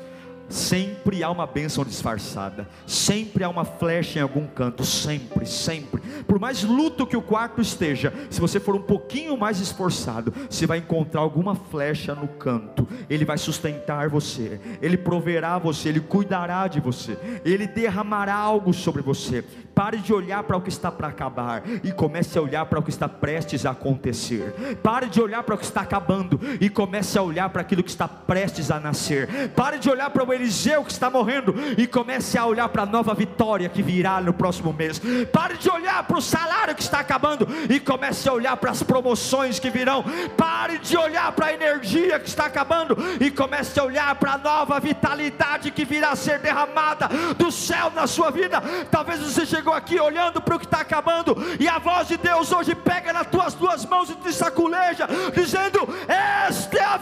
Sempre 0.48 1.22
há 1.22 1.30
uma 1.30 1.46
bênção 1.46 1.84
disfarçada, 1.84 2.66
sempre 2.86 3.44
há 3.44 3.48
uma 3.48 3.64
flecha 3.64 4.18
em 4.18 4.22
algum 4.22 4.46
canto, 4.46 4.84
sempre, 4.84 5.44
sempre. 5.44 6.00
Por 6.26 6.38
mais 6.38 6.62
luto 6.62 7.06
que 7.06 7.16
o 7.16 7.22
quarto 7.22 7.60
esteja, 7.60 8.12
se 8.30 8.40
você 8.40 8.58
for 8.58 8.74
um 8.74 8.82
pouquinho 8.82 9.36
mais 9.36 9.60
esforçado, 9.60 10.32
você 10.48 10.66
vai 10.66 10.78
encontrar 10.78 11.20
alguma 11.20 11.54
flecha 11.54 12.14
no 12.14 12.28
canto. 12.28 12.88
Ele 13.10 13.24
vai 13.24 13.36
sustentar 13.36 14.08
você, 14.08 14.60
ele 14.80 14.96
proverá 14.96 15.58
você, 15.58 15.90
ele 15.90 16.00
cuidará 16.00 16.66
de 16.66 16.80
você, 16.80 17.18
ele 17.44 17.66
derramará 17.66 18.34
algo 18.34 18.72
sobre 18.72 19.02
você. 19.02 19.44
Pare 19.74 19.98
de 19.98 20.12
olhar 20.12 20.42
para 20.42 20.56
o 20.56 20.60
que 20.60 20.70
está 20.70 20.90
para 20.90 21.06
acabar 21.06 21.62
e 21.84 21.92
comece 21.92 22.36
a 22.36 22.42
olhar 22.42 22.66
para 22.66 22.80
o 22.80 22.82
que 22.82 22.90
está 22.90 23.08
prestes 23.08 23.64
a 23.64 23.70
acontecer. 23.70 24.78
Pare 24.82 25.08
de 25.08 25.20
olhar 25.20 25.44
para 25.44 25.54
o 25.54 25.58
que 25.58 25.64
está 25.64 25.82
acabando 25.82 26.40
e 26.60 26.68
comece 26.68 27.16
a 27.16 27.22
olhar 27.22 27.48
para 27.50 27.62
aquilo 27.62 27.84
que 27.84 27.90
está 27.90 28.08
prestes 28.08 28.72
a 28.72 28.80
nascer. 28.80 29.50
Pare 29.50 29.78
de 29.78 29.88
olhar 29.88 30.10
para 30.10 30.24
o 30.24 30.26
Eliseu 30.38 30.84
que 30.84 30.92
está 30.92 31.10
morrendo 31.10 31.54
e 31.76 31.86
comece 31.86 32.38
a 32.38 32.46
olhar 32.46 32.68
para 32.68 32.82
a 32.82 32.86
nova 32.86 33.14
vitória 33.14 33.68
que 33.68 33.82
virá 33.82 34.20
no 34.20 34.32
próximo 34.32 34.72
mês. 34.72 35.00
Pare 35.32 35.56
de 35.56 35.68
olhar 35.68 36.02
para 36.04 36.18
o 36.18 36.22
salário 36.22 36.74
que 36.74 36.82
está 36.82 37.00
acabando 37.00 37.46
e 37.68 37.80
comece 37.80 38.28
a 38.28 38.32
olhar 38.32 38.56
para 38.56 38.70
as 38.70 38.82
promoções 38.82 39.58
que 39.58 39.70
virão. 39.70 40.04
Pare 40.36 40.78
de 40.78 40.96
olhar 40.96 41.32
para 41.32 41.46
a 41.46 41.52
energia 41.52 42.18
que 42.18 42.28
está 42.28 42.46
acabando 42.46 42.96
e 43.20 43.30
comece 43.30 43.78
a 43.78 43.84
olhar 43.84 44.14
para 44.14 44.34
a 44.34 44.38
nova 44.38 44.80
vitalidade 44.80 45.70
que 45.70 45.84
virá 45.84 46.10
a 46.10 46.16
ser 46.16 46.38
derramada 46.38 47.08
do 47.36 47.50
céu 47.50 47.90
na 47.94 48.06
sua 48.06 48.30
vida. 48.30 48.60
Talvez 48.90 49.20
você 49.20 49.44
chegou 49.44 49.72
aqui 49.74 49.98
olhando 49.98 50.40
para 50.40 50.56
o 50.56 50.58
que 50.58 50.64
está 50.64 50.80
acabando, 50.80 51.36
e 51.58 51.68
a 51.68 51.78
voz 51.78 52.08
de 52.08 52.16
Deus 52.16 52.52
hoje 52.52 52.74
pega 52.74 53.12
nas 53.12 53.26
tuas 53.26 53.54
duas 53.54 53.84
mãos 53.84 54.10
e 54.10 54.14
te 54.14 54.32
saculeja, 54.32 55.08
dizendo: 55.34 55.88
Esta 56.06 56.78
é 56.78 56.84
a 56.84 56.96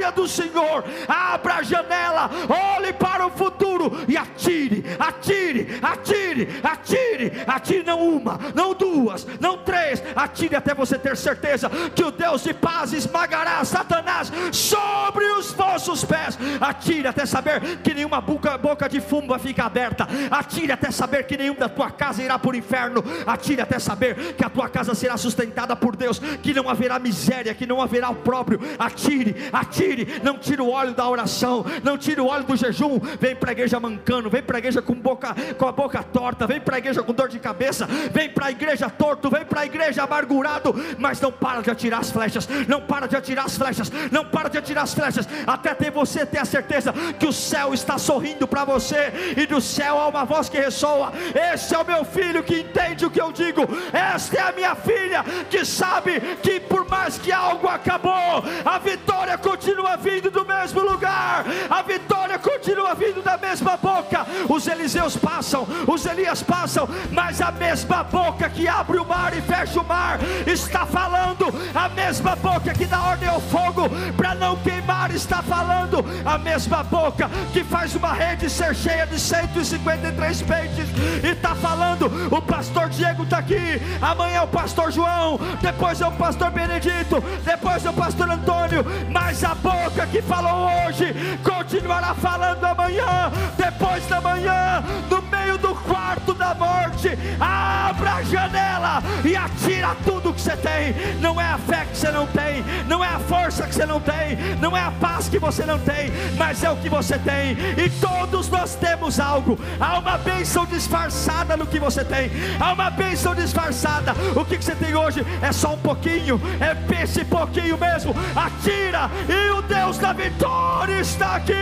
vitória 0.00 0.10
do 0.10 0.26
Senhor. 0.26 0.84
Abra 1.06 1.56
a 1.56 1.62
janela, 1.62 2.30
olhe 2.76 2.92
para 2.92 3.26
o 3.26 3.30
futuro 3.30 3.92
e 4.08 4.16
atire, 4.16 4.84
atire, 4.98 5.78
atire, 5.82 6.48
atire, 6.62 7.32
atire 7.46 7.82
não 7.84 8.08
uma, 8.08 8.38
não 8.54 8.74
duas, 8.74 9.26
não 9.38 9.58
três, 9.58 10.02
atire 10.16 10.56
até 10.56 10.74
você 10.74 10.98
ter 10.98 11.16
certeza 11.16 11.70
que 11.94 12.02
o 12.02 12.10
Deus 12.10 12.42
de 12.42 12.54
paz 12.54 12.92
esmagará 12.92 13.62
Satanás 13.64 14.32
sobre 14.52 15.24
os 15.32 15.52
vossos 15.52 16.04
pés. 16.04 16.38
Atire 16.60 17.06
até 17.06 17.26
saber 17.26 17.78
que 17.82 17.92
nenhuma 17.92 18.20
boca, 18.20 18.56
boca 18.56 18.88
de 18.88 19.00
fumo 19.00 19.28
vai 19.28 19.38
ficar 19.38 19.66
aberta. 19.66 20.08
Atire 20.30 20.72
até 20.72 20.90
saber 20.90 21.24
que 21.24 21.36
nenhuma 21.36 21.60
da 21.60 21.68
tua 21.68 21.90
casa 21.90 22.22
irá 22.22 22.38
por 22.38 22.54
inferno. 22.54 23.04
Atire 23.26 23.60
até 23.60 23.78
saber 23.78 24.34
que 24.34 24.44
a 24.44 24.48
tua 24.48 24.68
casa 24.68 24.94
será 24.94 25.16
sustentada 25.16 25.76
por 25.76 25.94
Deus, 25.96 26.18
que 26.18 26.54
não 26.54 26.68
haverá 26.68 26.98
miséria, 26.98 27.54
que 27.54 27.66
não 27.66 27.82
haverá 27.82 28.08
o 28.08 28.14
próprio. 28.16 28.60
Atire, 28.78 29.48
atire, 29.52 29.89
não 30.22 30.38
tire 30.38 30.62
o 30.62 30.70
óleo 30.70 30.92
da 30.94 31.08
oração, 31.08 31.64
não 31.82 31.96
tire 31.96 32.20
o 32.20 32.26
óleo 32.26 32.44
do 32.44 32.56
jejum. 32.56 32.98
Vem 33.20 33.34
para 33.34 33.50
a 33.50 33.52
igreja 33.52 33.80
mancando, 33.80 34.30
vem 34.30 34.42
para 34.42 34.56
a 34.56 34.60
igreja 34.60 34.82
com, 34.82 34.94
boca, 34.94 35.34
com 35.58 35.66
a 35.66 35.72
boca 35.72 36.02
torta, 36.02 36.46
vem 36.46 36.60
para 36.60 36.76
a 36.76 36.78
igreja 36.78 37.02
com 37.02 37.12
dor 37.12 37.28
de 37.28 37.38
cabeça, 37.38 37.86
vem 38.12 38.30
para 38.30 38.46
a 38.46 38.50
igreja 38.50 38.88
torto, 38.88 39.30
vem 39.30 39.44
para 39.44 39.62
a 39.62 39.66
igreja 39.66 40.02
amargurado, 40.02 40.74
mas 40.98 41.20
não 41.20 41.32
para 41.32 41.62
de 41.62 41.70
atirar 41.70 42.00
as 42.00 42.10
flechas, 42.10 42.48
não 42.68 42.80
para 42.80 43.06
de 43.06 43.16
atirar 43.16 43.46
as 43.46 43.56
flechas, 43.56 43.90
não 44.10 44.24
para 44.24 44.48
de 44.48 44.58
atirar 44.58 44.84
as 44.84 44.94
flechas, 44.94 45.28
até 45.46 45.74
ter 45.74 45.90
você 45.90 46.24
ter 46.24 46.38
a 46.38 46.44
certeza 46.44 46.92
que 47.18 47.26
o 47.26 47.32
céu 47.32 47.74
está 47.74 47.98
sorrindo 47.98 48.46
para 48.46 48.64
você, 48.64 49.34
e 49.36 49.46
do 49.46 49.60
céu 49.60 49.98
há 49.98 50.08
uma 50.08 50.24
voz 50.24 50.48
que 50.48 50.58
ressoa: 50.58 51.12
Esse 51.52 51.74
é 51.74 51.78
o 51.78 51.86
meu 51.86 52.04
filho 52.04 52.42
que 52.42 52.60
entende 52.60 53.06
o 53.06 53.10
que 53.10 53.20
eu 53.20 53.32
digo, 53.32 53.62
esta 53.92 54.36
é 54.36 54.42
a 54.42 54.52
minha 54.52 54.74
filha 54.74 55.24
que 55.48 55.64
sabe 55.64 56.20
que 56.42 56.60
por 56.60 56.88
mais 56.88 57.18
que 57.18 57.32
algo 57.32 57.66
acabou, 57.68 58.44
a 58.64 58.78
vitória 58.78 59.36
continua 59.38 59.79
continua 59.80 59.96
vindo 59.96 60.30
do 60.30 60.44
mesmo 60.44 60.80
lugar, 60.82 61.44
a 61.70 61.80
vitória 61.80 62.38
continua 62.38 62.94
vindo 62.94 63.22
da 63.22 63.38
mesma 63.38 63.78
boca. 63.78 64.26
Os 64.48 64.66
Eliseus 64.66 65.16
passam, 65.16 65.66
os 65.86 66.04
Elias 66.04 66.42
passam, 66.42 66.86
mas 67.10 67.40
a 67.40 67.50
mesma 67.50 68.04
boca 68.04 68.48
que 68.50 68.68
abre 68.68 68.98
o 68.98 69.06
mar 69.06 69.36
e 69.36 69.40
fecha 69.40 69.80
o 69.80 69.84
mar 69.84 70.18
está 70.46 70.84
falando, 70.84 71.46
a 71.74 71.88
mesma 71.88 72.36
boca 72.36 72.74
que 72.74 72.84
dá 72.84 73.00
ordem 73.00 73.28
ao 73.28 73.40
fogo 73.40 73.88
para 74.16 74.34
não 74.34 74.56
queimar 74.56 75.14
está 75.14 75.42
falando, 75.42 76.04
a 76.26 76.36
mesma 76.36 76.82
boca 76.82 77.30
que 77.52 77.64
faz 77.64 77.94
uma 77.94 78.12
rede 78.12 78.50
ser 78.50 78.74
cheia 78.74 79.06
de 79.06 79.18
153 79.18 80.42
peixes 80.42 80.88
e 81.24 81.28
está 81.28 81.54
falando. 81.54 82.06
O 82.30 82.42
pastor 82.42 82.90
Diego 82.90 83.22
está 83.22 83.38
aqui, 83.38 83.80
amanhã 84.00 84.38
é 84.38 84.42
o 84.42 84.48
pastor 84.48 84.92
João, 84.92 85.38
depois 85.62 86.00
é 86.00 86.06
o 86.06 86.12
pastor 86.12 86.50
Benedito, 86.50 87.22
depois 87.44 87.84
é 87.84 87.90
o 87.90 87.94
pastor 87.94 88.30
Antônio, 88.30 88.84
mas 89.10 89.42
a 89.42 89.54
boca 89.62 90.06
que 90.06 90.22
falou 90.22 90.68
hoje 90.86 91.14
continuará 91.42 92.14
falando 92.14 92.64
amanhã, 92.64 93.30
depois 93.56 94.06
da 94.06 94.20
manhã, 94.20 94.82
no 95.08 95.22
meio 95.22 95.58
quarto 95.80 96.34
da 96.34 96.54
morte. 96.54 97.10
Abra 97.40 98.14
a 98.14 98.22
janela 98.22 99.02
e 99.24 99.36
atira 99.36 99.96
tudo 100.04 100.32
que 100.32 100.40
você 100.40 100.56
tem. 100.56 100.94
Não 101.20 101.40
é 101.40 101.46
a 101.46 101.58
fé 101.58 101.86
que 101.90 101.96
você 101.96 102.10
não 102.10 102.26
tem, 102.26 102.64
não 102.86 103.04
é 103.04 103.08
a 103.08 103.18
força 103.18 103.66
que 103.66 103.74
você 103.74 103.86
não 103.86 104.00
tem, 104.00 104.36
não 104.60 104.76
é 104.76 104.82
a 104.82 104.90
paz 104.90 105.28
que 105.28 105.38
você 105.38 105.64
não 105.64 105.78
tem, 105.78 106.10
mas 106.36 106.62
é 106.62 106.70
o 106.70 106.76
que 106.76 106.88
você 106.88 107.18
tem. 107.18 107.56
E 107.76 107.90
todos 108.00 108.48
nós 108.48 108.74
temos 108.74 109.18
algo. 109.18 109.58
Há 109.78 109.98
uma 109.98 110.18
bênção 110.18 110.66
disfarçada 110.66 111.56
no 111.56 111.66
que 111.66 111.78
você 111.78 112.04
tem. 112.04 112.30
Há 112.58 112.72
uma 112.72 112.90
bênção 112.90 113.34
disfarçada. 113.34 114.12
O 114.36 114.44
que 114.44 114.56
você 114.56 114.74
tem 114.74 114.94
hoje 114.94 115.24
é 115.42 115.52
só 115.52 115.74
um 115.74 115.78
pouquinho, 115.78 116.40
é 116.60 116.74
esse 117.02 117.24
pouquinho 117.24 117.78
mesmo. 117.78 118.14
Atira 118.36 119.10
e 119.28 119.50
o 119.50 119.62
Deus 119.62 119.98
da 119.98 120.12
vitória 120.12 121.00
está 121.00 121.36
aqui. 121.36 121.52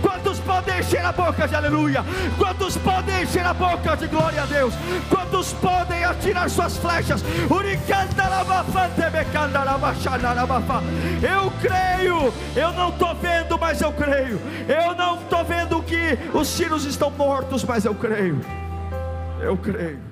Quantos 0.00 0.38
podem 0.40 0.78
encher 0.78 1.04
a 1.04 1.12
boca 1.12 1.48
de 1.48 1.54
aleluia? 1.54 2.04
Quantos 2.38 2.76
podem 2.76 3.22
encher 3.22 3.44
a 3.44 3.54
boca 3.62 3.96
de 3.96 4.08
glória 4.08 4.42
a 4.42 4.46
Deus? 4.46 4.74
Quantos 5.08 5.52
podem 5.52 6.04
atirar 6.04 6.50
suas 6.50 6.76
flechas? 6.76 7.22
Eu 11.22 11.52
creio, 11.60 12.34
eu 12.56 12.72
não 12.72 12.88
estou 12.88 13.14
vendo, 13.14 13.56
mas 13.58 13.80
eu 13.80 13.92
creio. 13.92 14.40
Eu 14.68 14.96
não 14.96 15.20
estou 15.20 15.44
vendo 15.44 15.80
que 15.82 16.18
os 16.34 16.56
tiros 16.56 16.84
estão 16.84 17.10
mortos, 17.10 17.62
mas 17.62 17.84
eu 17.84 17.94
creio. 17.94 18.40
Eu 19.40 19.56
creio. 19.56 20.11